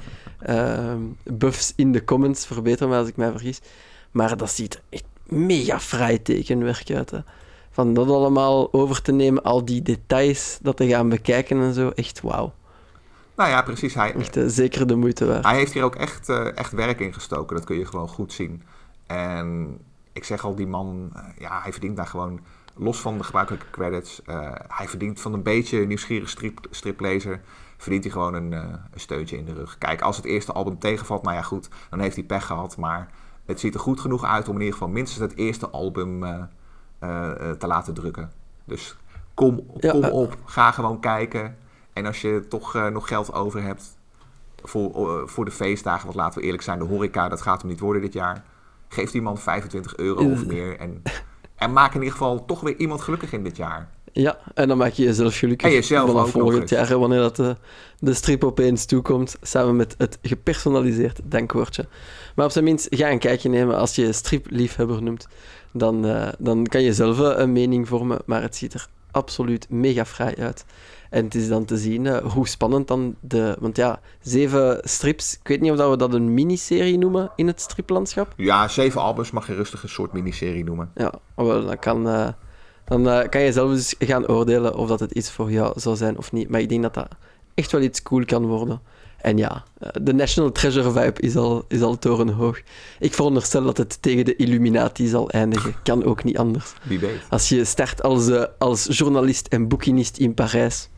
uh, 0.49 0.95
buffs 1.23 1.73
in 1.77 1.93
de 1.93 2.05
comments. 2.05 2.47
Verbeter 2.47 2.89
me 2.89 2.97
als 2.97 3.09
ik 3.09 3.17
mij 3.17 3.31
vergis. 3.31 3.61
Maar 4.11 4.37
dat 4.37 4.51
ziet 4.51 4.75
er 4.75 4.81
echt 4.89 5.05
mega 5.27 5.81
fraai 5.81 6.23
tekenwerk 6.23 6.91
uit. 6.91 7.11
Hè. 7.11 7.19
Van 7.71 7.95
dat 7.95 8.09
allemaal 8.09 8.73
over 8.73 9.03
te 9.03 9.13
nemen, 9.13 9.43
al 9.43 9.65
die 9.65 9.83
details, 9.83 10.59
dat 10.63 10.77
te 10.77 10.89
gaan 10.89 11.09
bekijken 11.09 11.61
en 11.61 11.75
zo. 11.75 11.89
Echt 11.89 12.21
wauw. 12.21 12.53
Nou 13.37 13.51
ja, 13.51 13.63
precies. 13.63 13.95
Hij, 13.95 14.15
echt, 14.15 14.37
uh, 14.37 14.45
zeker 14.47 14.87
de 14.87 14.95
moeite 14.95 15.27
waard. 15.27 15.45
Hij 15.45 15.57
heeft 15.57 15.73
hier 15.73 15.83
ook 15.85 15.95
echt, 15.95 16.29
uh, 16.29 16.59
echt 16.59 16.73
werk 16.73 17.01
in 17.01 17.15
gestoken. 17.15 17.57
Dat 17.57 17.65
kun 17.65 17.79
je 17.79 17.87
gewoon 17.87 18.09
goed 18.09 18.33
zien. 18.33 18.63
En 19.07 19.79
ik 20.13 20.25
zeg 20.25 20.45
al, 20.45 20.55
die 20.55 20.67
man, 20.67 21.11
uh, 21.17 21.23
ja, 21.39 21.61
hij 21.63 21.73
verdient 21.73 21.97
daar 21.97 22.07
gewoon, 22.07 22.41
los 22.77 23.01
van 23.01 23.19
de 23.19 23.25
gebruikelijke 23.25 23.71
credits, 23.71 24.21
hij 24.69 24.89
verdient 24.89 25.21
van 25.21 25.33
een 25.33 25.43
beetje 25.43 25.87
nieuwsgierig 25.87 26.29
strip, 26.29 26.67
striplezer 26.71 27.41
verdient 27.85 28.05
hij 28.05 28.13
gewoon 28.13 28.35
een, 28.35 28.53
uh, 28.53 28.59
een 28.91 29.01
steuntje 29.01 29.37
in 29.37 29.45
de 29.45 29.53
rug. 29.53 29.79
Kijk, 29.79 30.01
als 30.01 30.17
het 30.17 30.25
eerste 30.25 30.53
album 30.53 30.79
tegenvalt, 30.79 31.23
nou 31.23 31.37
ja 31.37 31.43
goed, 31.43 31.69
dan 31.91 32.01
heeft 32.01 32.17
hij 32.17 32.25
pech 32.25 32.47
gehad. 32.47 32.77
Maar 32.77 33.11
het 33.45 33.61
ziet 33.61 33.75
er 33.75 33.81
goed 33.81 34.01
genoeg 34.01 34.25
uit 34.25 34.49
om 34.49 34.55
in 34.55 34.61
ieder 34.61 34.73
geval 34.73 34.89
minstens 34.89 35.21
het 35.21 35.39
eerste 35.39 35.69
album 35.69 36.23
uh, 36.23 36.31
uh, 37.01 37.51
te 37.51 37.67
laten 37.67 37.95
drukken. 37.95 38.33
Dus 38.65 38.97
kom, 39.35 39.67
kom 39.81 40.05
op, 40.05 40.37
ga 40.45 40.71
gewoon 40.71 41.01
kijken. 41.01 41.57
En 41.93 42.07
als 42.07 42.21
je 42.21 42.47
toch 42.49 42.75
nog 42.75 43.09
geld 43.09 43.33
over 43.33 43.63
hebt 43.63 43.97
voor, 44.63 45.29
voor 45.29 45.45
de 45.45 45.51
feestdagen, 45.51 46.05
want 46.05 46.17
laten 46.17 46.39
we 46.39 46.45
eerlijk 46.45 46.63
zijn, 46.63 46.79
de 46.79 46.85
horeca, 46.85 47.29
dat 47.29 47.43
gaat 47.43 47.61
hem 47.61 47.71
niet 47.71 47.81
worden 47.81 48.03
dit 48.03 48.13
jaar. 48.13 48.45
Geef 48.89 49.11
die 49.11 49.23
man 49.23 49.39
25 49.39 49.97
euro 49.97 50.31
of 50.31 50.47
meer 50.47 50.79
en, 50.79 51.03
en 51.55 51.73
maak 51.73 51.95
in 51.95 52.01
ieder 52.01 52.13
geval 52.13 52.45
toch 52.45 52.61
weer 52.61 52.77
iemand 52.77 53.01
gelukkig 53.01 53.33
in 53.33 53.43
dit 53.43 53.57
jaar. 53.57 53.89
Ja, 54.17 54.39
en 54.55 54.69
dan 54.69 54.79
maak 54.79 54.93
je 54.93 55.03
jezelf 55.03 55.39
gelukkig. 55.39 55.69
En 55.69 55.75
jezelf 55.75 56.11
vanaf 56.11 56.31
volgend 56.31 56.69
jaar, 56.69 56.99
wanneer 56.99 57.19
dat 57.19 57.37
de, 57.37 57.57
de 57.99 58.15
strip 58.15 58.45
opeens 58.45 58.85
toekomt, 58.85 59.37
samen 59.43 59.77
met 59.77 59.95
het 59.99 60.19
gepersonaliseerd 60.23 61.21
dankwoordje. 61.25 61.87
Maar 62.35 62.45
op 62.45 62.53
zijn 62.53 62.65
minst, 62.65 62.87
ga 62.91 63.11
een 63.11 63.19
kijkje 63.19 63.49
nemen 63.49 63.77
als 63.77 63.95
je 63.95 64.13
stripliefhebber 64.13 65.03
noemt. 65.03 65.29
Dan, 65.73 66.07
uh, 66.07 66.29
dan 66.39 66.67
kan 66.67 66.83
je 66.83 66.93
zelf 66.93 67.19
een 67.19 67.53
mening 67.53 67.89
vormen, 67.89 68.19
maar 68.27 68.43
het 68.43 68.57
ziet 68.57 68.75
er 68.75 68.87
absoluut 69.11 69.71
mega 69.71 70.05
fraai 70.05 70.35
uit. 70.35 70.65
En 71.11 71.25
het 71.25 71.35
is 71.35 71.49
dan 71.49 71.65
te 71.65 71.77
zien 71.77 72.05
uh, 72.05 72.17
hoe 72.17 72.49
spannend 72.49 72.89
dan 72.89 73.17
de... 73.21 73.57
Want 73.61 73.77
ja, 73.77 74.01
zeven 74.21 74.81
strips, 74.83 75.39
ik 75.41 75.49
weet 75.49 75.61
niet 75.61 75.71
of 75.71 75.91
we 75.91 75.97
dat 75.97 76.15
een 76.15 76.35
miniserie 76.35 76.99
noemen 76.99 77.31
in 77.37 77.47
het 77.47 77.61
striplandschap. 77.61 78.33
Ja, 78.37 78.69
zeven 78.69 79.01
albums 79.01 79.31
mag 79.31 79.47
je 79.47 79.55
rustig 79.55 79.83
een 79.83 79.89
soort 79.89 80.13
miniserie 80.13 80.65
noemen. 80.65 80.91
Ja, 80.95 81.13
wel, 81.35 81.67
dan 81.67 81.79
kan... 81.79 82.09
Uh, 82.09 82.29
dan 82.85 83.09
uh, 83.09 83.29
kan 83.29 83.41
je 83.41 83.53
zelf 83.53 83.71
dus 83.71 83.95
gaan 83.99 84.29
oordelen 84.29 84.77
of 84.77 84.89
dat 84.89 85.01
het 85.01 85.13
iets 85.13 85.31
voor 85.31 85.51
jou 85.51 85.81
zou 85.81 85.97
zijn 85.97 86.19
of 86.19 86.33
niet. 86.33 86.49
Maar 86.49 86.61
ik 86.61 86.69
denk 86.69 86.83
dat 86.83 86.95
dat 86.95 87.09
echt 87.55 87.73
wel 87.73 87.81
iets 87.81 88.03
cool 88.03 88.25
kan 88.25 88.47
worden. 88.47 88.81
En 89.25 89.37
ja, 89.37 89.65
eh, 89.79 89.89
de 90.03 90.15
National 90.15 90.53
Treasure 90.53 90.91
vibe 90.91 91.21
is 91.21 91.37
al, 91.37 91.65
is 91.69 91.83
al 91.83 91.99
torenhoog. 91.99 92.61
Ik 92.99 93.15
veronderstel 93.15 93.63
dat 93.63 93.77
het 93.77 94.03
tegen 94.03 94.25
de 94.25 94.37
Illuminati 94.37 95.07
zal 95.07 95.31
eindigen. 95.31 95.75
Kan 95.83 96.05
ook 96.05 96.25
niet 96.25 96.39
anders. 96.39 96.73
Wie 96.83 96.99
weet. 96.99 97.21
Als 97.29 97.49
je 97.49 97.65
start 97.65 98.03
als, 98.03 98.29
uh, 98.29 98.45
als 98.59 98.87
journalist 98.91 99.47
en 99.47 99.69
boekinist 99.69 100.17
in 100.17 100.35
Parijs, 100.35 100.89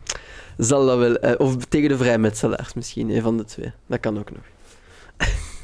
zal 0.57 0.87
dat 0.87 0.99
wel... 0.99 1.25
Uh, 1.25 1.35
of 1.38 1.57
tegen 1.68 1.88
de 1.88 1.96
vrijmetselaars 1.96 2.75
misschien, 2.75 3.11
een 3.11 3.22
van 3.22 3.37
de 3.37 3.44
twee. 3.44 3.72
Dat 3.87 4.01
kan 4.01 4.18
ook 4.18 4.31
nog. 4.31 4.42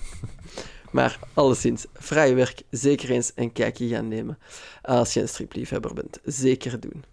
Maar 0.92 1.18
alleszins, 1.34 1.86
vrij 1.94 2.34
werk, 2.34 2.62
zeker 2.70 3.10
eens 3.10 3.32
een 3.34 3.52
kijkje 3.52 3.88
gaan 3.88 4.08
nemen. 4.08 4.38
Als 4.82 5.14
je 5.14 5.20
een 5.20 5.28
stripliefhebber 5.28 5.94
bent, 5.94 6.18
zeker 6.24 6.80
doen. 6.80 7.04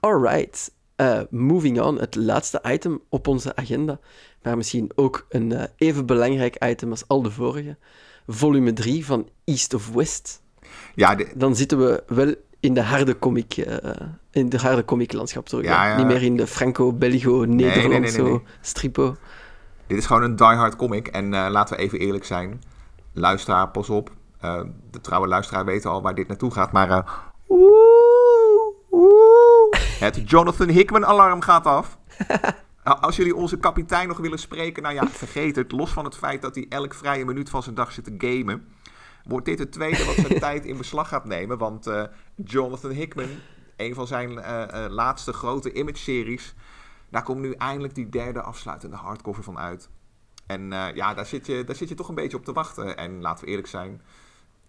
Alright, 0.00 0.72
uh, 0.96 1.20
moving 1.30 1.80
on. 1.80 1.98
Het 2.00 2.14
laatste 2.14 2.60
item 2.66 3.00
op 3.08 3.28
onze 3.28 3.56
agenda, 3.56 3.98
maar 4.42 4.56
misschien 4.56 4.90
ook 4.94 5.26
een 5.28 5.50
uh, 5.50 5.62
even 5.76 6.06
belangrijk 6.06 6.64
item 6.64 6.90
als 6.90 7.08
al 7.08 7.22
de 7.22 7.30
vorige. 7.30 7.76
Volume 8.26 8.72
3 8.72 9.06
van 9.06 9.28
East 9.44 9.74
of 9.74 9.90
West. 9.90 10.42
Ja, 10.94 11.14
de... 11.14 11.32
Dan 11.34 11.56
zitten 11.56 11.78
we 11.78 12.02
wel 12.06 12.34
in 12.60 12.74
de 12.74 12.82
harde 12.82 13.18
comic, 13.18 13.56
uh, 13.56 13.76
in 14.30 14.48
de 14.48 14.58
harde 14.58 14.84
comiclandschap 14.84 15.46
terug. 15.46 15.64
Ja, 15.64 15.88
ja. 15.88 15.96
Niet 15.96 16.06
meer 16.06 16.22
in 16.22 16.36
de 16.36 16.46
Franco-Belgo-Nederlandse 16.46 18.22
nee, 18.22 18.30
nee, 18.30 18.40
nee, 18.40 18.48
stripo. 18.60 19.16
Dit 19.86 19.98
is 19.98 20.06
gewoon 20.06 20.22
een 20.22 20.36
diehard 20.36 20.76
comic. 20.76 21.06
En 21.06 21.28
laten 21.28 21.76
we 21.76 21.82
even 21.82 21.98
eerlijk 21.98 22.24
zijn 22.24 22.60
luisteraar, 23.14 23.70
pas 23.70 23.90
op. 23.90 24.10
Uh, 24.44 24.60
de 24.90 25.00
trouwe 25.00 25.26
luisteraar 25.26 25.64
weet 25.64 25.86
al 25.86 26.02
waar 26.02 26.14
dit 26.14 26.28
naartoe 26.28 26.50
gaat. 26.50 26.72
Maar 26.72 26.90
uh, 26.90 26.98
het 30.00 30.30
Jonathan 30.30 30.68
Hickman 30.68 31.06
alarm 31.06 31.40
gaat 31.40 31.66
af. 31.66 31.98
Als 32.82 33.16
jullie 33.16 33.36
onze 33.36 33.58
kapitein 33.58 34.08
nog 34.08 34.18
willen 34.18 34.38
spreken, 34.38 34.82
nou 34.82 34.94
ja, 34.94 35.06
vergeet 35.06 35.56
het. 35.56 35.72
Los 35.72 35.90
van 35.90 36.04
het 36.04 36.16
feit 36.16 36.42
dat 36.42 36.54
hij 36.54 36.66
elk 36.68 36.94
vrije 36.94 37.24
minuut 37.24 37.50
van 37.50 37.62
zijn 37.62 37.74
dag 37.74 37.92
zit 37.92 38.04
te 38.04 38.14
gamen. 38.18 38.68
Wordt 39.24 39.46
dit 39.46 39.58
het 39.58 39.72
tweede 39.72 40.04
wat 40.04 40.14
zijn 40.14 40.40
tijd 40.48 40.64
in 40.64 40.76
beslag 40.76 41.08
gaat 41.08 41.24
nemen. 41.24 41.58
Want 41.58 41.86
uh, 41.86 42.02
Jonathan 42.34 42.90
Hickman, 42.90 43.28
een 43.76 43.94
van 43.94 44.06
zijn 44.06 44.32
laatste 44.90 45.32
grote 45.32 45.72
image-series. 45.72 46.54
Daar 47.10 47.22
komt 47.22 47.40
nu 47.40 47.52
eindelijk 47.52 47.94
die 47.94 48.08
derde 48.08 48.42
afsluitende 48.42 48.96
hardcover 48.96 49.42
van 49.42 49.58
uit. 49.58 49.88
En 50.46 50.72
uh, 50.72 50.86
ja, 50.94 51.14
daar 51.14 51.26
zit, 51.26 51.46
je, 51.46 51.64
daar 51.64 51.76
zit 51.76 51.88
je 51.88 51.94
toch 51.94 52.08
een 52.08 52.14
beetje 52.14 52.36
op 52.36 52.44
te 52.44 52.52
wachten. 52.52 52.96
En 52.96 53.20
laten 53.20 53.44
we 53.44 53.50
eerlijk 53.50 53.68
zijn, 53.68 54.02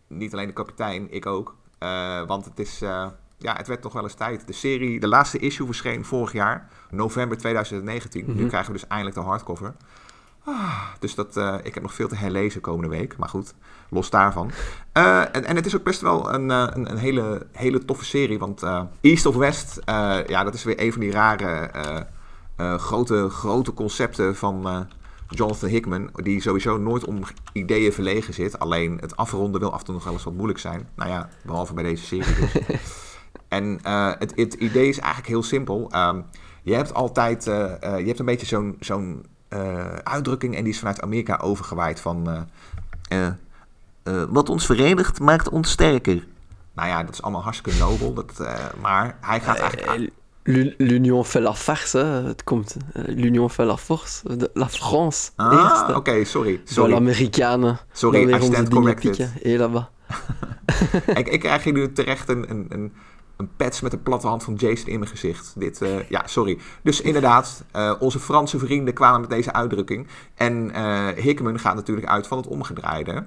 niet 0.08 0.34
alleen 0.34 0.48
de 0.48 0.54
kapitein, 0.54 1.12
ik 1.12 1.26
ook. 1.26 1.56
Uh, 1.80 2.22
want 2.28 2.46
het 2.46 2.60
is, 2.60 2.82
uh, 2.82 3.08
ja, 3.38 3.56
het 3.56 3.68
werd 3.68 3.82
toch 3.82 3.94
wel 3.94 4.04
eens 4.04 4.14
tijd. 4.14 4.48
De 4.48 4.54
serie, 4.54 5.00
de 5.00 5.08
laatste 5.08 5.38
issue 5.38 5.66
verscheen 5.66 6.06
vorig 6.06 6.32
jaar, 6.32 6.70
november 6.90 7.38
2019. 7.38 8.22
Mm 8.22 8.28
-hmm. 8.28 8.38
Nu 8.42 8.48
krijgen 8.48 8.72
we 8.72 8.78
dus 8.80 8.88
eindelijk 8.88 9.18
de 9.18 9.24
hardcover. 9.24 9.74
Ah, 10.44 10.82
dus 11.00 11.16
dat, 11.16 11.38
ik 11.64 11.74
heb 11.74 11.84
nog 11.84 11.94
veel 11.94 12.08
te 12.08 12.16
herlezen 12.16 12.62
komende 12.62 12.90
week. 12.90 13.18
Maar 13.18 13.30
goed, 13.30 13.54
los 13.90 14.10
daarvan. 14.10 14.52
En, 14.92 15.46
en, 15.46 15.56
het 15.56 15.66
is 15.66 15.76
ook 15.76 15.84
best 15.84 16.02
wel 16.02 16.34
een, 16.34 16.50
een, 16.50 16.92
een, 16.92 16.98
hele, 16.98 17.48
hele 17.52 17.86
toffe 17.86 18.06
serie. 18.06 18.40
Want 18.40 18.64
East 19.02 19.26
of 19.26 19.36
West, 19.36 19.80
ja, 20.28 20.44
dat 20.44 20.54
is 20.54 20.64
weer 20.64 20.82
een 20.82 20.92
van 20.92 21.02
die 21.02 21.12
rare 21.12 21.70
grote, 22.78 23.30
grote 23.30 23.74
concepten 23.74 24.36
van 24.36 24.88
Jonathan 25.30 25.70
Hickman, 25.70 26.10
die 26.14 26.42
sowieso 26.42 26.78
nooit 26.78 27.06
om 27.06 27.20
ideeën 27.54 27.94
verlegen 27.94 28.34
zit. 28.34 28.60
Alleen 28.60 28.98
het 29.02 29.18
afronden 29.18 29.62
wil 29.62 29.72
af 29.72 29.80
en 29.80 29.86
toe 29.86 29.94
nog 29.94 30.04
wel 30.04 30.14
eens 30.14 30.24
wat 30.24 30.34
moeilijk 30.34 30.60
zijn. 30.60 30.88
Nou 30.96 31.10
ja, 31.10 31.30
behalve 31.44 31.74
bij 31.74 31.84
deze 31.84 32.06
serie 32.06 32.36
dus. 32.36 32.78
en 33.48 33.80
uh, 33.86 34.12
het, 34.20 34.34
het, 34.36 34.54
idee 34.54 34.88
is 34.88 35.00
eigenlijk 35.00 35.28
heel 35.28 35.44
simpel. 35.44 35.92
Um, 35.96 36.26
je 36.64 36.74
hebt 36.74 36.94
altijd, 36.94 37.48
uh, 37.48 37.56
uh, 37.56 38.00
je 38.00 38.06
hebt 38.06 38.20
een 38.20 38.26
beetje 38.26 38.46
zo'n 38.46 38.76
zo'n 38.80 39.26
uitdrukking 40.04 40.56
en 40.56 40.64
die 40.64 40.74
is 40.74 40.80
vanuit 40.80 41.02
Amerika 41.02 41.38
overgewaaid 41.38 42.00
van... 42.00 42.48
wat 44.30 44.50
ons 44.50 44.66
verenigt 44.66 45.20
maakt 45.20 45.50
ons 45.50 45.72
sterker. 45.72 46.28
Nou 46.74 46.88
ja, 46.88 47.04
dat 47.04 47.14
is 47.14 47.22
allemaal 47.22 47.44
hartstikke 47.44 47.80
nobel. 47.80 48.14
Dat, 48.14 48.48
maar 48.82 49.18
hij 49.22 49.40
gaat 49.40 49.58
eigenlijk... 49.58 50.12
L'Union 50.78 51.24
fait 51.24 51.42
la 51.42 51.54
farce, 51.54 51.98
het 51.98 52.44
komt. 52.44 52.78
L'Union 52.94 53.50
fait 53.50 53.66
la 53.66 53.78
force. 53.78 54.22
De, 54.24 54.50
la 54.54 54.68
France. 54.68 55.32
Ah, 55.38 55.86
oké, 55.90 55.98
okay, 55.98 56.24
sorry. 56.24 56.62
sorry. 56.66 56.90
De 56.90 56.96
Amerikanen. 56.96 57.80
Sorry, 57.92 58.30
corrected. 58.70 59.30
Hé, 59.42 59.58
là-bas. 59.58 59.86
ik, 61.20 61.28
ik 61.28 61.40
krijg 61.40 61.64
hier 61.64 61.74
nu 61.74 61.92
terecht 61.92 62.30
een, 62.30 62.50
een, 62.50 62.66
een, 62.70 62.94
een 63.38 63.50
patch 63.56 63.82
met 63.82 63.94
een 63.94 64.04
platte 64.04 64.28
hand 64.28 64.44
van 64.44 64.54
Jason 64.54 64.88
in 64.88 65.00
mijn 65.00 65.12
gezicht. 65.12 65.54
Dit, 65.58 65.82
uh, 65.82 66.10
ja, 66.10 66.28
sorry. 66.28 66.60
Dus 66.84 67.02
inderdaad, 67.02 67.64
uh, 67.76 67.94
onze 68.00 68.20
Franse 68.20 68.60
vrienden 68.60 68.94
kwamen 68.94 69.22
met 69.22 69.30
deze 69.30 69.54
uitdrukking. 69.54 70.08
En 70.36 70.72
uh, 70.76 71.08
Hickman 71.08 71.60
gaat 71.60 71.76
natuurlijk 71.76 72.08
uit 72.08 72.28
van 72.28 72.38
het 72.38 72.48
omgedraaide 72.48 73.26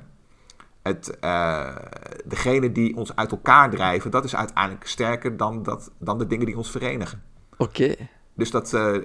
het, 0.89 1.19
uh, 1.25 1.77
degene 2.25 2.73
die 2.73 2.97
ons 2.97 3.17
uit 3.17 3.31
elkaar 3.31 3.71
drijven, 3.71 4.11
dat 4.11 4.25
is 4.25 4.37
uiteindelijk 4.37 4.87
sterker 4.87 5.37
dan, 5.37 5.63
dat, 5.63 5.91
dan 5.99 6.19
de 6.19 6.27
dingen 6.27 6.47
die 6.47 6.57
ons 6.57 6.71
verenigen. 6.71 7.23
Oké. 7.57 7.95
Dus 8.35 8.51
dat, 8.51 8.73
uh, 8.73 8.97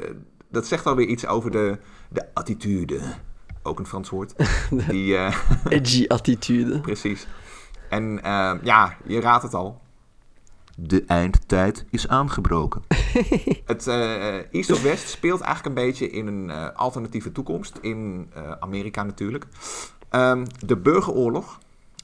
dat 0.50 0.68
zegt 0.68 0.86
alweer 0.86 1.08
iets 1.08 1.28
over 1.28 1.52
de, 1.52 1.78
de 2.10 2.26
attitude. 2.34 3.00
Ook 3.64 3.80
een 3.80 3.86
Frans 3.86 4.10
woord. 4.10 4.34
Die, 4.90 5.14
uh, 5.14 5.36
Edgy 5.70 6.06
attitude. 6.08 6.80
Precies. 6.80 7.28
En 7.90 8.20
ja, 8.64 8.98
je 9.06 9.20
raadt 9.20 9.44
het 9.44 9.54
al. 9.54 9.82
De 10.76 11.04
eindtijd 11.06 11.86
is 11.90 12.08
aangebroken. 12.08 12.82
het 13.66 13.88
East 14.52 14.72
of 14.72 14.82
West 14.82 15.10
speelt 15.10 15.42
eigenlijk 15.42 15.78
een 15.78 15.86
beetje 15.86 16.10
in 16.10 16.28
een 16.28 16.52
alternatieve 16.74 17.32
toekomst. 17.32 17.78
In 17.82 18.32
Amerika 18.60 19.04
natuurlijk. 19.04 19.46
Um, 20.16 20.46
de 20.66 20.78
burgeroorlog, 20.78 21.60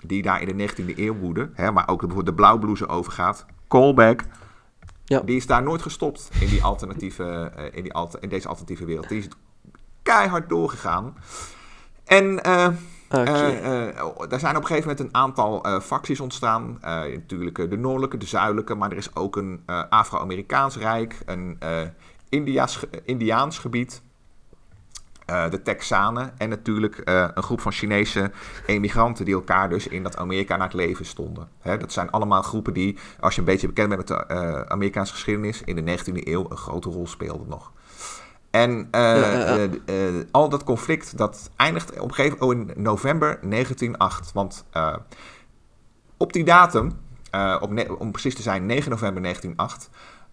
die 0.06 0.22
daar 0.22 0.42
in 0.42 0.58
de 0.58 0.70
19e 0.70 0.98
eeuw 0.98 1.16
woedde, 1.16 1.50
hè, 1.54 1.72
maar 1.72 1.88
ook 1.88 2.00
bijvoorbeeld 2.00 2.26
de 2.26 2.42
blauwblouse 2.42 2.88
overgaat, 2.88 3.46
callback, 3.68 4.24
ja. 5.06 5.20
die 5.20 5.36
is 5.36 5.46
daar 5.46 5.64
nooit 5.64 5.82
gestopt 5.82 6.30
in, 6.40 6.48
die 6.48 6.64
alternatieve, 6.64 7.52
uh, 7.58 7.64
in, 7.72 7.84
die 7.84 7.94
alter, 7.94 8.24
in 8.24 8.30
deze 8.30 8.48
alternatieve 8.48 8.86
wereld. 8.86 9.10
Die 9.10 9.20
is 9.20 9.28
keihard 10.04 10.50
doorgegaan. 10.50 11.18
En 12.06 12.26
uh, 12.26 12.68
okay. 13.10 13.62
uh, 13.62 14.32
er 14.32 14.40
zijn 14.40 14.56
op 14.56 14.62
een 14.62 14.68
gegeven 14.68 14.90
moment 14.90 15.00
een 15.00 15.16
aantal 15.16 15.80
facties 15.82 16.20
ontstaan. 16.20 16.78
natuurlijk 16.82 17.70
de 17.70 17.78
noordelijke, 17.78 18.18
de 18.18 18.26
zuidelijke, 18.26 18.76
maar 18.76 18.92
er 18.92 18.98
is 18.98 19.16
ook 19.16 19.36
een 19.36 19.64
Afro-Amerikaans 19.90 20.78
rijk, 20.78 21.16
een 21.26 21.60
Indiaans 23.06 23.60
gebied. 23.60 24.02
Uh, 25.30 25.50
de 25.50 25.62
Texanen 25.62 26.34
en 26.38 26.50
natuurlijk 26.50 27.02
uh, 27.10 27.28
een 27.34 27.44
groep 27.44 27.62
van 27.62 27.72
Chinese 27.72 28.32
emigranten 28.66 29.26
die 29.26 29.34
elkaar 29.34 29.70
dus 29.70 29.88
in 29.88 30.04
dat 30.04 30.18
Amerika 30.18 30.56
naar 30.56 30.68
het 30.68 30.76
leven 30.76 31.06
stonden. 31.06 31.48
Hè, 31.60 31.78
dat 31.78 31.92
zijn 31.92 32.12
allemaal 32.12 32.42
groepen 32.42 32.74
die, 32.74 32.98
als 33.20 33.34
je 33.34 33.40
een 33.40 33.46
beetje 33.46 33.68
bekend 33.68 33.88
bent 33.90 34.00
met 34.00 34.08
de 34.08 34.34
uh, 34.34 34.62
Amerikaanse 34.62 35.14
geschiedenis, 35.14 35.62
in 35.64 35.86
de 35.86 35.98
19e 35.98 36.14
eeuw 36.14 36.46
een 36.50 36.58
grote 36.58 36.90
rol 36.90 37.08
speelden 37.08 37.48
nog. 37.48 37.72
En 38.52 38.88
ja, 38.92 39.16
ja. 39.56 39.68
al 40.32 40.50
dat 40.50 40.64
conflict, 40.64 41.18
dat 41.18 41.52
eindigt 41.56 42.00
op 42.00 42.10
een 42.10 42.14
gegeven 42.14 42.38
moment 42.40 42.70
oh, 42.70 42.76
in 42.76 42.82
november 42.84 43.40
1908. 43.42 44.32
Want 44.34 44.66
op 46.18 46.34
die 46.34 46.44
datum, 46.44 47.00
op 47.60 47.96
om 48.00 48.12
precies 48.12 48.36
te 48.36 48.42
zijn 48.42 48.66
9 48.66 48.92
november 48.92 49.22
1908, 49.22 49.90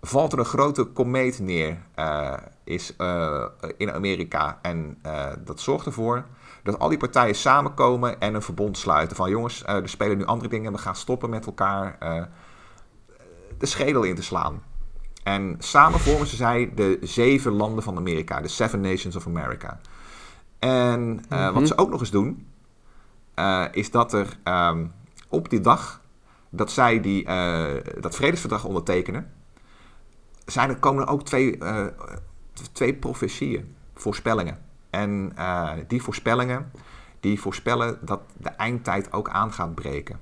valt 0.08 0.32
er 0.32 0.38
een 0.38 0.44
grote 0.44 0.84
komeet 0.84 1.38
neer 1.38 1.78
uh, 1.98 2.34
is, 2.64 2.94
uh, 2.98 3.44
in 3.76 3.92
Amerika. 3.92 4.58
En 4.62 4.98
uh, 5.06 5.26
dat 5.44 5.60
zorgt 5.60 5.86
ervoor 5.86 6.24
dat 6.62 6.78
al 6.78 6.88
die 6.88 6.98
partijen 6.98 7.34
samenkomen 7.34 8.20
en 8.20 8.34
een 8.34 8.42
verbond 8.42 8.78
sluiten. 8.78 9.16
Van 9.16 9.30
jongens, 9.30 9.64
er 9.64 9.88
spelen 9.88 10.18
nu 10.18 10.24
andere 10.24 10.48
dingen. 10.48 10.72
We 10.72 10.78
gaan 10.78 10.96
stoppen 10.96 11.30
met 11.30 11.46
elkaar 11.46 11.98
de 13.58 13.66
schedel 13.66 14.02
in 14.02 14.14
te 14.14 14.22
slaan. 14.22 14.62
En 15.22 15.56
samen 15.58 16.00
vormen 16.00 16.26
ze 16.26 16.36
zij 16.36 16.72
de 16.74 16.98
zeven 17.02 17.52
landen 17.52 17.82
van 17.82 17.96
Amerika. 17.96 18.40
De 18.40 18.48
Seven 18.48 18.80
Nations 18.80 19.16
of 19.16 19.26
America. 19.26 19.80
En 20.58 21.00
mm 21.00 21.20
-hmm. 21.28 21.52
wat 21.52 21.66
ze 21.66 21.78
ook 21.78 21.90
nog 21.90 22.00
eens 22.00 22.10
doen... 22.10 22.46
is 23.72 23.90
dat 23.90 24.12
er 24.12 24.38
um, 24.44 24.92
op 25.28 25.50
die 25.50 25.60
dag 25.60 26.00
dat 26.50 26.70
zij 26.70 27.00
die, 27.00 27.24
dat 28.00 28.14
vredesverdrag 28.14 28.64
ondertekenen 28.64 29.34
zijn 30.46 30.68
er, 30.68 30.76
komen 30.76 31.02
er 31.02 31.08
ook 31.08 31.22
twee, 31.22 31.56
uh, 31.58 31.86
twee 32.72 32.98
voorspellingen. 33.94 34.58
En 34.90 35.32
uh, 35.38 35.72
die 35.86 36.02
voorspellingen, 36.02 36.70
die 37.20 37.40
voorspellen 37.40 37.98
dat 38.02 38.20
de 38.36 38.48
eindtijd 38.48 39.12
ook 39.12 39.28
aan 39.28 39.52
gaat 39.52 39.74
breken. 39.74 40.20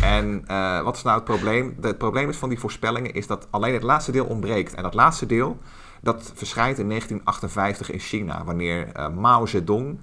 En 0.00 0.44
uh, 0.50 0.82
wat 0.82 0.96
is 0.96 1.02
nou 1.02 1.16
het 1.16 1.24
probleem? 1.24 1.76
het 1.80 1.98
probleem 1.98 2.28
is 2.28 2.36
van 2.36 2.48
die 2.48 2.58
voorspellingen 2.58 3.14
is 3.14 3.26
dat 3.26 3.48
alleen 3.50 3.74
het 3.74 3.82
laatste 3.82 4.12
deel 4.12 4.26
ontbreekt. 4.26 4.74
En 4.74 4.82
dat 4.82 4.94
laatste 4.94 5.26
deel, 5.26 5.58
dat 6.00 6.32
verschijnt 6.34 6.78
in 6.78 6.88
1958 6.88 7.90
in 7.90 7.98
China, 7.98 8.44
wanneer 8.44 9.10
Mao 9.14 9.46
Zedong 9.46 9.98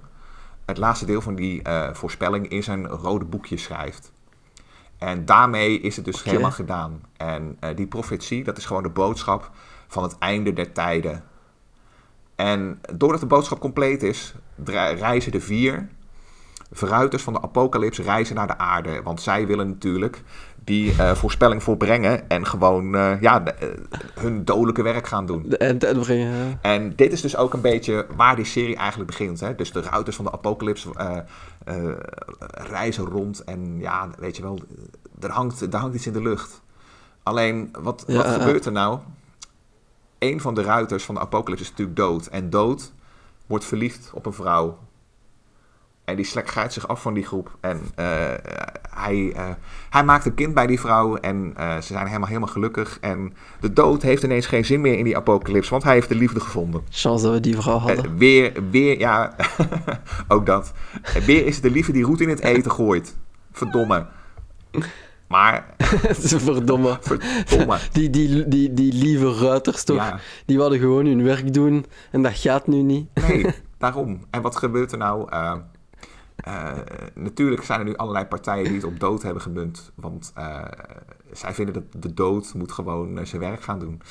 het 0.64 0.78
laatste 0.78 1.06
deel 1.06 1.20
van 1.20 1.34
die 1.34 1.62
voorspelling 1.92 2.48
in 2.48 2.62
zijn 2.62 2.86
rode 2.86 3.24
boekje 3.24 3.56
schrijft. 3.56 4.12
En 5.00 5.24
daarmee 5.24 5.80
is 5.80 5.96
het 5.96 6.04
dus 6.04 6.18
okay. 6.18 6.30
helemaal 6.30 6.52
gedaan. 6.52 7.02
En 7.16 7.56
uh, 7.64 7.70
die 7.76 7.86
profetie, 7.86 8.44
dat 8.44 8.58
is 8.58 8.64
gewoon 8.64 8.82
de 8.82 8.88
boodschap 8.88 9.50
van 9.88 10.02
het 10.02 10.18
einde 10.18 10.52
der 10.52 10.72
tijden. 10.72 11.24
En 12.36 12.80
doordat 12.94 13.20
de 13.20 13.26
boodschap 13.26 13.60
compleet 13.60 14.02
is, 14.02 14.34
reizen 14.98 15.32
de 15.32 15.40
vier 15.40 15.88
verruiters 16.72 17.22
van 17.22 17.32
de 17.32 17.42
apocalyps 17.42 17.98
reizen 17.98 18.34
naar 18.34 18.46
de 18.46 18.58
aarde. 18.58 19.02
Want 19.02 19.20
zij 19.20 19.46
willen 19.46 19.68
natuurlijk 19.68 20.22
die 20.70 20.92
uh, 20.92 21.14
voorspelling 21.14 21.62
volbrengen 21.62 22.28
en 22.28 22.46
gewoon 22.46 22.94
uh, 22.94 23.20
ja, 23.20 23.40
de, 23.40 23.54
uh, 23.62 23.68
hun 24.14 24.44
dodelijke 24.44 24.82
werk 24.82 25.06
gaan 25.06 25.26
doen. 25.26 25.52
End 25.52 26.00
brengen. 26.00 26.58
En 26.62 26.92
dit 26.96 27.12
is 27.12 27.20
dus 27.20 27.36
ook 27.36 27.54
een 27.54 27.60
beetje 27.60 28.06
waar 28.16 28.36
die 28.36 28.44
serie 28.44 28.76
eigenlijk 28.76 29.10
begint. 29.10 29.40
Hè? 29.40 29.54
Dus 29.54 29.72
de 29.72 29.80
ruiters 29.80 30.16
van 30.16 30.24
de 30.24 30.32
apocalyps 30.32 30.88
reizen 32.50 33.04
rond 33.04 33.44
en 33.44 33.78
ja, 33.78 34.08
weet 34.18 34.36
je 34.36 34.42
wel, 34.42 34.58
er 35.20 35.30
hangt, 35.30 35.60
er 35.60 35.76
hangt 35.76 35.94
iets 35.94 36.06
in 36.06 36.12
de 36.12 36.22
lucht. 36.22 36.60
Alleen, 37.22 37.68
wat, 37.80 38.04
ja, 38.06 38.16
wat 38.16 38.26
gebeurt 38.26 38.66
er 38.66 38.72
nou? 38.72 38.98
Een 40.18 40.40
van 40.40 40.54
de 40.54 40.62
ruiters 40.62 41.04
van 41.04 41.14
de 41.14 41.20
apocalyps 41.20 41.62
is 41.62 41.70
natuurlijk 41.70 41.96
dood. 41.96 42.26
En 42.26 42.50
dood 42.50 42.92
wordt 43.46 43.64
verliefd 43.64 44.10
op 44.14 44.26
een 44.26 44.32
vrouw. 44.32 44.78
En 46.10 46.16
die 46.16 46.24
slekt 46.24 46.72
zich 46.72 46.88
af 46.88 47.02
van 47.02 47.14
die 47.14 47.24
groep. 47.24 47.56
En 47.60 47.80
uh, 47.98 48.06
hij, 48.90 49.16
uh, 49.16 49.48
hij 49.90 50.04
maakt 50.04 50.26
een 50.26 50.34
kind 50.34 50.54
bij 50.54 50.66
die 50.66 50.80
vrouw. 50.80 51.16
En 51.16 51.54
uh, 51.58 51.76
ze 51.76 51.86
zijn 51.86 52.06
helemaal, 52.06 52.28
helemaal 52.28 52.48
gelukkig. 52.48 52.98
En 53.00 53.32
de 53.60 53.72
dood 53.72 54.02
heeft 54.02 54.22
ineens 54.22 54.46
geen 54.46 54.64
zin 54.64 54.80
meer 54.80 54.98
in 54.98 55.04
die 55.04 55.16
apocalypse. 55.16 55.70
Want 55.70 55.82
hij 55.82 55.94
heeft 55.94 56.08
de 56.08 56.14
liefde 56.14 56.40
gevonden. 56.40 56.82
Zoals 56.88 57.22
dat 57.22 57.32
we 57.32 57.40
die 57.40 57.56
vrouw 57.56 57.78
hadden. 57.78 58.16
weer, 58.16 58.52
weer, 58.70 58.98
ja, 58.98 59.34
ook 60.28 60.46
dat. 60.46 60.72
weer 61.26 61.46
is 61.46 61.54
het 61.54 61.62
de 61.62 61.70
liefde 61.70 61.92
die 61.92 62.04
roet 62.04 62.20
in 62.20 62.28
het 62.28 62.40
eten 62.40 62.70
gooit. 62.70 63.16
Verdomme. 63.52 64.06
Maar... 65.28 65.66
Verdomme. 66.46 66.98
Verdomme. 67.00 67.78
Die, 67.92 68.10
die, 68.10 68.48
die, 68.48 68.74
die 68.74 68.92
lieve 68.92 69.34
ruiters 69.34 69.84
toch? 69.84 69.96
Ja. 69.96 70.20
Die 70.46 70.56
wilden 70.56 70.78
gewoon 70.78 71.06
hun 71.06 71.24
werk 71.24 71.54
doen. 71.54 71.86
En 72.10 72.22
dat 72.22 72.34
gaat 72.34 72.66
nu 72.66 72.82
niet. 72.82 73.08
Nee, 73.28 73.46
daarom. 73.78 74.24
En 74.30 74.42
wat 74.42 74.56
gebeurt 74.56 74.92
er 74.92 74.98
nou? 74.98 75.28
Uh, 76.48 76.54
uh, 76.54 76.78
natuurlijk 77.14 77.62
zijn 77.62 77.80
er 77.80 77.86
nu 77.86 77.96
allerlei 77.96 78.24
partijen 78.24 78.64
die 78.64 78.74
het 78.74 78.84
op 78.84 79.00
dood 79.00 79.22
hebben 79.22 79.42
gemunt. 79.42 79.92
Want 79.94 80.32
uh, 80.38 80.64
zij 81.32 81.54
vinden 81.54 81.74
dat 81.74 82.02
de 82.02 82.14
dood 82.14 82.54
moet 82.54 82.72
gewoon 82.72 83.18
uh, 83.18 83.24
zijn 83.24 83.40
werk 83.40 83.62
gaan 83.62 83.78
doen. 83.78 84.02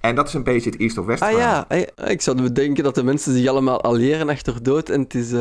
En 0.00 0.14
dat 0.14 0.28
is 0.28 0.34
een 0.34 0.42
beetje 0.42 0.70
het 0.70 0.80
East 0.80 0.98
of 0.98 1.06
West 1.06 1.22
Ah 1.22 1.32
ja, 1.32 1.70
ik 1.96 2.20
zou 2.20 2.42
bedenken 2.42 2.84
dat 2.84 2.94
de 2.94 3.02
mensen 3.02 3.32
zich 3.32 3.48
allemaal 3.48 3.80
alliëren 3.82 4.28
achter 4.28 4.62
dood. 4.62 4.88
En 4.88 5.00
het 5.00 5.14
is 5.14 5.34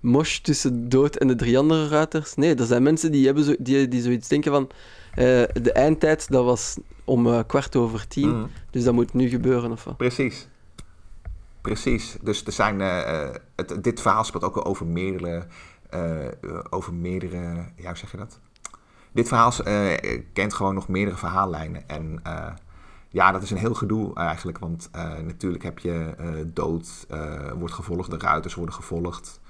mosh 0.00 0.38
tussen 0.38 0.88
dood 0.88 1.16
en 1.16 1.26
de 1.26 1.34
drie 1.34 1.58
andere 1.58 1.88
ruiters. 1.88 2.34
Nee, 2.34 2.54
er 2.54 2.66
zijn 2.66 2.82
mensen 2.82 3.12
die, 3.12 3.26
hebben 3.26 3.44
zo, 3.44 3.54
die, 3.58 3.88
die 3.88 4.02
zoiets 4.02 4.28
denken 4.28 4.52
van... 4.52 4.70
de 5.14 5.72
eindtijd, 5.72 6.30
dat 6.30 6.44
was 6.44 6.76
om 7.04 7.46
kwart 7.46 7.76
over 7.76 8.08
tien. 8.08 8.36
Mm. 8.36 8.50
Dus 8.70 8.84
dat 8.84 8.94
moet 8.94 9.12
nu 9.12 9.28
gebeuren, 9.28 9.72
of 9.72 9.84
wat? 9.84 9.96
Precies. 9.96 10.48
Precies. 11.60 12.16
Dus 12.22 12.44
er 12.44 12.52
zijn, 12.52 12.80
het, 13.56 13.84
dit 13.84 14.00
verhaal 14.00 14.24
speelt 14.24 14.44
ook 14.44 14.66
over 14.68 14.86
meerdere 14.86 15.46
over 16.70 16.94
meerdere, 16.94 17.64
ja, 17.76 17.86
hoe 17.86 17.96
zeg 17.96 18.10
je 18.10 18.16
dat? 18.16 18.40
Dit 19.12 19.28
verhaal 19.28 19.52
uh, 19.66 20.20
kent 20.32 20.54
gewoon 20.54 20.74
nog 20.74 20.88
meerdere 20.88 21.16
verhaallijnen. 21.16 21.88
En 21.88 22.22
ja, 23.08 23.32
dat 23.32 23.42
is 23.42 23.50
een 23.50 23.56
heel 23.56 23.74
gedoe 23.74 24.14
eigenlijk. 24.14 24.58
Want 24.58 24.90
natuurlijk 25.24 25.62
heb 25.62 25.78
je 25.78 26.14
dood, 26.52 27.06
wordt 27.58 27.74
gevolgd, 27.74 28.10
de 28.10 28.18
ruiters 28.18 28.54
worden 28.54 28.74
gevolgd. 28.74 29.40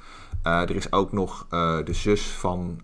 er 0.43 0.77
is 0.77 0.93
ook 0.93 1.13
nog 1.13 1.47
de 1.85 1.93
zus 1.93 2.27
van 2.27 2.81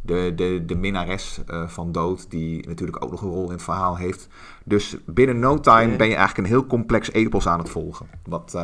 de, 0.00 0.32
de, 0.34 0.62
de 0.66 0.74
minnares 0.74 1.40
van 1.66 1.92
dood, 1.92 2.30
die 2.30 2.68
natuurlijk 2.68 3.04
ook 3.04 3.10
nog 3.10 3.22
een 3.22 3.30
rol 3.30 3.44
in 3.44 3.52
het 3.52 3.62
verhaal 3.62 3.96
heeft. 3.96 4.28
Dus 4.64 4.96
binnen 5.06 5.38
no 5.38 5.60
time 5.60 5.96
ben 5.96 6.08
je 6.08 6.14
eigenlijk 6.14 6.48
een 6.48 6.54
heel 6.54 6.66
complex 6.66 7.12
epos 7.12 7.46
aan 7.46 7.58
het 7.58 7.70
volgen. 7.70 8.06
Wat, 8.24 8.58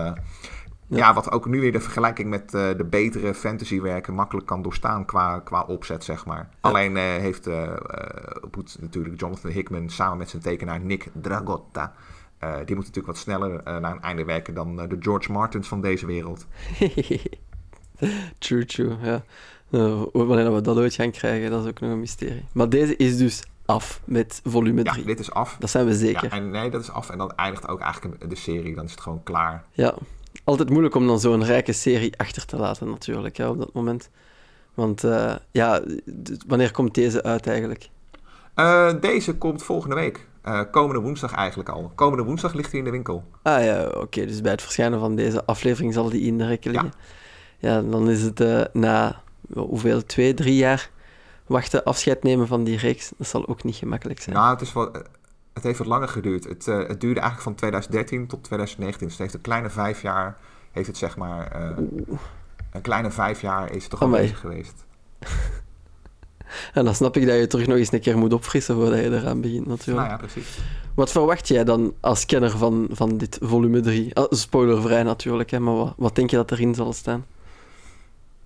ja. 0.86 1.14
wat 1.14 1.30
ook 1.30 1.46
nu 1.46 1.60
weer 1.60 1.72
de 1.72 1.80
vergelijking 1.80 2.28
met 2.28 2.54
uh, 2.54 2.68
de 2.76 2.84
betere 2.84 3.34
fantasywerken 3.34 4.14
makkelijk 4.14 4.46
kan 4.46 4.62
doorstaan 4.62 5.04
qua, 5.04 5.38
qua 5.38 5.62
opzet, 5.62 6.04
zeg 6.04 6.26
maar. 6.26 6.48
Alleen 6.60 6.96
uh, 6.96 7.02
heeft 7.02 7.48
uh, 7.48 7.72
natuurlijk 8.80 9.20
Jonathan 9.20 9.50
Hickman 9.50 9.90
samen 9.90 10.18
met 10.18 10.30
zijn 10.30 10.42
tekenaar 10.42 10.80
Nick 10.80 11.08
Dragotta... 11.12 11.92
die 12.38 12.74
moet 12.74 12.84
natuurlijk 12.84 13.06
wat 13.06 13.16
sneller 13.16 13.62
naar 13.64 13.92
een 13.92 14.02
einde 14.02 14.24
werken 14.24 14.54
dan 14.54 14.76
de 14.76 14.96
George 15.00 15.32
Martins 15.32 15.68
van 15.68 15.80
deze 15.80 16.06
wereld. 16.06 16.46
true, 18.38 18.64
true, 18.64 18.96
ja. 19.02 19.22
wanneer 20.12 20.54
we 20.54 20.60
dat 20.60 20.76
ooit 20.76 20.94
gaan 20.94 21.10
krijgen, 21.10 21.50
dat 21.50 21.62
is 21.62 21.68
ook 21.68 21.80
nog 21.80 21.90
een 21.90 22.00
mysterie. 22.00 22.44
Maar 22.52 22.68
deze 22.68 22.96
is 22.96 23.16
dus 23.16 23.42
af 23.66 24.00
met 24.04 24.40
volume 24.44 24.82
3. 24.82 25.00
Ja, 25.00 25.06
dit 25.06 25.18
is 25.20 25.30
af. 25.30 25.56
Dat 25.58 25.70
zijn 25.70 25.86
we 25.86 25.94
zeker. 25.94 26.24
Ja, 26.24 26.30
en 26.30 26.50
nee, 26.50 26.70
dat 26.70 26.80
is 26.80 26.90
af 26.90 27.10
en 27.10 27.18
dan 27.18 27.36
eindigt 27.36 27.68
ook 27.68 27.80
eigenlijk 27.80 28.30
de 28.30 28.36
serie. 28.36 28.74
Dan 28.74 28.84
is 28.84 28.90
het 28.90 29.00
gewoon 29.00 29.22
klaar. 29.22 29.64
Ja, 29.72 29.94
altijd 30.44 30.70
moeilijk 30.70 30.94
om 30.94 31.06
dan 31.06 31.20
zo'n 31.20 31.44
rijke 31.44 31.72
serie 31.72 32.18
achter 32.18 32.46
te 32.46 32.56
laten, 32.56 32.88
natuurlijk, 32.88 33.36
ja, 33.36 33.50
op 33.50 33.58
dat 33.58 33.72
moment. 33.72 34.10
Want 34.74 35.04
uh, 35.04 35.34
ja, 35.50 35.82
wanneer 36.46 36.70
komt 36.70 36.94
deze 36.94 37.22
uit 37.22 37.46
eigenlijk? 37.46 37.88
Uh, 38.56 38.92
deze 39.00 39.34
komt 39.34 39.62
volgende 39.62 39.94
week. 39.94 40.26
Uh, 40.44 40.60
komende 40.70 41.00
woensdag 41.00 41.32
eigenlijk 41.32 41.68
al. 41.68 41.92
Komende 41.94 42.24
woensdag 42.24 42.52
ligt 42.52 42.70
hij 42.70 42.78
in 42.78 42.84
de 42.84 42.90
winkel. 42.90 43.24
Ah 43.42 43.64
ja, 43.64 43.86
oké. 43.86 44.26
Dus 44.26 44.40
bij 44.40 44.52
het 44.52 44.62
verschijnen 44.62 44.98
van 44.98 45.16
deze 45.16 45.44
aflevering 45.44 45.92
zal 45.92 46.08
die 46.08 46.22
in 46.22 46.38
de 46.38 46.46
rekken 46.46 46.70
liggen. 46.70 46.92
Ja, 47.58 47.74
ja 47.74 47.82
dan 47.82 48.10
is 48.10 48.22
het 48.22 48.68
na 48.72 49.22
hoeveel, 49.52 50.04
twee, 50.04 50.34
drie 50.34 50.56
jaar 50.56 50.90
wachten, 51.46 51.84
afscheid 51.84 52.22
nemen 52.22 52.46
van 52.46 52.64
die 52.64 52.78
reeks. 52.78 53.12
Dat 53.18 53.26
zal 53.26 53.48
ook 53.48 53.64
niet 53.64 53.76
gemakkelijk 53.76 54.20
zijn. 54.20 54.36
Nou, 54.36 54.50
het 54.50 54.60
is 54.60 54.72
wel 54.72 54.90
het 55.54 55.62
heeft 55.62 55.78
wat 55.78 55.86
langer 55.86 56.08
geduurd. 56.08 56.44
Het, 56.44 56.66
uh, 56.66 56.76
het 56.76 57.00
duurde 57.00 57.20
eigenlijk 57.20 57.40
van 57.40 57.54
2013 57.54 58.26
tot 58.26 58.44
2019. 58.44 59.06
Dus 59.06 59.16
het 59.16 59.22
heeft 59.22 59.34
een 59.34 59.50
kleine 59.50 59.70
vijf 59.70 60.02
jaar, 60.02 60.36
heeft 60.72 60.86
het 60.86 60.96
zeg 60.96 61.16
maar, 61.16 61.60
uh, 61.60 61.86
een 62.70 62.80
kleine 62.80 63.10
vijf 63.10 63.40
jaar 63.40 63.72
is 63.72 63.82
het 63.82 63.90
toch 63.90 64.02
al 64.02 64.08
bezig 64.08 64.40
geweest. 64.40 64.84
en 66.74 66.84
dan 66.84 66.94
snap 66.94 67.16
ik 67.16 67.26
dat 67.26 67.38
je 67.38 67.46
terug 67.46 67.66
nog 67.66 67.76
eens 67.76 67.92
een 67.92 68.00
keer 68.00 68.18
moet 68.18 68.32
opfrissen 68.32 68.74
voordat 68.74 68.98
je 68.98 69.10
eraan 69.10 69.40
begint 69.40 69.66
natuurlijk. 69.66 70.08
Nou 70.08 70.10
ja, 70.10 70.26
precies. 70.26 70.58
Wat 70.94 71.10
verwacht 71.10 71.48
jij 71.48 71.64
dan 71.64 71.94
als 72.00 72.26
kenner 72.26 72.50
van, 72.50 72.88
van 72.90 73.16
dit 73.18 73.38
volume 73.42 73.80
3? 73.80 74.14
Ah, 74.14 74.26
spoilervrij 74.30 75.02
natuurlijk, 75.02 75.50
hè, 75.50 75.60
maar 75.60 75.74
wat, 75.74 75.94
wat 75.96 76.14
denk 76.14 76.30
je 76.30 76.36
dat 76.36 76.50
erin 76.50 76.74
zal 76.74 76.92
staan? 76.92 77.24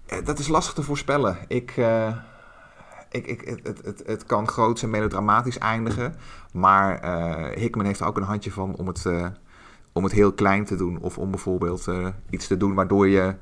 Eh, 0.07 0.25
dat 0.25 0.39
is 0.39 0.49
lastig 0.49 0.75
te 0.75 0.83
voorspellen. 0.83 1.39
Ik... 1.49 1.77
Uh 1.77 2.17
ik, 3.11 3.27
ik, 3.27 3.61
het, 3.63 3.81
het, 3.85 4.03
het 4.07 4.25
kan 4.25 4.49
groots 4.49 4.83
en 4.83 4.91
melodramatisch 4.91 5.59
eindigen. 5.59 6.15
Maar 6.53 7.05
uh, 7.05 7.57
Hickman 7.57 7.87
heeft 7.87 8.01
er 8.01 8.07
ook 8.07 8.17
een 8.17 8.23
handje 8.23 8.53
van 8.53 8.77
om 8.77 8.87
het, 8.87 9.05
uh, 9.05 9.27
om 9.93 10.05
het 10.05 10.13
heel 10.13 10.33
klein 10.33 10.65
te 10.65 10.77
doen. 10.77 10.99
Of 11.01 11.19
om 11.19 11.31
bijvoorbeeld 11.31 11.87
uh, 11.87 12.09
iets 12.31 12.47
te 12.47 12.57
doen 12.57 12.75
waardoor 12.75 13.09
je 13.09 13.35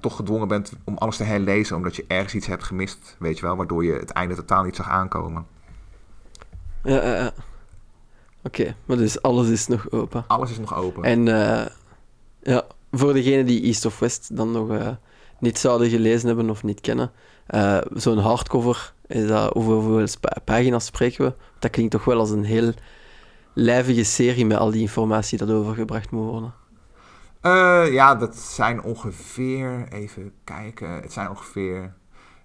toch 0.00 0.16
gedwongen 0.16 0.48
bent 0.48 0.72
om 0.84 0.96
alles 0.96 1.16
te 1.16 1.24
herlezen. 1.24 1.76
Omdat 1.76 1.96
je 1.96 2.04
ergens 2.08 2.34
iets 2.34 2.46
hebt 2.46 2.64
gemist, 2.64 3.16
weet 3.18 3.38
je 3.38 3.46
wel. 3.46 3.56
Waardoor 3.56 3.84
je 3.84 3.92
het 3.92 4.10
einde 4.10 4.34
totaal 4.34 4.62
niet 4.62 4.76
zag 4.76 4.88
aankomen. 4.88 5.46
Ja, 6.82 7.04
ja, 7.04 7.14
ja. 7.14 7.32
Oké, 8.42 8.76
maar 8.84 8.96
dus 8.96 9.22
alles 9.22 9.48
is 9.48 9.66
nog 9.66 9.90
open. 9.90 10.24
Alles 10.26 10.50
is 10.50 10.58
nog 10.58 10.74
open. 10.74 11.02
En 11.02 11.24
ja, 12.42 12.64
voor 12.90 13.12
degenen 13.12 13.46
die 13.46 13.62
East 13.62 13.84
of 13.84 13.98
West 13.98 14.36
dan 14.36 14.52
nog 14.52 14.96
niet 15.38 15.58
zouden 15.58 15.88
gelezen 15.88 16.26
hebben 16.26 16.50
of 16.50 16.62
niet 16.62 16.80
kennen 16.80 17.12
uh, 17.50 17.78
Zo'n 17.92 18.18
hardcover, 18.18 18.92
is 19.06 19.26
dat, 19.26 19.52
hoeveel, 19.52 20.06
pagina's 20.44 20.86
spreken 20.86 21.24
we? 21.24 21.34
Dat 21.58 21.70
klinkt 21.70 21.92
toch 21.92 22.04
wel 22.04 22.18
als 22.18 22.30
een 22.30 22.44
heel 22.44 22.72
lijvige 23.52 24.04
serie 24.04 24.46
met 24.46 24.58
al 24.58 24.70
die 24.70 24.80
informatie 24.80 25.38
dat 25.38 25.50
overgebracht 25.50 26.10
moet 26.10 26.30
worden. 26.30 26.54
Uh, 27.42 27.92
ja, 27.92 28.14
dat 28.14 28.36
zijn 28.36 28.82
ongeveer, 28.82 29.86
even 29.88 30.32
kijken, 30.44 30.90
het 30.90 31.12
zijn 31.12 31.30
ongeveer 31.30 31.94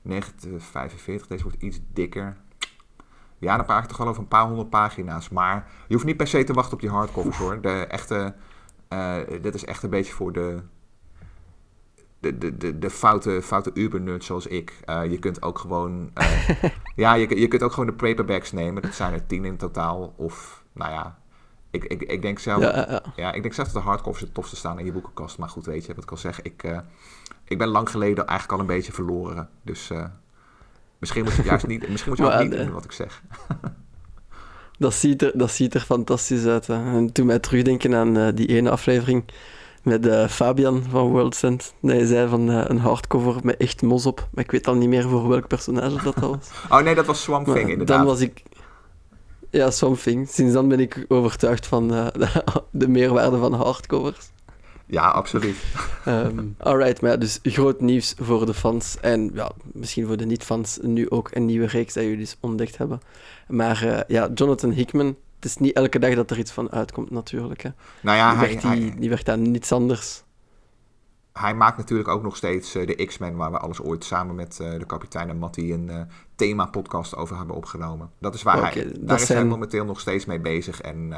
945. 0.02 1.28
Deze 1.28 1.44
wordt 1.44 1.62
iets 1.62 1.80
dikker. 1.94 2.38
Ja, 3.38 3.56
dan 3.56 3.66
praat 3.66 3.84
ik 3.84 3.90
toch 3.90 3.98
wel 3.98 4.08
over 4.08 4.22
een 4.22 4.28
paar 4.28 4.48
honderd 4.48 4.70
pagina's. 4.70 5.30
Maar 5.30 5.68
je 5.88 5.94
hoeft 5.94 6.06
niet 6.06 6.18
per 6.18 6.28
se 6.28 6.44
te 6.44 6.54
wachten 6.54 6.74
op 6.74 6.80
die 6.80 6.90
hardcovers 6.90 7.38
hoor. 7.38 7.62
De 7.62 7.86
echte, 7.88 8.34
uh, 8.90 9.16
dit 9.42 9.56
is 9.56 9.66
echt 9.66 9.84
een 9.84 9.90
beetje 9.90 10.14
voor 10.14 10.32
de, 10.32 10.62
de, 12.22 12.38
de, 12.38 12.58
de, 12.58 12.80
de 12.80 12.90
foute, 12.90 13.42
foute 13.42 13.72
Uber-nerd 13.74 14.24
zoals 14.24 14.48
ik. 14.48 14.80
Uh, 14.86 15.12
je 15.12 15.20
kunt 15.20 15.42
ook 15.42 15.60
gewoon... 15.60 16.12
Uh, 16.16 16.64
ja, 16.96 17.14
je, 17.14 17.40
je 17.40 17.48
kunt 17.48 17.64
ook 17.64 17.72
gewoon 17.72 17.86
de 17.86 17.94
paperbacks 17.94 18.52
nemen. 18.52 18.82
Dat 18.82 18.94
zijn 18.94 19.14
er 19.14 19.26
tien 19.26 19.46
in 19.46 19.58
totaal. 19.58 20.14
Of, 20.16 20.64
nou 20.74 20.92
ja... 20.92 21.20
Ik, 21.72 21.84
ik, 21.84 22.02
ik 22.02 22.22
denk 22.22 22.40
zelf... 22.40 22.62
Ja, 22.62 22.76
ja. 22.90 23.02
ja 23.16 23.34
ik 23.34 23.42
denk 23.42 23.54
zelf 23.54 23.68
dat 23.68 23.82
de 23.84 23.90
hardcovers 23.90 24.22
het 24.24 24.34
tofste 24.34 24.56
staan 24.56 24.80
in 24.80 24.86
je 24.86 24.92
boekenkast. 24.92 25.38
Maar 25.38 25.50
goed, 25.50 25.66
weet 25.66 25.86
je 25.86 25.94
wat 25.94 26.04
ik 26.04 26.12
al 26.12 26.18
zeg. 26.18 26.42
Ik, 26.42 26.64
uh, 26.64 26.80
ik 27.46 27.58
ben 27.58 27.68
lang 27.68 27.90
geleden 27.90 28.28
eigenlijk 28.28 28.52
al 28.52 28.60
een 28.60 28.76
beetje 28.76 28.92
verloren. 28.92 29.50
Dus 29.62 29.92
misschien 30.98 31.24
moet 31.24 31.36
je 31.36 31.44
juist 31.44 31.68
niet, 31.68 31.90
misschien 31.90 32.12
moet 32.12 32.20
je 32.20 32.26
maar, 32.26 32.44
niet 32.44 32.58
doen 32.58 32.72
wat 32.72 32.86
ik 32.86 32.92
zeg. 32.92 33.24
dat, 34.78 34.94
ziet 34.94 35.22
er, 35.22 35.32
dat 35.36 35.52
ziet 35.52 35.74
er 35.74 35.82
fantastisch 35.82 36.46
uit. 36.46 36.68
Hè. 36.68 36.74
En 36.74 37.12
toen 37.12 37.26
mij 37.26 37.40
terugdenken 37.40 37.96
aan 37.96 38.36
die 38.36 38.48
ene 38.48 38.70
aflevering 38.70 39.24
met 39.84 40.06
uh, 40.06 40.28
Fabian 40.28 40.84
van 40.90 41.08
World 41.08 41.36
Cent. 41.36 41.74
hij 41.82 42.06
zei 42.06 42.30
van 42.30 42.50
uh, 42.50 42.64
een 42.68 42.80
hardcover 42.80 43.36
met 43.44 43.58
echt 43.58 43.82
mos 43.82 44.06
op. 44.06 44.28
Maar 44.32 44.44
ik 44.44 44.52
weet 44.52 44.68
al 44.68 44.76
niet 44.76 44.90
meer 44.90 45.10
voor 45.10 45.28
welk 45.28 45.48
personage 45.48 46.04
dat 46.04 46.16
was. 46.16 46.50
oh 46.70 46.82
nee, 46.82 46.96
dat 46.96 47.06
was 47.06 47.22
Swamp 47.22 47.46
Thing 47.46 47.70
inderdaad. 47.70 47.98
Dan 47.98 48.06
was 48.06 48.20
ik... 48.20 48.44
Ja, 49.50 49.72
Swamp 49.72 49.98
Thing. 49.98 50.30
Sinds 50.30 50.54
dan 50.54 50.68
ben 50.68 50.80
ik 50.80 51.06
overtuigd 51.08 51.68
van 51.68 51.94
uh, 51.94 52.08
de 52.72 52.88
meerwaarde 52.88 53.38
van 53.38 53.54
hardcovers. 53.54 54.32
Ja, 54.86 55.10
absoluut. 55.10 55.56
um, 56.08 56.56
alright, 56.58 57.02
maar 57.02 57.12
ja, 57.12 57.18
dus 57.18 57.40
groot 57.44 57.82
nieuws 57.82 58.16
voor 58.20 58.46
de 58.46 58.54
fans. 58.54 58.98
En 59.02 59.32
ja, 59.34 59.52
misschien 59.74 60.08
voor 60.08 60.18
de 60.18 60.26
niet-fans 60.26 60.80
nu 60.82 61.10
ook 61.10 61.30
een 61.34 61.46
nieuwe 61.46 61.68
reeks 61.68 61.94
dat 61.94 62.04
jullie 62.04 62.18
dus 62.18 62.38
ontdekt 62.40 62.78
hebben. 62.78 63.02
Maar 63.48 64.04
ja, 64.08 64.30
Jonathan 64.34 64.72
Hickman, 64.72 65.16
het 65.42 65.50
is 65.50 65.58
niet 65.58 65.76
elke 65.76 66.00
dag 66.00 66.16
dat 66.16 66.32
er 66.32 66.38
iets 66.38 66.52
van 66.52 66.72
uitkomt, 66.72 67.10
natuurlijk. 67.10 67.62
Hè. 67.62 67.70
Nou 68.02 68.18
ja, 68.18 68.30
die, 68.30 68.40
hij, 68.40 68.48
werkt 68.48 69.00
die, 69.00 69.10
die 69.10 69.32
aan 69.32 69.52
niets 69.52 69.72
anders. 69.72 70.24
Hij 71.34 71.56
maakt 71.56 71.78
natuurlijk 71.78 72.10
ook 72.10 72.24
nog 72.24 72.36
steeds 72.36 72.76
uh, 72.76 72.88
de 72.88 73.06
X-Men, 73.06 73.36
waar 73.36 73.52
we 73.52 73.58
alles 73.58 73.82
ooit 73.82 74.04
samen 74.04 74.36
met 74.36 74.60
uh, 74.62 74.80
de 74.80 74.86
kapitein 74.86 75.30
en 75.30 75.38
Matty 75.38 75.72
een 75.72 75.88
uh, 75.88 76.02
thema-podcast 76.36 77.16
over 77.16 77.38
hebben 77.38 77.56
opgenomen. 77.56 78.12
Dat 78.20 78.34
is 78.34 78.44
waar 78.44 78.58
okay, 78.58 78.72
hij, 78.72 78.96
daar 79.00 79.20
is 79.20 79.26
zijn... 79.26 79.40
hij 79.40 79.48
momenteel 79.48 79.86
nog 79.86 80.00
steeds 80.00 80.26
mee 80.26 80.40
bezig. 80.40 80.82
En 80.82 81.14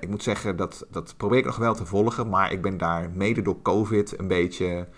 ik 0.00 0.08
moet 0.08 0.22
zeggen, 0.22 0.56
dat, 0.56 0.86
dat 0.90 1.14
probeer 1.16 1.38
ik 1.38 1.44
nog 1.44 1.56
wel 1.56 1.74
te 1.74 1.86
volgen, 1.86 2.28
maar 2.28 2.52
ik 2.52 2.62
ben 2.62 2.78
daar 2.78 3.10
mede 3.14 3.42
door 3.42 3.62
COVID 3.62 4.18
een 4.18 4.28
beetje 4.28 4.88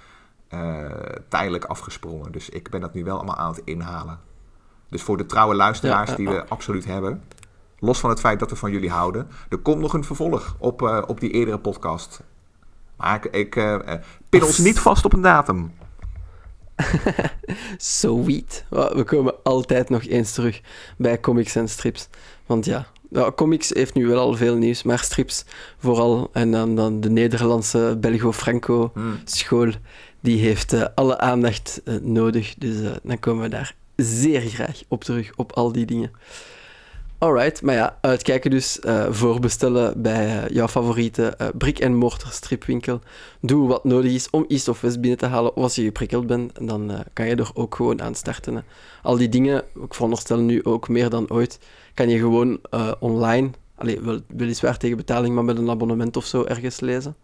tijdelijk 1.28 1.64
afgesprongen. 1.64 2.32
Dus 2.32 2.48
ik 2.48 2.70
ben 2.70 2.80
dat 2.80 2.94
nu 2.94 3.04
wel 3.04 3.16
allemaal 3.16 3.36
aan 3.36 3.52
het 3.52 3.62
inhalen. 3.64 4.18
Dus 4.88 5.02
voor 5.02 5.16
de 5.16 5.26
trouwe 5.26 5.54
luisteraars 5.54 6.11
ja, 6.11 6.16
die 6.16 6.28
we 6.28 6.48
absoluut 6.48 6.84
hebben, 6.84 7.22
los 7.81 7.99
van 7.99 8.11
het 8.11 8.20
feit 8.20 8.39
dat 8.39 8.51
we 8.51 8.57
van 8.57 8.70
jullie 8.70 8.91
houden, 8.91 9.28
er 9.49 9.59
komt 9.59 9.81
nog 9.81 9.93
een 9.93 10.05
vervolg 10.05 10.57
op, 10.59 10.83
uh, 10.83 11.03
op 11.07 11.20
die 11.20 11.31
eerdere 11.31 11.59
podcast. 11.59 12.20
Maar 12.97 13.14
ik, 13.14 13.24
ik 13.24 13.57
uh, 13.57 13.78
pin 14.28 14.45
ons 14.45 14.59
niet 14.59 14.78
vast 14.78 15.05
op 15.05 15.12
een 15.12 15.20
datum. 15.20 15.72
Sweet. 17.76 18.64
We 18.68 19.05
komen 19.07 19.35
altijd 19.43 19.89
nog 19.89 20.05
eens 20.05 20.33
terug 20.33 20.61
bij 20.97 21.20
comics 21.20 21.57
en 21.57 21.68
strips. 21.68 22.09
Want 22.47 22.64
ja, 22.64 22.87
comics 23.35 23.68
heeft 23.68 23.95
nu 23.95 24.07
wel 24.07 24.18
al 24.18 24.35
veel 24.35 24.57
nieuws, 24.57 24.83
maar 24.83 24.99
strips 24.99 25.45
vooral. 25.78 26.31
En 26.33 26.51
dan, 26.51 26.76
dan 26.76 27.01
de 27.01 27.11
Nederlandse 27.11 27.97
Belgo-Franco-school, 28.01 29.64
hmm. 29.64 29.81
die 30.20 30.41
heeft 30.41 30.72
uh, 30.72 30.85
alle 30.95 31.18
aandacht 31.18 31.81
uh, 31.85 31.95
nodig. 32.01 32.55
Dus 32.59 32.76
uh, 32.76 32.91
dan 33.03 33.18
komen 33.18 33.43
we 33.43 33.49
daar 33.49 33.74
zeer 33.97 34.41
graag 34.41 34.83
op 34.89 35.05
terug, 35.05 35.31
op 35.37 35.53
al 35.53 35.72
die 35.72 35.87
dingen. 35.87 36.11
Alright, 37.20 37.62
maar 37.62 37.74
ja, 37.74 37.98
uitkijken 38.00 38.50
dus. 38.50 38.78
Uh, 38.82 39.06
voorbestellen 39.10 40.02
bij 40.02 40.42
uh, 40.42 40.48
jouw 40.48 40.68
favoriete 40.68 41.34
uh, 41.40 41.48
brick-and-mortar 41.58 42.32
stripwinkel. 42.32 43.00
Doe 43.40 43.68
wat 43.68 43.84
nodig 43.84 44.12
is 44.12 44.30
om 44.30 44.44
East 44.48 44.68
of 44.68 44.80
West 44.80 45.00
binnen 45.00 45.18
te 45.18 45.26
halen. 45.26 45.56
Of 45.56 45.62
als 45.62 45.74
je 45.74 45.82
geprikkeld 45.82 46.26
bent, 46.26 46.66
dan 46.66 47.04
kan 47.12 47.26
je 47.26 47.34
er 47.34 47.50
ook 47.54 47.74
gewoon 47.74 48.02
aan 48.02 48.14
starten. 48.14 48.64
Al 49.02 49.16
die 49.16 49.28
dingen, 49.28 49.64
ik 49.82 49.94
veronderstel 49.94 50.38
nu 50.38 50.64
ook 50.64 50.88
meer 50.88 51.10
dan 51.10 51.30
ooit, 51.30 51.58
kan 51.94 52.08
je 52.08 52.18
gewoon 52.18 52.60
online, 52.98 53.50
allee, 53.74 54.00
wel, 54.00 54.20
weliswaar 54.26 54.76
tegen 54.76 54.96
betaling, 54.96 55.34
maar 55.34 55.44
met 55.44 55.58
een 55.58 55.70
abonnement 55.70 56.16
of 56.16 56.24
zo 56.24 56.44
ergens 56.44 56.80
lezen. 56.80 57.16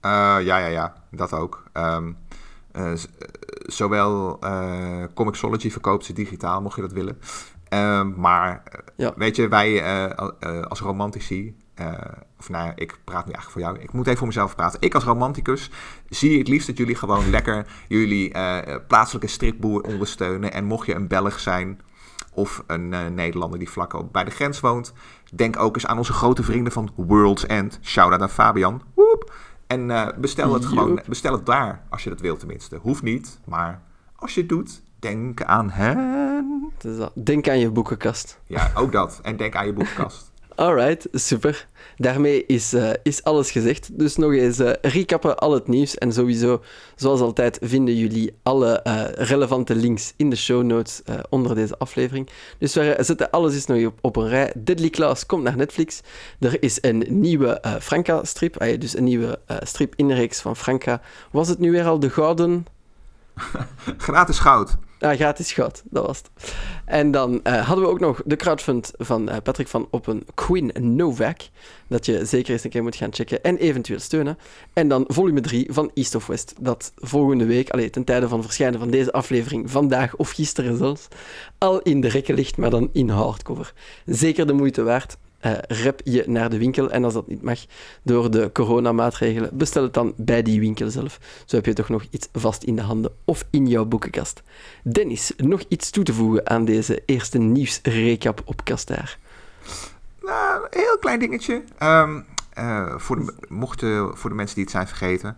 ja, 0.00 0.38
ja, 0.38 0.66
ja, 0.66 0.94
dat 1.10 1.32
ook. 1.32 1.64
Um, 1.72 2.16
zowel 3.66 4.38
Comixology 5.14 5.70
verkoopt 5.70 6.04
ze 6.04 6.12
digitaal, 6.12 6.62
mocht 6.62 6.76
je 6.76 6.82
dat 6.82 6.92
willen. 6.92 7.18
Ehm, 7.76 8.20
maar 8.20 8.62
eh, 8.64 8.80
Ja. 8.96 9.12
weet 9.16 9.36
je, 9.36 9.48
wij 9.48 9.82
eh, 9.82 10.04
eh, 10.40 10.62
als 10.62 10.80
romantici, 10.80 11.56
of 12.38 12.48
nou 12.48 12.72
ik 12.74 12.98
praat 13.04 13.26
nu 13.26 13.32
eigenlijk 13.32 13.50
voor 13.50 13.60
jou. 13.60 13.78
Ik 13.78 13.92
moet 13.92 14.06
even 14.06 14.18
voor 14.18 14.26
mezelf 14.26 14.54
praten. 14.54 14.80
Ik 14.80 14.94
als 14.94 15.04
romanticus 15.04 15.70
zie 16.08 16.38
het 16.38 16.48
liefst 16.48 16.66
dat 16.66 16.76
jullie 16.76 16.94
gewoon 16.94 17.30
lekker 17.30 17.66
jullie 17.88 18.34
plaatselijke 18.86 19.28
stripboer 19.28 19.82
ondersteunen. 19.82 20.52
En 20.52 20.64
mocht 20.64 20.86
je 20.86 20.94
een 20.94 21.08
Belg 21.08 21.40
zijn 21.40 21.80
of 22.32 22.62
een 22.66 23.14
Nederlander 23.14 23.58
die 23.58 23.70
vlak 23.70 23.92
op 23.92 24.12
bij 24.12 24.24
de 24.24 24.30
grens 24.30 24.60
woont, 24.60 24.92
denk 25.34 25.58
ook 25.58 25.74
eens 25.74 25.86
aan 25.86 25.98
onze 25.98 26.12
grote 26.12 26.42
vrienden 26.42 26.72
van 26.72 26.90
World's 26.94 27.46
End. 27.46 27.78
Shout-out 27.82 28.20
aan 28.20 28.30
Fabian. 28.30 28.82
Woep. 28.94 29.32
En 29.66 30.14
bestel 30.20 30.54
het 30.54 30.66
gewoon, 30.66 31.00
bestel 31.08 31.32
het 31.32 31.46
daar, 31.46 31.82
als 31.90 32.04
je 32.04 32.10
dat 32.10 32.20
wilt 32.20 32.38
tenminste. 32.38 32.76
Hoeft 32.76 33.02
niet, 33.02 33.40
maar 33.44 33.82
als 34.16 34.34
je 34.34 34.40
het 34.40 34.48
doet, 34.48 34.82
denk 34.98 35.42
aan 35.42 35.70
hen. 35.70 36.72
Denk 37.14 37.48
aan 37.48 37.58
je 37.58 37.70
boekenkast. 37.70 38.38
Ja, 38.46 38.70
ook 38.74 38.92
dat. 38.92 39.20
En 39.22 39.36
denk 39.36 39.54
aan 39.54 39.66
je 39.66 39.72
boekenkast. 39.72 40.30
Alright, 40.56 41.08
super. 41.12 41.66
Daarmee 41.96 42.46
is, 42.46 42.72
eh, 42.72 42.90
is 43.02 43.24
alles 43.24 43.50
gezegd. 43.50 43.98
Dus 43.98 44.16
nog 44.16 44.32
eens 44.32 44.58
eh, 44.58 44.72
recappen 44.80 45.38
al 45.38 45.52
het 45.52 45.68
nieuws. 45.68 45.94
En 45.94 46.12
sowieso, 46.12 46.62
zoals 46.94 47.20
altijd, 47.20 47.58
vinden 47.62 47.96
jullie 47.96 48.36
alle 48.42 48.82
eh, 48.82 49.04
relevante 49.26 49.74
links 49.74 50.12
in 50.16 50.30
de 50.30 50.36
show 50.36 50.62
notes 50.62 51.02
onder 51.28 51.54
deze 51.54 51.78
aflevering. 51.78 52.28
Dus 52.58 52.74
we 52.74 52.96
zetten 53.00 53.30
alles 53.30 53.54
eens 53.54 53.66
nog 53.66 53.86
op, 53.86 53.98
op 54.00 54.16
een 54.16 54.28
rij. 54.28 54.52
Deadly 54.56 54.90
Class 54.90 55.26
komt 55.26 55.42
naar 55.42 55.56
Netflix. 55.56 56.00
Er 56.40 56.62
is 56.62 56.78
een 56.80 57.04
nieuwe 57.08 57.62
Franca-strip. 57.80 58.60
ah 58.60 58.68
ja, 58.70 58.76
dus 58.76 58.96
een 58.96 59.04
nieuwe 59.04 59.38
strip 59.46 59.92
in 59.96 60.08
de 60.08 60.14
reeks 60.14 60.40
van 60.40 60.56
Franca. 60.56 61.00
Was 61.30 61.48
het 61.48 61.58
nu 61.58 61.70
weer 61.70 61.86
al 61.86 61.98
de 61.98 62.10
Gouden... 62.10 62.66
Gratis 64.06 64.38
goud. 64.38 64.76
Ah, 65.00 65.16
gratis 65.16 65.52
goud, 65.52 65.82
dat 65.84 66.06
was 66.06 66.18
het. 66.18 66.54
En 66.84 67.10
dan 67.10 67.40
eh, 67.42 67.66
hadden 67.66 67.84
we 67.84 67.90
ook 67.90 68.00
nog 68.00 68.22
de 68.24 68.36
crowdfund 68.36 68.92
van 68.96 69.28
eh, 69.28 69.36
Patrick 69.42 69.68
van 69.68 69.88
op 69.90 70.06
een 70.06 70.26
Queen 70.34 70.72
Novak. 70.80 71.40
Dat 71.86 72.06
je 72.06 72.24
zeker 72.24 72.52
eens 72.52 72.64
een 72.64 72.70
keer 72.70 72.82
moet 72.82 72.96
gaan 72.96 73.14
checken 73.14 73.42
en 73.42 73.56
eventueel 73.56 74.00
steunen. 74.00 74.38
En 74.72 74.88
dan 74.88 75.04
volume 75.08 75.40
3 75.40 75.66
van 75.70 75.90
East 75.94 76.14
of 76.14 76.26
West. 76.26 76.54
Dat 76.60 76.92
volgende 76.96 77.44
week, 77.44 77.90
ten 77.90 78.04
tijde 78.04 78.28
van 78.28 78.42
verschijnen 78.42 78.78
van 78.78 78.90
deze 78.90 79.12
aflevering, 79.12 79.70
vandaag 79.70 80.16
of 80.16 80.30
gisteren 80.30 80.76
zelfs, 80.76 81.08
al 81.58 81.80
in 81.80 82.00
de 82.00 82.08
rekken 82.08 82.34
ligt, 82.34 82.56
maar 82.56 82.70
dan 82.70 82.90
in 82.92 83.08
hardcover. 83.08 83.72
Zeker 84.04 84.46
de 84.46 84.52
moeite 84.52 84.82
waard. 84.82 85.16
Eh, 85.38 85.52
rep 85.68 86.00
je 86.04 86.24
naar 86.26 86.50
de 86.50 86.58
winkel 86.58 86.90
en 86.90 87.04
als 87.04 87.14
dat 87.14 87.28
niet 87.28 87.42
mag 87.42 87.58
door 88.02 88.30
de 88.30 88.50
coronamaatregelen, 88.52 89.50
bestel 89.52 89.82
het 89.82 89.94
dan 89.94 90.12
bij 90.16 90.42
die 90.42 90.60
winkel 90.60 90.90
zelf. 90.90 91.18
Zo 91.44 91.56
heb 91.56 91.66
je 91.66 91.72
toch 91.72 91.88
nog 91.88 92.06
iets 92.10 92.28
vast 92.32 92.62
in 92.62 92.76
de 92.76 92.82
handen 92.82 93.12
of 93.24 93.44
in 93.50 93.66
jouw 93.66 93.84
boekenkast. 93.84 94.42
Dennis, 94.82 95.32
nog 95.36 95.62
iets 95.68 95.90
toe 95.90 96.04
te 96.04 96.12
voegen 96.12 96.48
aan 96.48 96.64
deze 96.64 97.02
eerste 97.06 97.38
nieuwsrecap 97.38 98.42
op 98.44 98.64
Kastaar? 98.64 99.18
Nou, 100.22 100.62
een 100.70 100.80
heel 100.80 100.98
klein 100.98 101.18
dingetje. 101.18 101.62
Eh, 102.56 102.96
voor, 102.96 103.16
de, 103.16 103.34
mochten, 103.48 104.16
voor 104.16 104.30
de 104.30 104.36
mensen 104.36 104.54
die 104.54 104.64
het 104.64 104.72
zijn 104.72 104.86
vergeten. 104.86 105.36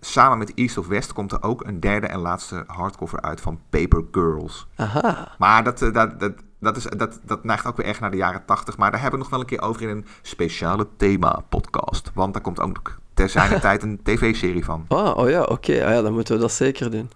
Samen 0.00 0.38
met 0.38 0.54
East 0.54 0.78
of 0.78 0.86
West 0.86 1.12
komt 1.12 1.32
er 1.32 1.42
ook 1.42 1.64
een 1.64 1.80
derde 1.80 2.06
en 2.06 2.18
laatste 2.18 2.64
hardcover 2.66 3.20
uit 3.20 3.40
van 3.40 3.60
Paper 3.70 4.04
Girls. 4.10 4.66
Aha, 4.76 5.34
Maar 5.38 5.64
dat, 5.64 5.82
eh, 5.82 5.92
dat, 5.92 6.20
dat, 6.20 6.32
dat, 6.62 6.76
is, 6.76 6.84
dat, 6.96 7.20
dat 7.22 7.44
neigt 7.44 7.66
ook 7.66 7.76
weer 7.76 7.86
echt 7.86 8.00
naar 8.00 8.10
de 8.10 8.16
jaren 8.16 8.44
tachtig. 8.46 8.76
Maar 8.76 8.90
daar 8.90 9.00
hebben 9.00 9.18
we 9.18 9.24
nog 9.24 9.34
wel 9.34 9.40
een 9.40 9.46
keer 9.46 9.62
over 9.62 9.82
in 9.82 9.88
een 9.88 10.06
speciale 10.22 10.86
thema-podcast. 10.96 12.10
Want 12.14 12.32
daar 12.32 12.42
komt 12.42 12.60
ook 12.60 12.98
ter 13.14 13.28
zijner 13.28 13.60
tijd 13.70 13.82
een 13.82 14.00
tv-serie 14.02 14.64
van. 14.64 14.84
oh, 14.88 15.16
oh 15.16 15.30
ja, 15.30 15.42
oké, 15.42 15.72
ah 15.72 15.90
ja, 15.90 16.02
dan 16.02 16.12
moeten 16.12 16.34
we 16.34 16.40
dat 16.40 16.52
zeker 16.52 16.90
doen. 16.90 17.10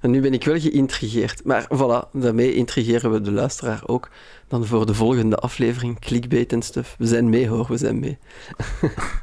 En 0.00 0.10
nu 0.10 0.20
ben 0.20 0.32
ik 0.32 0.44
wel 0.44 0.60
geïntrigeerd. 0.60 1.44
Maar 1.44 1.68
voilà, 1.74 2.10
daarmee 2.12 2.54
intrigeren 2.54 3.12
we 3.12 3.20
de 3.20 3.32
luisteraar 3.32 3.82
ook. 3.86 4.08
Dan 4.48 4.66
voor 4.66 4.86
de 4.86 4.94
volgende 4.94 5.36
aflevering, 5.36 5.98
clickbait 5.98 6.52
en 6.52 6.62
stuff. 6.62 6.94
We 6.98 7.06
zijn 7.06 7.28
mee 7.28 7.48
hoor, 7.48 7.66
we 7.68 7.76
zijn 7.76 7.98
mee. 7.98 8.18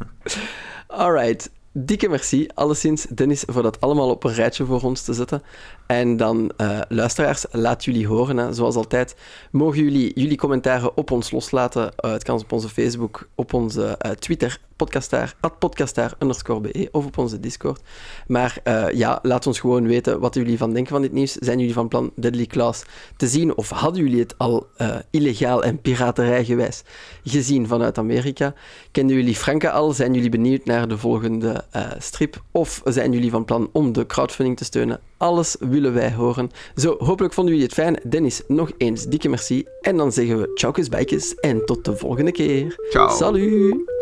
Alright, 0.88 1.50
dikke 1.72 2.10
merci 2.10 2.48
alleszins 2.54 3.04
Dennis 3.04 3.44
voor 3.48 3.64
dat 3.64 3.82
allemaal 3.82 4.10
op 4.10 4.24
een 4.24 4.34
rijtje 4.34 4.66
voor 4.66 4.82
ons 4.82 5.02
te 5.02 5.14
zetten. 5.14 5.42
En 5.88 6.18
dan, 6.18 6.52
eh, 6.58 6.80
luisteraars, 6.90 7.46
laat 7.52 7.86
jullie 7.86 8.08
horen. 8.08 8.38
Hè. 8.38 8.54
Zoals 8.54 8.76
altijd, 8.76 9.16
mogen 9.52 9.84
jullie 9.84 10.12
jullie 10.20 10.38
commentaren 10.38 10.98
op 10.98 11.12
ons 11.12 11.32
loslaten. 11.32 11.96
Eh, 11.96 12.12
het 12.12 12.24
kan 12.24 12.40
op 12.40 12.52
onze 12.52 12.70
Facebook, 12.70 13.28
op 13.36 13.54
onze 13.54 13.86
eh, 13.98 14.12
Twitter, 14.12 14.60
podcastaar, 14.76 15.36
podcastaar 15.60 16.16
be, 16.62 16.88
of 16.92 17.06
op 17.06 17.18
onze 17.18 17.40
Discord. 17.40 17.82
Maar 18.28 18.62
ja, 18.94 19.20
laat 19.22 19.48
ons 19.48 19.60
gewoon 19.60 19.88
weten 19.88 20.20
wat 20.20 20.36
jullie 20.36 20.58
van 20.58 20.74
denken 20.74 20.92
van 20.92 21.02
dit 21.02 21.12
nieuws. 21.12 21.32
Zijn 21.32 21.60
jullie 21.60 21.74
van 21.74 21.88
plan 21.88 22.12
Deadly 22.16 22.46
Class 22.46 22.84
te 23.18 23.28
zien? 23.28 23.58
Of 23.58 23.70
hadden 23.70 24.04
jullie 24.04 24.20
het 24.20 24.38
al 24.38 24.68
illegaal 25.10 25.64
en 25.64 25.82
piraterijgewijs 25.82 26.84
gezien 27.24 27.68
vanuit 27.68 27.98
Amerika? 27.98 28.54
Kenden 28.92 29.16
jullie 29.16 29.36
Franka 29.36 29.70
al? 29.70 29.92
Zijn 29.92 30.14
jullie 30.14 30.30
benieuwd 30.30 30.66
naar 30.66 30.88
de 30.88 30.98
volgende 30.98 31.64
strip? 31.98 32.42
Of 32.52 32.82
zijn 32.86 33.12
jullie 33.12 33.32
van 33.32 33.46
plan 33.46 33.70
om 33.72 33.94
de 33.94 34.06
crowdfunding 34.06 34.58
te 34.58 34.64
steunen? 34.64 35.00
Alles 35.18 35.56
willen 35.60 35.94
wij 35.94 36.14
horen. 36.14 36.52
Zo, 36.76 36.96
hopelijk 37.00 37.34
vonden 37.34 37.54
jullie 37.54 37.70
het 37.70 37.78
fijn. 37.78 38.00
Dennis, 38.10 38.42
nog 38.48 38.72
eens 38.78 39.06
dikke 39.06 39.30
merci. 39.30 39.66
En 39.82 39.98
dan 39.98 40.12
zeggen 40.12 40.38
we 40.40 40.54
tjaukes 40.54 40.90
bijkes 40.90 41.36
en 41.36 41.66
tot 41.66 41.86
de 41.86 41.96
volgende 41.96 42.32
keer. 42.32 42.76
Ciao. 42.90 43.10
Salut! 43.10 43.97